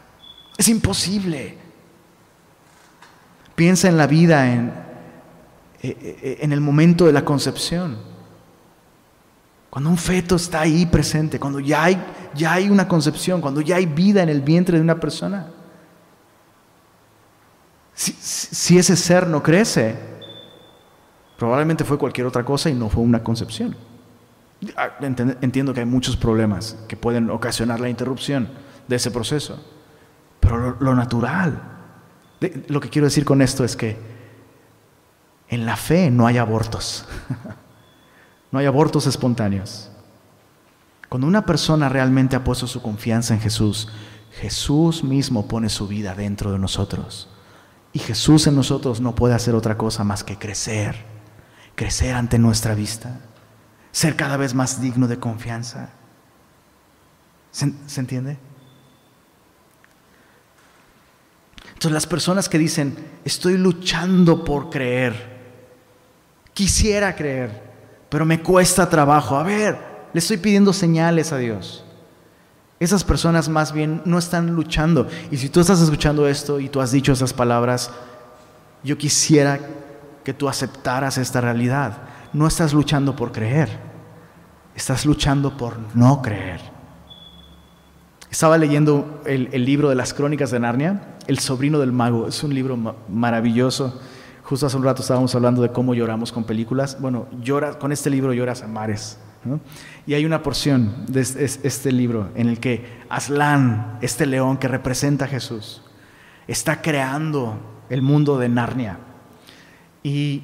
Es 0.57 0.67
imposible. 0.67 1.57
Piensa 3.55 3.87
en 3.87 3.97
la 3.97 4.07
vida, 4.07 4.51
en, 4.51 4.73
eh, 5.81 5.97
eh, 6.21 6.37
en 6.41 6.51
el 6.51 6.61
momento 6.61 7.05
de 7.05 7.13
la 7.13 7.23
concepción. 7.23 7.97
Cuando 9.69 9.91
un 9.91 9.97
feto 9.97 10.35
está 10.35 10.61
ahí 10.61 10.87
presente, 10.87 11.39
cuando 11.39 11.59
ya 11.59 11.83
hay, 11.83 12.03
ya 12.33 12.53
hay 12.53 12.69
una 12.69 12.87
concepción, 12.87 13.41
cuando 13.41 13.61
ya 13.61 13.75
hay 13.75 13.85
vida 13.85 14.23
en 14.23 14.29
el 14.29 14.41
vientre 14.41 14.77
de 14.77 14.83
una 14.83 14.99
persona. 14.99 15.51
Si, 17.97 18.77
ese 18.77 18.95
ser 18.95 19.25
no 19.25 19.41
crece, 19.41 19.95
probablemente 21.35 21.83
fue 21.83 21.97
cualquier 21.97 22.27
otra 22.27 22.45
cosa 22.45 22.69
y 22.69 22.75
no 22.75 22.89
fue 22.89 23.01
una 23.01 23.23
concepción. 23.23 23.75
Ah, 24.75 24.91
entiendo 25.01 25.73
que 25.73 25.79
hay 25.79 25.85
muchos 25.87 26.15
problemas 26.15 26.77
que 26.87 26.95
pueden 26.95 27.31
ocasionar 27.31 27.79
la 27.79 27.89
interrupción 27.89 28.49
de 28.87 28.97
ese 28.97 29.09
proceso, 29.09 29.59
pero 30.39 30.77
lo, 30.79 30.93
natural, 30.93 31.59
lo 32.67 32.79
que 32.79 32.89
quiero 32.89 33.07
decir 33.07 33.25
con 33.25 33.41
esto 33.41 33.63
es 33.63 33.75
que 33.75 33.97
en 35.49 35.65
la 35.65 35.75
fe 35.75 36.11
no 36.11 36.27
hay 36.27 36.37
abortos, 36.37 37.03
no 38.51 38.59
hay 38.59 38.67
abortos 38.67 39.07
espontáneos. 39.07 39.89
Cuando 41.09 41.25
una 41.25 41.47
persona 41.47 41.89
realmente 41.89 42.35
ha 42.35 42.43
puesto 42.43 42.67
su 42.67 42.79
confianza 42.79 43.33
en 43.33 43.39
Jesús, 43.39 43.89
Jesús 44.39 45.03
mismo 45.03 45.47
pone 45.47 45.69
su 45.69 45.87
vida 45.87 46.13
dentro 46.13 46.51
de 46.51 46.59
nosotros. 46.59 47.29
Y 47.93 47.99
Jesús 47.99 48.47
en 48.47 48.55
nosotros 48.55 49.01
no 49.01 49.15
puede 49.15 49.33
hacer 49.33 49.55
otra 49.55 49.77
cosa 49.77 50.03
más 50.03 50.23
que 50.23 50.37
crecer, 50.37 50.95
crecer 51.75 52.15
ante 52.15 52.37
nuestra 52.37 52.75
vista, 52.75 53.19
ser 53.91 54.15
cada 54.15 54.37
vez 54.37 54.53
más 54.53 54.81
digno 54.81 55.07
de 55.07 55.19
confianza. 55.19 55.89
¿Se, 57.51 57.99
entiende? 57.99 58.37
Entonces 61.69 61.91
las 61.91 62.05
personas 62.05 62.49
que 62.49 62.59
dicen, 62.59 62.95
estoy 63.25 63.57
luchando 63.57 64.43
por 64.43 64.69
creer, 64.69 65.37
quisiera 66.53 67.15
creer, 67.15 67.63
pero 68.09 68.25
me 68.25 68.43
cuesta 68.43 68.87
trabajo. 68.89 69.37
A 69.37 69.43
ver, 69.43 69.77
le 70.13 70.19
estoy 70.19 70.37
pidiendo 70.37 70.73
señales 70.73 71.31
a 71.31 71.37
Dios. 71.37 71.86
Esas 72.79 73.03
personas 73.03 73.49
más 73.49 73.73
bien 73.73 74.01
no 74.05 74.17
están 74.19 74.51
luchando. 74.55 75.07
Y 75.31 75.37
si 75.37 75.49
tú 75.49 75.59
estás 75.59 75.81
escuchando 75.81 76.27
esto 76.27 76.59
y 76.59 76.69
tú 76.69 76.79
has 76.79 76.91
dicho 76.91 77.11
esas 77.11 77.33
palabras, 77.33 77.91
yo 78.83 78.97
quisiera 78.97 79.59
que 80.23 80.33
tú 80.33 80.47
aceptaras 80.47 81.17
esta 81.17 81.41
realidad. 81.41 81.97
No 82.33 82.45
estás 82.45 82.73
luchando 82.73 83.15
por 83.15 83.31
creer, 83.31 83.69
estás 84.75 85.05
luchando 85.05 85.57
por 85.57 85.77
no 85.95 86.21
creer. 86.21 86.61
Estaba 88.29 88.57
leyendo 88.57 89.21
el, 89.25 89.49
libro 89.65 89.89
de 89.89 89.95
las 89.95 90.13
crónicas 90.13 90.51
de 90.51 90.59
Narnia, 90.59 91.15
El 91.27 91.39
sobrino 91.39 91.79
del 91.79 91.91
mago. 91.91 92.27
Es 92.27 92.43
un 92.43 92.53
libro 92.53 92.77
maravilloso. 93.07 93.99
Justo 94.43 94.67
hace 94.67 94.77
un 94.77 94.83
rato 94.83 95.01
estábamos 95.01 95.33
hablando 95.33 95.61
de 95.61 95.71
cómo 95.71 95.95
lloramos 95.95 96.31
con 96.31 96.43
películas. 96.43 96.97
Bueno, 96.99 97.27
llora, 97.41 97.79
con 97.79 97.91
este 97.91 98.09
libro 98.09 98.33
lloras 98.33 98.61
a 98.61 98.67
mares. 98.67 99.17
Y 100.05 100.13
hay 100.13 100.25
una 100.25 100.43
porción 100.43 101.05
de 101.07 101.21
este 101.21 101.91
libro 101.91 102.29
en 102.35 102.47
el 102.47 102.59
que 102.59 102.85
Aslan, 103.09 103.97
este 104.01 104.25
león 104.25 104.57
que 104.57 104.67
representa 104.67 105.25
a 105.25 105.27
Jesús, 105.27 105.81
está 106.47 106.81
creando 106.81 107.59
el 107.89 108.01
mundo 108.01 108.37
de 108.37 108.49
Narnia. 108.49 108.99
Y 110.03 110.43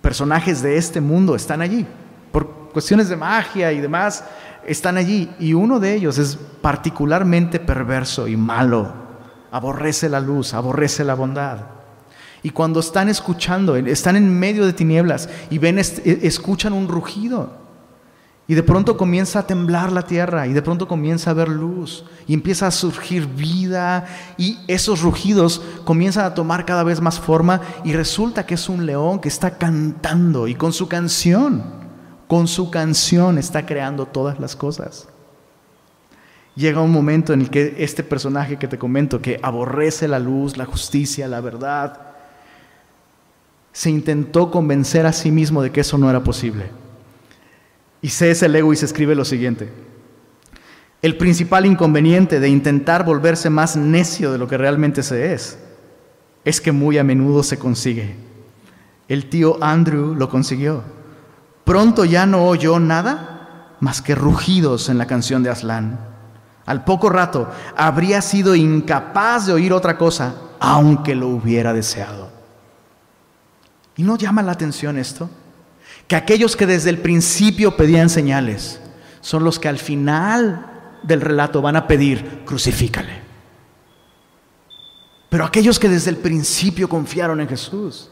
personajes 0.00 0.62
de 0.62 0.76
este 0.76 1.00
mundo 1.00 1.34
están 1.34 1.60
allí. 1.60 1.86
Por 2.32 2.70
cuestiones 2.72 3.08
de 3.08 3.16
magia 3.16 3.72
y 3.72 3.80
demás, 3.80 4.24
están 4.66 4.96
allí. 4.96 5.30
Y 5.38 5.54
uno 5.54 5.80
de 5.80 5.94
ellos 5.94 6.18
es 6.18 6.36
particularmente 6.60 7.60
perverso 7.60 8.28
y 8.28 8.36
malo. 8.36 8.92
Aborrece 9.50 10.08
la 10.08 10.20
luz, 10.20 10.54
aborrece 10.54 11.04
la 11.04 11.14
bondad. 11.14 11.76
Y 12.42 12.50
cuando 12.50 12.80
están 12.80 13.08
escuchando, 13.08 13.74
están 13.76 14.14
en 14.14 14.38
medio 14.38 14.66
de 14.66 14.72
tinieblas 14.72 15.28
y 15.50 15.58
ven, 15.58 15.78
escuchan 15.78 16.72
un 16.72 16.86
rugido. 16.86 17.65
Y 18.48 18.54
de 18.54 18.62
pronto 18.62 18.96
comienza 18.96 19.40
a 19.40 19.46
temblar 19.46 19.90
la 19.90 20.02
tierra 20.02 20.46
y 20.46 20.52
de 20.52 20.62
pronto 20.62 20.86
comienza 20.86 21.30
a 21.30 21.32
haber 21.32 21.48
luz 21.48 22.04
y 22.28 22.34
empieza 22.34 22.68
a 22.68 22.70
surgir 22.70 23.26
vida 23.26 24.06
y 24.38 24.58
esos 24.68 25.02
rugidos 25.02 25.60
comienzan 25.84 26.26
a 26.26 26.34
tomar 26.34 26.64
cada 26.64 26.84
vez 26.84 27.00
más 27.00 27.18
forma 27.18 27.60
y 27.82 27.92
resulta 27.92 28.46
que 28.46 28.54
es 28.54 28.68
un 28.68 28.86
león 28.86 29.18
que 29.18 29.28
está 29.28 29.58
cantando 29.58 30.46
y 30.46 30.54
con 30.54 30.72
su 30.72 30.86
canción, 30.86 31.64
con 32.28 32.46
su 32.46 32.70
canción 32.70 33.36
está 33.36 33.66
creando 33.66 34.06
todas 34.06 34.38
las 34.38 34.54
cosas. 34.54 35.08
Llega 36.54 36.80
un 36.80 36.92
momento 36.92 37.32
en 37.32 37.40
el 37.40 37.50
que 37.50 37.74
este 37.78 38.04
personaje 38.04 38.58
que 38.58 38.68
te 38.68 38.78
comento, 38.78 39.20
que 39.20 39.40
aborrece 39.42 40.06
la 40.06 40.20
luz, 40.20 40.56
la 40.56 40.66
justicia, 40.66 41.26
la 41.26 41.40
verdad, 41.40 42.00
se 43.72 43.90
intentó 43.90 44.52
convencer 44.52 45.04
a 45.04 45.12
sí 45.12 45.32
mismo 45.32 45.62
de 45.62 45.72
que 45.72 45.80
eso 45.80 45.98
no 45.98 46.08
era 46.08 46.22
posible 46.22 46.85
y 48.06 48.08
y 48.08 48.76
se 48.76 48.84
escribe 48.84 49.16
lo 49.16 49.24
siguiente. 49.24 49.68
El 51.02 51.16
principal 51.16 51.66
inconveniente 51.66 52.38
de 52.38 52.48
intentar 52.48 53.04
volverse 53.04 53.50
más 53.50 53.76
necio 53.76 54.30
de 54.30 54.38
lo 54.38 54.46
que 54.46 54.56
realmente 54.56 55.02
se 55.02 55.32
es 55.34 55.58
es 56.44 56.60
que 56.60 56.70
muy 56.70 56.98
a 56.98 57.04
menudo 57.04 57.42
se 57.42 57.58
consigue. 57.58 58.14
El 59.08 59.28
tío 59.28 59.58
Andrew 59.60 60.14
lo 60.14 60.28
consiguió. 60.28 60.84
Pronto 61.64 62.04
ya 62.04 62.26
no 62.26 62.46
oyó 62.46 62.78
nada 62.78 63.74
más 63.80 64.02
que 64.02 64.14
rugidos 64.14 64.88
en 64.88 64.98
la 64.98 65.08
canción 65.08 65.42
de 65.42 65.50
Aslan. 65.50 65.98
Al 66.64 66.84
poco 66.84 67.08
rato 67.08 67.50
habría 67.76 68.22
sido 68.22 68.54
incapaz 68.54 69.46
de 69.46 69.52
oír 69.52 69.72
otra 69.72 69.98
cosa, 69.98 70.34
aunque 70.60 71.16
lo 71.16 71.26
hubiera 71.26 71.72
deseado. 71.72 72.30
¿Y 73.96 74.04
no 74.04 74.16
llama 74.16 74.42
la 74.42 74.52
atención 74.52 74.96
esto? 74.96 75.28
Que 76.08 76.16
aquellos 76.16 76.56
que 76.56 76.66
desde 76.66 76.90
el 76.90 76.98
principio 76.98 77.76
pedían 77.76 78.08
señales 78.08 78.80
son 79.20 79.44
los 79.44 79.58
que 79.58 79.68
al 79.68 79.78
final 79.78 80.98
del 81.02 81.20
relato 81.20 81.60
van 81.62 81.76
a 81.76 81.86
pedir, 81.86 82.44
crucifícale. 82.44 83.22
Pero 85.28 85.44
aquellos 85.44 85.78
que 85.78 85.88
desde 85.88 86.10
el 86.10 86.16
principio 86.16 86.88
confiaron 86.88 87.40
en 87.40 87.48
Jesús 87.48 88.10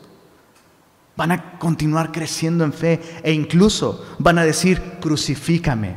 van 1.16 1.30
a 1.30 1.58
continuar 1.58 2.10
creciendo 2.10 2.64
en 2.64 2.72
fe 2.72 3.00
e 3.22 3.32
incluso 3.32 4.04
van 4.18 4.38
a 4.38 4.44
decir, 4.44 4.98
crucifícame, 5.00 5.96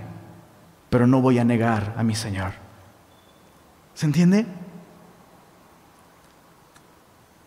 pero 0.90 1.08
no 1.08 1.22
voy 1.22 1.40
a 1.40 1.44
negar 1.44 1.96
a 1.98 2.04
mi 2.04 2.14
Señor. 2.14 2.54
¿Se 3.96 4.06
entiende? 4.06 4.46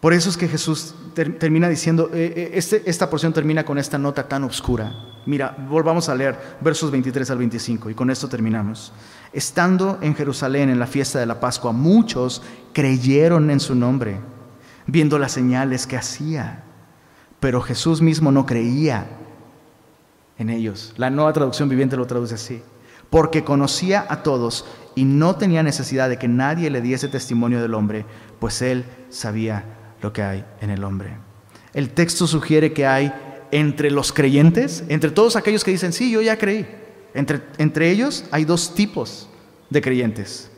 Por 0.00 0.12
eso 0.12 0.30
es 0.30 0.36
que 0.36 0.48
Jesús 0.48 0.94
termina 1.14 1.68
diciendo, 1.68 2.10
eh, 2.12 2.32
eh, 2.36 2.50
este, 2.54 2.82
esta 2.88 3.08
porción 3.10 3.32
termina 3.32 3.64
con 3.64 3.78
esta 3.78 3.98
nota 3.98 4.28
tan 4.28 4.44
oscura. 4.44 4.92
Mira, 5.26 5.56
volvamos 5.68 6.08
a 6.08 6.14
leer 6.14 6.38
versos 6.60 6.90
23 6.90 7.30
al 7.30 7.38
25 7.38 7.90
y 7.90 7.94
con 7.94 8.10
esto 8.10 8.28
terminamos. 8.28 8.92
Estando 9.32 9.98
en 10.00 10.14
Jerusalén 10.14 10.70
en 10.70 10.78
la 10.78 10.86
fiesta 10.86 11.18
de 11.18 11.26
la 11.26 11.40
Pascua, 11.40 11.72
muchos 11.72 12.42
creyeron 12.72 13.50
en 13.50 13.60
su 13.60 13.74
nombre, 13.74 14.18
viendo 14.86 15.18
las 15.18 15.32
señales 15.32 15.86
que 15.86 15.96
hacía, 15.96 16.64
pero 17.38 17.60
Jesús 17.60 18.00
mismo 18.00 18.32
no 18.32 18.46
creía 18.46 19.06
en 20.38 20.50
ellos. 20.50 20.94
La 20.96 21.10
nueva 21.10 21.32
traducción 21.32 21.68
viviente 21.68 21.96
lo 21.96 22.06
traduce 22.06 22.34
así, 22.34 22.62
porque 23.10 23.44
conocía 23.44 24.06
a 24.08 24.22
todos 24.22 24.64
y 24.94 25.04
no 25.04 25.36
tenía 25.36 25.62
necesidad 25.62 26.08
de 26.08 26.18
que 26.18 26.28
nadie 26.28 26.70
le 26.70 26.80
diese 26.80 27.08
testimonio 27.08 27.60
del 27.60 27.74
hombre, 27.74 28.06
pues 28.38 28.62
él 28.62 28.84
sabía 29.10 29.64
lo 30.02 30.12
que 30.12 30.22
hay 30.22 30.44
en 30.60 30.70
el 30.70 30.84
hombre. 30.84 31.16
El 31.72 31.90
texto 31.90 32.26
sugiere 32.26 32.72
que 32.72 32.86
hay 32.86 33.12
entre 33.50 33.90
los 33.90 34.12
creyentes, 34.12 34.84
entre 34.88 35.10
todos 35.10 35.36
aquellos 35.36 35.64
que 35.64 35.70
dicen, 35.70 35.92
sí, 35.92 36.10
yo 36.10 36.20
ya 36.20 36.38
creí, 36.38 36.66
entre, 37.14 37.42
entre 37.58 37.90
ellos 37.90 38.24
hay 38.30 38.44
dos 38.44 38.74
tipos 38.74 39.28
de 39.68 39.80
creyentes. 39.80 40.50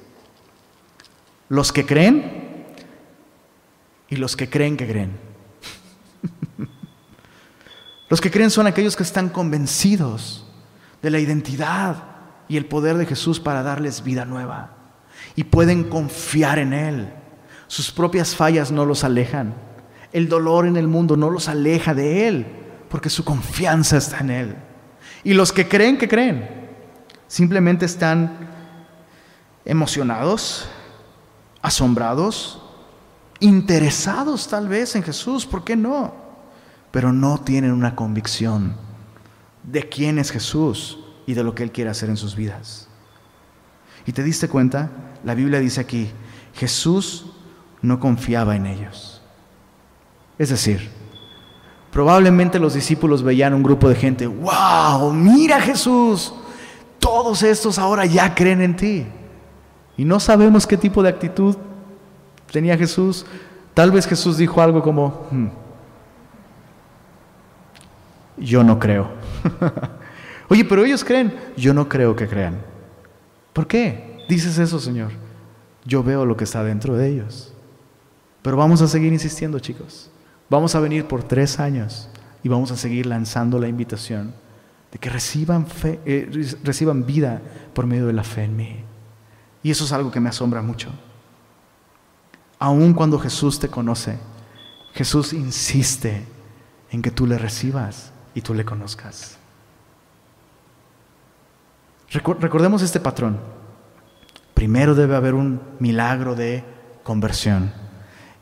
Los 1.48 1.72
que 1.72 1.84
creen 1.84 2.66
y 4.08 4.16
los 4.16 4.36
que 4.36 4.48
creen 4.48 4.76
que 4.76 4.86
creen. 4.86 5.12
los 8.08 8.20
que 8.20 8.30
creen 8.30 8.50
son 8.50 8.66
aquellos 8.66 8.96
que 8.96 9.02
están 9.02 9.28
convencidos 9.28 10.46
de 11.02 11.10
la 11.10 11.18
identidad 11.18 12.04
y 12.48 12.56
el 12.56 12.66
poder 12.66 12.96
de 12.96 13.06
Jesús 13.06 13.40
para 13.40 13.62
darles 13.62 14.04
vida 14.04 14.24
nueva 14.24 14.76
y 15.34 15.44
pueden 15.44 15.84
confiar 15.84 16.58
en 16.58 16.72
Él 16.72 17.12
sus 17.72 17.90
propias 17.90 18.36
fallas 18.36 18.70
no 18.70 18.84
los 18.84 19.02
alejan. 19.02 19.54
El 20.12 20.28
dolor 20.28 20.66
en 20.66 20.76
el 20.76 20.88
mundo 20.88 21.16
no 21.16 21.30
los 21.30 21.48
aleja 21.48 21.94
de 21.94 22.28
Él, 22.28 22.46
porque 22.90 23.08
su 23.08 23.24
confianza 23.24 23.96
está 23.96 24.18
en 24.18 24.28
Él. 24.30 24.56
Y 25.24 25.32
los 25.32 25.52
que 25.52 25.66
creen 25.66 25.96
que 25.96 26.06
creen, 26.06 26.68
simplemente 27.28 27.86
están 27.86 28.46
emocionados, 29.64 30.68
asombrados, 31.62 32.62
interesados 33.40 34.48
tal 34.48 34.68
vez 34.68 34.94
en 34.94 35.02
Jesús, 35.02 35.46
¿por 35.46 35.64
qué 35.64 35.74
no? 35.74 36.12
Pero 36.90 37.10
no 37.10 37.38
tienen 37.38 37.72
una 37.72 37.96
convicción 37.96 38.76
de 39.62 39.88
quién 39.88 40.18
es 40.18 40.30
Jesús 40.30 40.98
y 41.24 41.32
de 41.32 41.42
lo 41.42 41.54
que 41.54 41.62
Él 41.62 41.72
quiere 41.72 41.88
hacer 41.88 42.10
en 42.10 42.18
sus 42.18 42.36
vidas. 42.36 42.88
¿Y 44.04 44.12
te 44.12 44.22
diste 44.22 44.46
cuenta? 44.46 44.90
La 45.24 45.34
Biblia 45.34 45.58
dice 45.58 45.80
aquí, 45.80 46.10
Jesús 46.52 47.32
no 47.82 48.00
confiaba 48.00 48.56
en 48.56 48.66
ellos. 48.66 49.20
Es 50.38 50.48
decir, 50.48 50.88
probablemente 51.90 52.58
los 52.58 52.74
discípulos 52.74 53.22
veían 53.22 53.52
un 53.52 53.62
grupo 53.62 53.88
de 53.88 53.96
gente, 53.96 54.26
wow, 54.26 55.12
mira 55.12 55.60
Jesús, 55.60 56.32
todos 56.98 57.42
estos 57.42 57.78
ahora 57.78 58.06
ya 58.06 58.34
creen 58.34 58.62
en 58.62 58.76
ti. 58.76 59.06
Y 59.96 60.04
no 60.04 60.18
sabemos 60.20 60.66
qué 60.66 60.76
tipo 60.76 61.02
de 61.02 61.10
actitud 61.10 61.56
tenía 62.50 62.78
Jesús. 62.78 63.26
Tal 63.74 63.90
vez 63.90 64.06
Jesús 64.06 64.38
dijo 64.38 64.62
algo 64.62 64.82
como, 64.82 65.26
hmm, 65.30 65.46
yo 68.38 68.64
no 68.64 68.78
creo. 68.78 69.08
Oye, 70.48 70.64
pero 70.64 70.84
ellos 70.84 71.04
creen, 71.04 71.34
yo 71.56 71.74
no 71.74 71.88
creo 71.88 72.14
que 72.16 72.28
crean. 72.28 72.58
¿Por 73.52 73.66
qué 73.66 74.24
dices 74.28 74.58
eso, 74.58 74.78
Señor? 74.78 75.10
Yo 75.84 76.02
veo 76.02 76.24
lo 76.24 76.36
que 76.36 76.44
está 76.44 76.62
dentro 76.62 76.96
de 76.96 77.08
ellos. 77.08 77.51
Pero 78.42 78.56
vamos 78.56 78.82
a 78.82 78.88
seguir 78.88 79.12
insistiendo, 79.12 79.58
chicos. 79.58 80.10
Vamos 80.50 80.74
a 80.74 80.80
venir 80.80 81.06
por 81.06 81.22
tres 81.22 81.58
años 81.60 82.08
y 82.42 82.48
vamos 82.48 82.70
a 82.72 82.76
seguir 82.76 83.06
lanzando 83.06 83.58
la 83.58 83.68
invitación 83.68 84.34
de 84.90 84.98
que 84.98 85.08
reciban, 85.08 85.66
fe, 85.66 86.00
eh, 86.04 86.56
reciban 86.62 87.06
vida 87.06 87.40
por 87.72 87.86
medio 87.86 88.06
de 88.06 88.12
la 88.12 88.24
fe 88.24 88.44
en 88.44 88.56
mí. 88.56 88.84
Y 89.62 89.70
eso 89.70 89.84
es 89.84 89.92
algo 89.92 90.10
que 90.10 90.20
me 90.20 90.28
asombra 90.28 90.60
mucho. 90.60 90.90
Aun 92.58 92.92
cuando 92.92 93.18
Jesús 93.18 93.58
te 93.58 93.68
conoce, 93.68 94.18
Jesús 94.92 95.32
insiste 95.32 96.24
en 96.90 97.00
que 97.00 97.10
tú 97.10 97.26
le 97.26 97.38
recibas 97.38 98.12
y 98.34 98.42
tú 98.42 98.54
le 98.54 98.64
conozcas. 98.64 99.38
Recordemos 102.10 102.82
este 102.82 103.00
patrón. 103.00 103.40
Primero 104.52 104.94
debe 104.94 105.16
haber 105.16 105.32
un 105.32 105.60
milagro 105.78 106.34
de 106.34 106.62
conversión. 107.02 107.72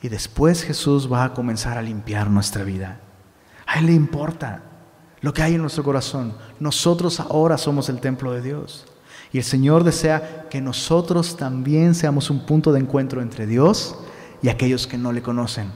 Y 0.03 0.09
después 0.09 0.63
Jesús 0.63 1.11
va 1.11 1.25
a 1.25 1.35
comenzar 1.35 1.77
a 1.77 1.83
limpiar 1.83 2.31
nuestra 2.31 2.65
vida. 2.65 3.01
A 3.67 3.79
Él 3.79 3.87
le 3.87 3.93
importa 3.93 4.63
lo 5.21 5.35
que 5.35 5.43
hay 5.43 5.55
en 5.55 5.61
nuestro 5.61 5.85
corazón. 5.85 6.35
Nosotros 6.59 7.21
ahora 7.21 7.59
somos 7.59 7.89
el 7.89 8.01
templo 8.01 8.33
de 8.33 8.43
Dios. 8.43 8.87
Y 9.33 9.39
el 9.39 9.45
Señor 9.45 9.85
desea 9.85 10.49
que 10.51 10.61
nosotros 10.61 11.37
también 11.37 11.95
seamos 11.95 12.31
un 12.31 12.47
punto 12.47 12.73
de 12.73 12.81
encuentro 12.81 13.23
entre 13.23 13.47
Dios 13.47 13.97
y 14.43 14.49
aquellos 14.49 14.87
que 14.87 14.99
no 14.99 15.13
le 15.13 15.23
conocen. 15.23 15.71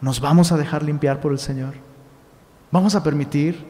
¿Nos 0.00 0.20
vamos 0.20 0.52
a 0.52 0.56
dejar 0.56 0.82
limpiar 0.82 1.20
por 1.20 1.32
el 1.32 1.38
Señor? 1.38 1.74
¿Vamos 2.70 2.94
a 2.94 3.02
permitir 3.02 3.64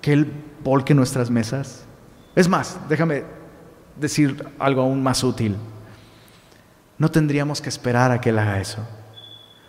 que 0.00 0.12
Él 0.12 0.32
volque 0.62 0.94
nuestras 0.94 1.30
mesas? 1.30 1.84
Es 2.36 2.48
más, 2.48 2.78
déjame 2.88 3.24
decir 3.98 4.46
algo 4.58 4.82
aún 4.82 5.02
más 5.02 5.24
útil. 5.24 5.56
No 6.98 7.10
tendríamos 7.10 7.60
que 7.60 7.68
esperar 7.68 8.12
a 8.12 8.20
que 8.20 8.30
Él 8.30 8.38
haga 8.38 8.60
eso. 8.60 8.86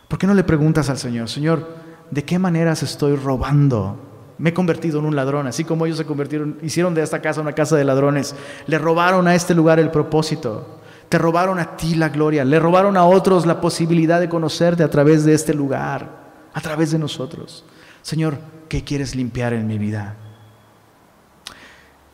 ¿Por 0.07 0.17
qué 0.17 0.27
no 0.27 0.33
le 0.33 0.43
preguntas 0.43 0.89
al 0.89 0.97
Señor, 0.97 1.29
Señor, 1.29 1.67
¿de 2.11 2.23
qué 2.23 2.39
maneras 2.39 2.81
estoy 2.83 3.15
robando? 3.15 3.99
Me 4.37 4.51
he 4.51 4.53
convertido 4.53 4.99
en 4.99 5.05
un 5.05 5.15
ladrón, 5.15 5.47
así 5.47 5.63
como 5.63 5.85
ellos 5.85 5.97
se 5.97 6.05
convirtieron, 6.05 6.59
hicieron 6.61 6.93
de 6.93 7.01
esta 7.01 7.21
casa 7.21 7.41
una 7.41 7.53
casa 7.53 7.75
de 7.75 7.83
ladrones. 7.83 8.35
Le 8.67 8.77
robaron 8.77 9.27
a 9.27 9.35
este 9.35 9.53
lugar 9.53 9.79
el 9.79 9.91
propósito. 9.91 10.79
Te 11.09 11.17
robaron 11.17 11.59
a 11.59 11.75
ti 11.75 11.95
la 11.95 12.09
gloria. 12.09 12.45
Le 12.45 12.59
robaron 12.59 12.97
a 12.97 13.05
otros 13.05 13.45
la 13.45 13.59
posibilidad 13.59 14.19
de 14.19 14.29
conocerte 14.29 14.83
a 14.83 14.89
través 14.89 15.25
de 15.25 15.33
este 15.33 15.53
lugar, 15.53 16.09
a 16.53 16.61
través 16.61 16.91
de 16.91 16.99
nosotros. 16.99 17.65
Señor, 18.03 18.37
¿qué 18.69 18.83
quieres 18.83 19.15
limpiar 19.15 19.53
en 19.53 19.65
mi 19.67 19.77
vida? 19.77 20.15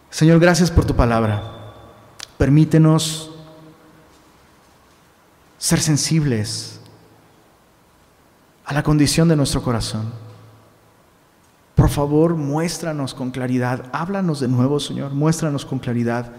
Señor, 0.10 0.40
gracias 0.40 0.72
por 0.72 0.86
tu 0.86 0.96
palabra. 0.96 1.74
Permítenos 2.38 3.32
ser 5.58 5.80
sensibles 5.80 6.73
a 8.66 8.74
la 8.74 8.84
condición 8.84 9.28
de 9.28 9.36
nuestro 9.36 9.62
corazón. 9.62 10.12
Por 11.76 11.90
favor, 11.90 12.36
muéstranos 12.36 13.14
con 13.14 13.32
claridad, 13.32 13.90
háblanos 13.92 14.40
de 14.40 14.48
nuevo, 14.48 14.80
Señor, 14.80 15.12
muéstranos 15.12 15.66
con 15.66 15.80
claridad 15.80 16.32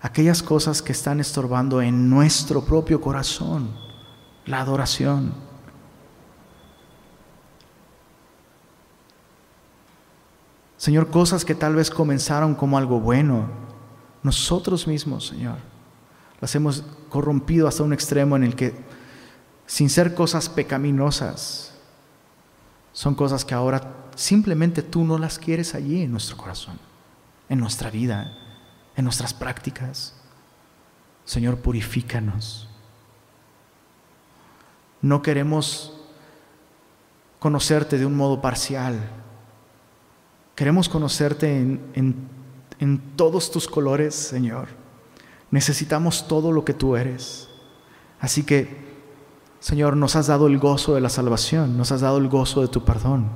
aquellas 0.00 0.42
cosas 0.42 0.82
que 0.82 0.92
están 0.92 1.20
estorbando 1.20 1.80
en 1.80 2.10
nuestro 2.10 2.64
propio 2.64 3.00
corazón, 3.00 3.70
la 4.46 4.60
adoración. 4.60 5.32
Señor, 10.76 11.10
cosas 11.10 11.44
que 11.44 11.54
tal 11.54 11.76
vez 11.76 11.90
comenzaron 11.90 12.56
como 12.56 12.76
algo 12.76 12.98
bueno, 12.98 13.46
nosotros 14.24 14.88
mismos, 14.88 15.28
Señor, 15.28 15.58
las 16.40 16.52
hemos 16.56 16.82
corrompido 17.08 17.68
hasta 17.68 17.84
un 17.84 17.92
extremo 17.92 18.34
en 18.34 18.42
el 18.42 18.56
que 18.56 18.74
sin 19.66 19.88
ser 19.88 20.14
cosas 20.14 20.48
pecaminosas, 20.48 21.72
son 22.92 23.14
cosas 23.14 23.44
que 23.44 23.54
ahora 23.54 23.94
simplemente 24.14 24.82
tú 24.82 25.04
no 25.04 25.18
las 25.18 25.38
quieres 25.38 25.74
allí 25.74 26.02
en 26.02 26.10
nuestro 26.10 26.36
corazón, 26.36 26.78
en 27.48 27.58
nuestra 27.58 27.90
vida, 27.90 28.36
en 28.96 29.04
nuestras 29.04 29.32
prácticas. 29.32 30.14
Señor, 31.24 31.58
purifícanos. 31.58 32.68
No 35.00 35.22
queremos 35.22 35.98
conocerte 37.38 37.98
de 37.98 38.06
un 38.06 38.14
modo 38.14 38.40
parcial. 38.40 39.00
Queremos 40.54 40.88
conocerte 40.88 41.58
en, 41.58 42.28
en 42.78 42.98
todos 43.16 43.50
tus 43.50 43.66
colores, 43.66 44.14
Señor. 44.14 44.68
Necesitamos 45.50 46.28
todo 46.28 46.52
lo 46.52 46.64
que 46.64 46.74
tú 46.74 46.96
eres. 46.96 47.48
Así 48.20 48.44
que 48.44 48.91
Señor, 49.62 49.96
nos 49.96 50.16
has 50.16 50.26
dado 50.26 50.48
el 50.48 50.58
gozo 50.58 50.96
de 50.96 51.00
la 51.00 51.08
salvación, 51.08 51.78
nos 51.78 51.92
has 51.92 52.00
dado 52.00 52.18
el 52.18 52.26
gozo 52.26 52.62
de 52.62 52.66
tu 52.66 52.84
perdón. 52.84 53.28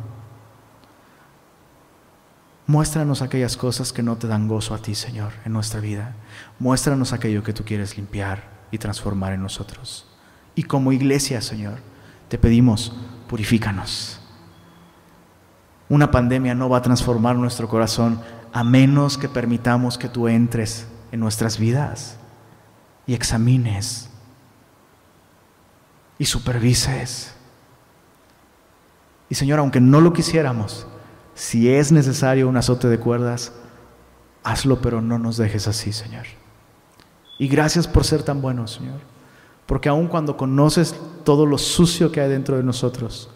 Muéstranos 2.67 3.23
aquellas 3.23 3.57
cosas 3.57 3.93
que 3.93 4.03
no 4.03 4.17
te 4.17 4.27
dan 4.27 4.49
gozo 4.49 4.75
a 4.75 4.79
ti, 4.79 4.97
Señor, 4.97 5.35
en 5.45 5.53
nuestra 5.53 5.79
vida. 5.79 6.17
Muéstranos 6.59 7.13
aquello 7.13 7.45
que 7.45 7.53
tú 7.53 7.65
quieres 7.65 7.97
limpiar 7.97 8.43
y 8.73 8.79
transformar 8.79 9.35
en 9.35 9.43
nosotros. 9.43 10.09
Y 10.57 10.65
como 10.65 10.91
iglesia, 10.91 11.41
Señor, 11.41 11.79
te 12.29 12.39
pedimos, 12.39 12.93
purifícanos. 13.29 14.21
Una 15.89 16.11
pandemia 16.11 16.57
no 16.57 16.69
va 16.69 16.79
a 16.79 16.83
transformar 16.83 17.37
nuestro 17.37 17.69
corazón 17.69 18.21
a 18.53 18.65
menos 18.65 19.17
que 19.17 19.29
permitamos 19.29 19.97
que 19.97 20.09
tú 20.09 20.27
entres 20.27 20.89
en 21.13 21.21
nuestras 21.21 21.57
vidas 21.57 22.17
y 23.07 23.15
examines 23.15 24.11
y 26.19 26.25
supervises. 26.25 27.35
Y 29.29 29.35
Señor, 29.35 29.59
aunque 29.59 29.81
no 29.81 30.01
lo 30.01 30.13
quisiéramos, 30.13 30.87
si 31.35 31.69
es 31.69 31.93
necesario 31.93 32.49
un 32.49 32.57
azote 32.57 32.89
de 32.89 32.99
cuerdas, 32.99 33.53
hazlo, 34.43 34.81
pero 34.81 35.03
no 35.03 35.19
nos 35.19 35.37
dejes 35.37 35.69
así, 35.69 35.93
Señor. 35.93 36.27
Y 37.39 37.49
gracias 37.49 37.87
por 37.87 38.05
ser 38.05 38.23
tan 38.23 38.41
bueno, 38.41 38.67
Señor. 38.67 39.01
Porque 39.67 39.89
aun 39.89 40.07
cuando 40.07 40.37
conoces 40.37 40.95
todo 41.25 41.45
lo 41.45 41.59
sucio 41.59 42.13
que 42.13 42.21
hay 42.21 42.29
dentro 42.29 42.57
de 42.57 42.63
nosotros, 42.63 43.31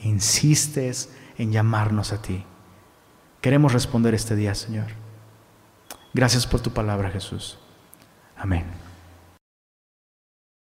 insistes 0.00 1.10
en 1.38 1.52
llamarnos 1.52 2.12
a 2.12 2.20
ti. 2.20 2.44
Queremos 3.40 3.72
responder 3.72 4.14
este 4.14 4.36
día, 4.36 4.54
Señor. 4.54 4.88
Gracias 6.12 6.46
por 6.46 6.60
tu 6.60 6.70
palabra, 6.70 7.10
Jesús. 7.10 7.58
Amén. 8.36 8.79